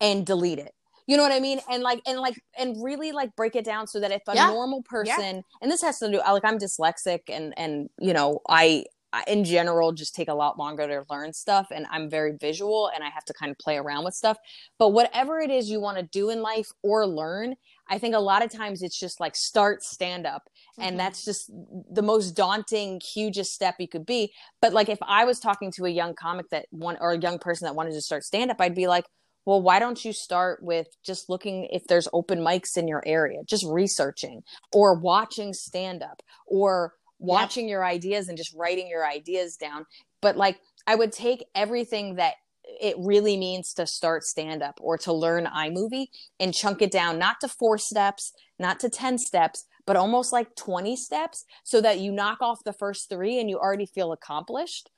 and 0.00 0.24
delete 0.24 0.58
it. 0.58 0.72
You 1.06 1.16
know 1.16 1.22
what 1.24 1.32
I 1.32 1.40
mean? 1.40 1.60
And 1.68 1.82
like 1.82 2.00
and 2.06 2.18
like 2.20 2.40
and 2.56 2.82
really 2.82 3.12
like 3.12 3.34
break 3.36 3.56
it 3.56 3.64
down 3.64 3.88
so 3.88 3.98
that 4.00 4.12
if 4.12 4.22
a 4.28 4.34
Yeah. 4.34 4.46
normal 4.50 4.82
person 4.84 5.42
and 5.60 5.70
this 5.70 5.82
has 5.82 5.98
to 5.98 6.10
do 6.10 6.18
like 6.18 6.44
I'm 6.44 6.58
dyslexic 6.58 7.22
and 7.28 7.52
and 7.58 7.90
you 7.98 8.12
know 8.14 8.40
I, 8.48 8.84
in 9.26 9.44
general 9.44 9.92
just 9.92 10.14
take 10.14 10.28
a 10.28 10.34
lot 10.34 10.58
longer 10.58 10.86
to 10.86 11.04
learn 11.10 11.32
stuff 11.32 11.68
and 11.70 11.86
I'm 11.90 12.08
very 12.08 12.32
visual 12.40 12.90
and 12.94 13.02
I 13.02 13.10
have 13.10 13.24
to 13.26 13.34
kind 13.34 13.50
of 13.50 13.58
play 13.58 13.76
around 13.76 14.04
with 14.04 14.14
stuff. 14.14 14.38
But 14.78 14.90
whatever 14.90 15.40
it 15.40 15.50
is 15.50 15.68
you 15.68 15.80
want 15.80 15.98
to 15.98 16.02
do 16.04 16.30
in 16.30 16.42
life 16.42 16.68
or 16.82 17.06
learn, 17.06 17.54
I 17.88 17.98
think 17.98 18.14
a 18.14 18.20
lot 18.20 18.44
of 18.44 18.52
times 18.52 18.82
it's 18.82 18.98
just 18.98 19.18
like 19.20 19.34
start 19.34 19.82
stand 19.82 20.26
up 20.26 20.48
and 20.78 20.94
Mhm. 20.94 20.98
that's 20.98 21.24
just 21.24 21.50
the 21.90 22.02
most 22.02 22.32
daunting 22.32 23.00
hugest 23.00 23.52
step 23.52 23.76
you 23.78 23.88
could 23.88 24.06
be. 24.06 24.32
But 24.60 24.72
like 24.72 24.88
if 24.88 24.98
I 25.02 25.24
was 25.24 25.40
talking 25.40 25.72
to 25.72 25.86
a 25.86 25.90
young 25.90 26.14
comic 26.14 26.50
that 26.50 26.66
one 26.70 26.96
or 27.00 27.12
a 27.12 27.18
young 27.18 27.38
person 27.38 27.66
that 27.66 27.74
wanted 27.74 27.92
to 27.94 28.00
start 28.00 28.24
stand 28.24 28.50
up, 28.50 28.60
I'd 28.60 28.74
be 28.74 28.86
like, 28.86 29.06
well, 29.46 29.62
why 29.62 29.78
don't 29.78 30.04
you 30.04 30.12
start 30.12 30.62
with 30.62 30.86
just 31.02 31.28
looking 31.28 31.64
if 31.72 31.84
there's 31.86 32.06
open 32.12 32.40
mics 32.40 32.76
in 32.76 32.86
your 32.86 33.02
area, 33.06 33.40
just 33.44 33.64
researching 33.66 34.42
or 34.72 34.94
watching 34.94 35.52
stand 35.54 36.02
up 36.02 36.22
or 36.46 36.94
watching 37.20 37.68
your 37.68 37.84
ideas 37.84 38.28
and 38.28 38.36
just 38.36 38.54
writing 38.54 38.88
your 38.88 39.06
ideas 39.06 39.56
down. 39.56 39.86
But 40.20 40.36
like, 40.36 40.60
I 40.86 40.94
would 40.94 41.12
take 41.12 41.44
everything 41.54 42.16
that 42.16 42.34
it 42.80 42.96
really 42.98 43.36
means 43.36 43.74
to 43.74 43.86
start 43.86 44.24
stand 44.24 44.62
up 44.62 44.78
or 44.80 44.96
to 44.98 45.12
learn 45.12 45.46
iMovie 45.46 46.06
and 46.38 46.54
chunk 46.54 46.82
it 46.82 46.90
down, 46.90 47.18
not 47.18 47.40
to 47.40 47.48
four 47.48 47.78
steps, 47.78 48.32
not 48.58 48.80
to 48.80 48.88
10 48.88 49.18
steps, 49.18 49.66
but 49.86 49.96
almost 49.96 50.32
like 50.32 50.54
20 50.56 50.96
steps 50.96 51.44
so 51.64 51.80
that 51.80 51.98
you 51.98 52.12
knock 52.12 52.38
off 52.40 52.64
the 52.64 52.72
first 52.72 53.08
three 53.08 53.38
and 53.38 53.50
you 53.50 53.58
already 53.58 53.86
feel 53.86 54.12
accomplished. 54.12 54.90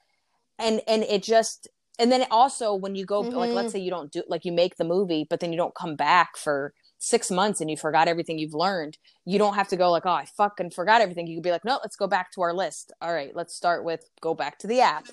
And, 0.59 0.83
and 0.87 1.03
it 1.05 1.23
just, 1.23 1.68
and 1.99 2.12
then 2.12 2.27
also 2.31 2.75
when 2.75 2.95
you 2.95 3.05
go, 3.05 3.20
like, 3.20 3.51
Mhm. 3.51 3.55
let's 3.55 3.73
say 3.73 3.79
you 3.79 3.91
don't 3.91 4.12
do, 4.12 4.23
like, 4.29 4.45
you 4.45 4.53
make 4.53 4.77
the 4.77 4.85
movie, 4.85 5.27
but 5.29 5.41
then 5.41 5.51
you 5.53 5.57
don't 5.57 5.75
come 5.75 5.97
back 5.97 6.37
for 6.37 6.75
six 7.03 7.32
months 7.32 7.61
and 7.61 7.68
you 7.68 7.76
forgot 7.76 8.07
everything 8.07 8.38
you've 8.38 8.55
learned, 8.55 8.96
you 9.24 9.36
don't 9.36 9.55
have 9.55 9.68
to 9.68 9.76
go 9.76 9.90
like, 9.90 10.07
oh, 10.07 10.11
I 10.11 10.24
fucking 10.24 10.70
forgot 10.70 11.00
everything. 11.00 11.26
You 11.26 11.36
could 11.36 11.42
be 11.42 11.50
like, 11.50 11.64
no, 11.64 11.80
let's 11.82 11.96
go 11.96 12.07
back 12.07 12.30
to 12.32 12.42
our 12.42 12.55
list. 12.55 12.92
All 13.03 13.12
right, 13.12 13.34
let's 13.34 13.55
start 13.55 13.84
with 13.84 14.09
go 14.20 14.34
back 14.34 14.59
to 14.61 14.68
the 14.68 14.80
app. 14.80 15.07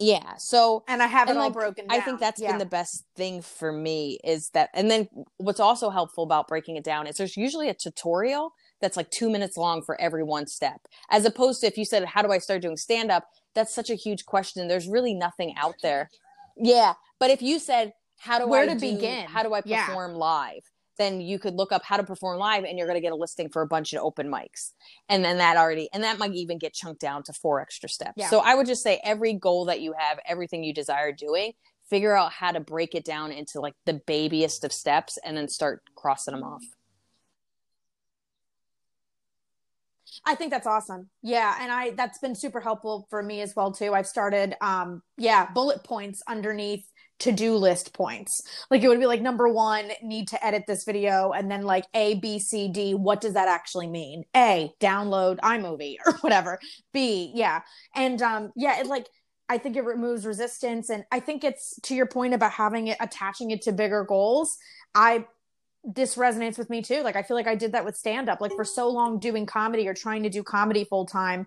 Yeah. 0.00 0.34
So 0.38 0.82
and 0.88 1.02
I 1.02 1.06
have 1.06 1.28
it 1.28 1.36
all 1.36 1.50
broken 1.50 1.86
down. 1.86 1.96
I 1.96 2.02
think 2.02 2.18
that's 2.18 2.40
yeah. 2.40 2.50
been 2.50 2.58
the 2.58 2.66
best 2.66 3.04
thing 3.16 3.42
for 3.42 3.70
me 3.70 4.18
is 4.24 4.48
that 4.50 4.70
and 4.74 4.90
then 4.90 5.08
what's 5.36 5.60
also 5.60 5.90
helpful 5.90 6.24
about 6.24 6.48
breaking 6.48 6.76
it 6.76 6.84
down 6.84 7.06
is 7.06 7.16
there's 7.16 7.36
usually 7.36 7.68
a 7.68 7.74
tutorial 7.74 8.54
that's 8.80 8.96
like 8.96 9.10
two 9.10 9.30
minutes 9.30 9.56
long 9.56 9.82
for 9.82 10.00
every 10.00 10.24
one 10.24 10.46
step. 10.46 10.80
As 11.10 11.24
opposed 11.24 11.60
to 11.60 11.66
if 11.66 11.78
you 11.78 11.84
said, 11.84 12.04
How 12.06 12.22
do 12.22 12.32
I 12.32 12.38
start 12.38 12.62
doing 12.62 12.78
stand 12.78 13.12
up? 13.12 13.28
That's 13.54 13.74
such 13.74 13.90
a 13.90 13.94
huge 13.94 14.24
question. 14.24 14.66
There's 14.66 14.88
really 14.88 15.14
nothing 15.14 15.54
out 15.56 15.76
there. 15.82 16.10
Yeah. 16.56 16.94
But 17.20 17.30
if 17.30 17.42
you 17.42 17.58
said, 17.58 17.92
How 18.20 18.38
do 18.38 18.46
Where 18.46 18.64
I 18.64 18.66
to 18.66 18.74
do, 18.74 18.92
begin? 18.94 19.26
How 19.26 19.42
do 19.42 19.54
I 19.54 19.62
perform 19.62 20.12
yeah. 20.12 20.16
live? 20.18 20.62
Then 20.98 21.22
you 21.22 21.38
could 21.38 21.54
look 21.54 21.72
up 21.72 21.82
how 21.82 21.96
to 21.96 22.04
perform 22.04 22.38
live 22.38 22.64
and 22.64 22.76
you're 22.76 22.86
going 22.86 22.98
to 22.98 23.00
get 23.00 23.12
a 23.12 23.16
listing 23.16 23.48
for 23.48 23.62
a 23.62 23.66
bunch 23.66 23.94
of 23.94 24.02
open 24.02 24.30
mics. 24.30 24.72
And 25.08 25.24
then 25.24 25.38
that 25.38 25.56
already, 25.56 25.88
and 25.94 26.04
that 26.04 26.18
might 26.18 26.34
even 26.34 26.58
get 26.58 26.74
chunked 26.74 27.00
down 27.00 27.22
to 27.24 27.32
four 27.32 27.62
extra 27.62 27.88
steps. 27.88 28.12
Yeah. 28.16 28.28
So 28.28 28.40
I 28.40 28.54
would 28.54 28.66
just 28.66 28.82
say 28.82 29.00
every 29.02 29.32
goal 29.32 29.64
that 29.64 29.80
you 29.80 29.94
have, 29.96 30.18
everything 30.28 30.62
you 30.62 30.74
desire 30.74 31.12
doing, 31.12 31.52
figure 31.88 32.14
out 32.14 32.32
how 32.32 32.52
to 32.52 32.60
break 32.60 32.94
it 32.94 33.06
down 33.06 33.32
into 33.32 33.58
like 33.58 33.72
the 33.86 33.94
babyest 34.06 34.64
of 34.64 34.72
steps 34.74 35.18
and 35.24 35.34
then 35.34 35.48
start 35.48 35.82
crossing 35.96 36.34
them 36.34 36.44
off. 36.44 36.62
I 40.26 40.34
think 40.34 40.50
that's 40.50 40.66
awesome. 40.66 41.08
Yeah, 41.22 41.56
and 41.58 41.72
I 41.72 41.90
that's 41.92 42.18
been 42.18 42.34
super 42.34 42.60
helpful 42.60 43.06
for 43.08 43.22
me 43.22 43.40
as 43.40 43.56
well 43.56 43.72
too. 43.72 43.94
I've 43.94 44.06
started 44.06 44.54
um 44.60 45.02
yeah, 45.16 45.50
bullet 45.50 45.82
points 45.82 46.22
underneath 46.28 46.84
to-do 47.20 47.54
list 47.54 47.92
points. 47.92 48.42
Like 48.70 48.82
it 48.82 48.88
would 48.88 48.98
be 48.98 49.06
like 49.06 49.22
number 49.22 49.48
1, 49.48 49.92
need 50.02 50.28
to 50.28 50.44
edit 50.44 50.64
this 50.66 50.84
video 50.84 51.32
and 51.32 51.50
then 51.50 51.62
like 51.62 51.84
A 51.94 52.14
B 52.14 52.38
C 52.38 52.68
D, 52.68 52.94
what 52.94 53.20
does 53.20 53.34
that 53.34 53.48
actually 53.48 53.86
mean? 53.86 54.24
A, 54.36 54.72
download 54.80 55.38
iMovie 55.40 55.96
or 56.06 56.14
whatever. 56.14 56.58
B, 56.92 57.30
yeah. 57.34 57.60
And 57.94 58.20
um 58.22 58.52
yeah, 58.56 58.80
it 58.80 58.86
like 58.86 59.06
I 59.48 59.58
think 59.58 59.76
it 59.76 59.84
removes 59.84 60.26
resistance 60.26 60.90
and 60.90 61.04
I 61.10 61.20
think 61.20 61.44
it's 61.44 61.78
to 61.82 61.94
your 61.94 62.06
point 62.06 62.34
about 62.34 62.52
having 62.52 62.88
it 62.88 62.96
attaching 63.00 63.50
it 63.50 63.62
to 63.62 63.72
bigger 63.72 64.04
goals. 64.04 64.56
I 64.94 65.26
this 65.82 66.16
resonates 66.16 66.58
with 66.58 66.70
me 66.70 66.82
too. 66.82 67.02
Like 67.02 67.16
I 67.16 67.22
feel 67.22 67.36
like 67.36 67.46
I 67.46 67.54
did 67.54 67.72
that 67.72 67.84
with 67.84 67.96
stand 67.96 68.28
up. 68.28 68.40
Like 68.40 68.52
for 68.52 68.64
so 68.64 68.88
long 68.88 69.18
doing 69.18 69.46
comedy 69.46 69.88
or 69.88 69.94
trying 69.94 70.22
to 70.24 70.30
do 70.30 70.42
comedy 70.42 70.84
full 70.84 71.06
time, 71.06 71.46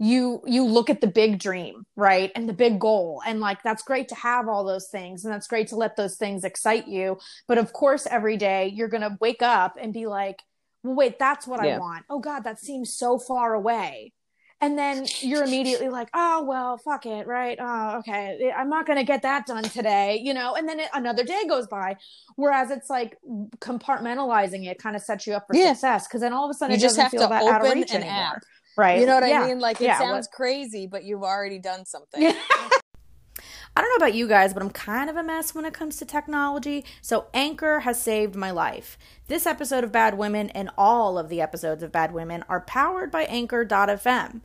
you 0.00 0.40
you 0.46 0.64
look 0.64 0.88
at 0.88 1.02
the 1.02 1.06
big 1.06 1.38
dream, 1.38 1.84
right? 1.94 2.32
And 2.34 2.48
the 2.48 2.54
big 2.54 2.80
goal. 2.80 3.22
And 3.26 3.38
like 3.38 3.62
that's 3.62 3.82
great 3.82 4.08
to 4.08 4.14
have 4.14 4.48
all 4.48 4.64
those 4.64 4.88
things 4.88 5.24
and 5.24 5.32
that's 5.32 5.46
great 5.46 5.68
to 5.68 5.76
let 5.76 5.96
those 5.96 6.16
things 6.16 6.42
excite 6.42 6.88
you. 6.88 7.18
But 7.46 7.58
of 7.58 7.74
course 7.74 8.06
every 8.10 8.38
day 8.38 8.72
you're 8.74 8.88
going 8.88 9.02
to 9.02 9.18
wake 9.20 9.42
up 9.42 9.76
and 9.78 9.92
be 9.92 10.06
like, 10.06 10.42
"Well, 10.82 10.94
wait, 10.94 11.18
that's 11.18 11.46
what 11.46 11.62
yeah. 11.62 11.76
I 11.76 11.78
want. 11.78 12.06
Oh 12.08 12.18
god, 12.18 12.44
that 12.44 12.58
seems 12.58 12.96
so 12.96 13.18
far 13.18 13.52
away." 13.52 14.12
and 14.62 14.78
then 14.78 15.06
you're 15.20 15.42
immediately 15.42 15.88
like 15.88 16.10
oh 16.12 16.44
well 16.44 16.76
fuck 16.76 17.06
it 17.06 17.26
right 17.26 17.56
oh 17.58 17.98
okay 17.98 18.52
i'm 18.54 18.68
not 18.68 18.86
going 18.86 18.98
to 18.98 19.04
get 19.04 19.22
that 19.22 19.46
done 19.46 19.62
today 19.62 20.20
you 20.22 20.34
know 20.34 20.54
and 20.54 20.68
then 20.68 20.80
it, 20.80 20.90
another 20.92 21.24
day 21.24 21.44
goes 21.48 21.66
by 21.66 21.96
whereas 22.36 22.70
it's 22.70 22.90
like 22.90 23.16
compartmentalizing 23.58 24.66
it 24.66 24.78
kind 24.78 24.94
of 24.94 25.00
sets 25.00 25.26
you 25.26 25.32
up 25.32 25.46
for 25.46 25.56
yeah. 25.56 25.72
success 25.72 26.06
because 26.06 26.20
then 26.20 26.34
all 26.34 26.44
of 26.44 26.50
a 26.50 26.54
sudden 26.54 26.74
you 26.74 26.80
just 26.80 26.98
have 26.98 27.10
to 27.10 27.16
open 27.16 27.32
out 27.32 27.64
of 27.64 27.72
reach 27.72 27.90
an 27.92 28.02
anymore. 28.02 28.12
app 28.12 28.42
right 28.76 29.00
you 29.00 29.06
know 29.06 29.14
what 29.14 29.28
yeah. 29.28 29.42
i 29.42 29.48
mean 29.48 29.58
like 29.58 29.80
it 29.80 29.84
yeah. 29.84 29.98
sounds 29.98 30.28
crazy 30.28 30.86
but 30.86 31.04
you've 31.04 31.22
already 31.22 31.58
done 31.58 31.84
something 31.84 32.32
I 33.76 33.82
don't 33.82 33.90
know 33.90 34.04
about 34.04 34.14
you 34.14 34.26
guys, 34.26 34.52
but 34.52 34.64
I'm 34.64 34.70
kind 34.70 35.08
of 35.08 35.16
a 35.16 35.22
mess 35.22 35.54
when 35.54 35.64
it 35.64 35.72
comes 35.72 35.96
to 35.98 36.04
technology. 36.04 36.84
So, 37.00 37.26
Anchor 37.32 37.80
has 37.80 38.02
saved 38.02 38.34
my 38.34 38.50
life. 38.50 38.98
This 39.28 39.46
episode 39.46 39.84
of 39.84 39.92
Bad 39.92 40.18
Women 40.18 40.50
and 40.50 40.70
all 40.76 41.16
of 41.16 41.28
the 41.28 41.40
episodes 41.40 41.82
of 41.84 41.92
Bad 41.92 42.12
Women 42.12 42.44
are 42.48 42.60
powered 42.60 43.12
by 43.12 43.22
Anchor.fm. 43.22 44.40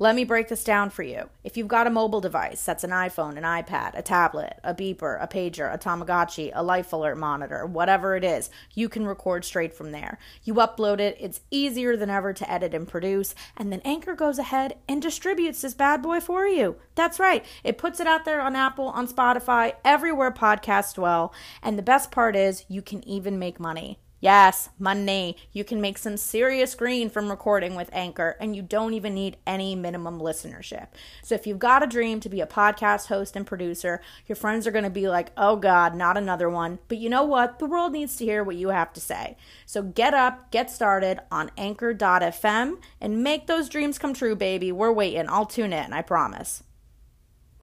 Let 0.00 0.14
me 0.14 0.22
break 0.22 0.46
this 0.46 0.62
down 0.62 0.90
for 0.90 1.02
you. 1.02 1.28
If 1.42 1.56
you've 1.56 1.66
got 1.66 1.88
a 1.88 1.90
mobile 1.90 2.20
device, 2.20 2.64
that's 2.64 2.84
an 2.84 2.90
iPhone, 2.90 3.36
an 3.36 3.42
iPad, 3.42 3.98
a 3.98 4.02
tablet, 4.02 4.60
a 4.62 4.72
beeper, 4.72 5.20
a 5.20 5.26
pager, 5.26 5.74
a 5.74 5.76
Tamagotchi, 5.76 6.52
a 6.54 6.62
life 6.62 6.92
alert 6.92 7.18
monitor, 7.18 7.66
whatever 7.66 8.14
it 8.14 8.22
is, 8.22 8.48
you 8.74 8.88
can 8.88 9.08
record 9.08 9.44
straight 9.44 9.74
from 9.74 9.90
there. 9.90 10.20
You 10.44 10.54
upload 10.54 11.00
it, 11.00 11.16
it's 11.18 11.40
easier 11.50 11.96
than 11.96 12.10
ever 12.10 12.32
to 12.32 12.48
edit 12.48 12.74
and 12.74 12.86
produce, 12.86 13.34
and 13.56 13.72
then 13.72 13.82
Anchor 13.84 14.14
goes 14.14 14.38
ahead 14.38 14.76
and 14.88 15.02
distributes 15.02 15.62
this 15.62 15.74
bad 15.74 16.00
boy 16.00 16.20
for 16.20 16.46
you. 16.46 16.76
That's 16.94 17.18
right. 17.18 17.44
It 17.64 17.76
puts 17.76 17.98
it 17.98 18.06
out 18.06 18.24
there 18.24 18.40
on 18.40 18.54
Apple, 18.54 18.90
on 18.90 19.08
Spotify, 19.08 19.74
everywhere 19.84 20.30
podcasts 20.30 20.94
dwell, 20.94 21.34
and 21.60 21.76
the 21.76 21.82
best 21.82 22.12
part 22.12 22.36
is 22.36 22.64
you 22.68 22.82
can 22.82 23.02
even 23.08 23.36
make 23.36 23.58
money. 23.58 23.98
Yes, 24.20 24.70
money. 24.80 25.36
You 25.52 25.62
can 25.62 25.80
make 25.80 25.96
some 25.96 26.16
serious 26.16 26.74
green 26.74 27.08
from 27.08 27.30
recording 27.30 27.76
with 27.76 27.88
Anchor, 27.92 28.36
and 28.40 28.56
you 28.56 28.62
don't 28.62 28.94
even 28.94 29.14
need 29.14 29.36
any 29.46 29.76
minimum 29.76 30.18
listenership. 30.18 30.88
So, 31.22 31.36
if 31.36 31.46
you've 31.46 31.60
got 31.60 31.84
a 31.84 31.86
dream 31.86 32.18
to 32.20 32.28
be 32.28 32.40
a 32.40 32.46
podcast 32.46 33.06
host 33.06 33.36
and 33.36 33.46
producer, 33.46 34.00
your 34.26 34.34
friends 34.34 34.66
are 34.66 34.72
going 34.72 34.82
to 34.82 34.90
be 34.90 35.08
like, 35.08 35.30
oh 35.36 35.54
God, 35.54 35.94
not 35.94 36.16
another 36.16 36.50
one. 36.50 36.80
But 36.88 36.98
you 36.98 37.08
know 37.08 37.22
what? 37.22 37.60
The 37.60 37.66
world 37.66 37.92
needs 37.92 38.16
to 38.16 38.24
hear 38.24 38.42
what 38.42 38.56
you 38.56 38.70
have 38.70 38.92
to 38.94 39.00
say. 39.00 39.36
So, 39.66 39.82
get 39.82 40.14
up, 40.14 40.50
get 40.50 40.68
started 40.68 41.20
on 41.30 41.52
anchor.fm, 41.56 42.78
and 43.00 43.22
make 43.22 43.46
those 43.46 43.68
dreams 43.68 43.98
come 43.98 44.14
true, 44.14 44.34
baby. 44.34 44.72
We're 44.72 44.92
waiting. 44.92 45.28
I'll 45.28 45.46
tune 45.46 45.72
in, 45.72 45.92
I 45.92 46.02
promise. 46.02 46.64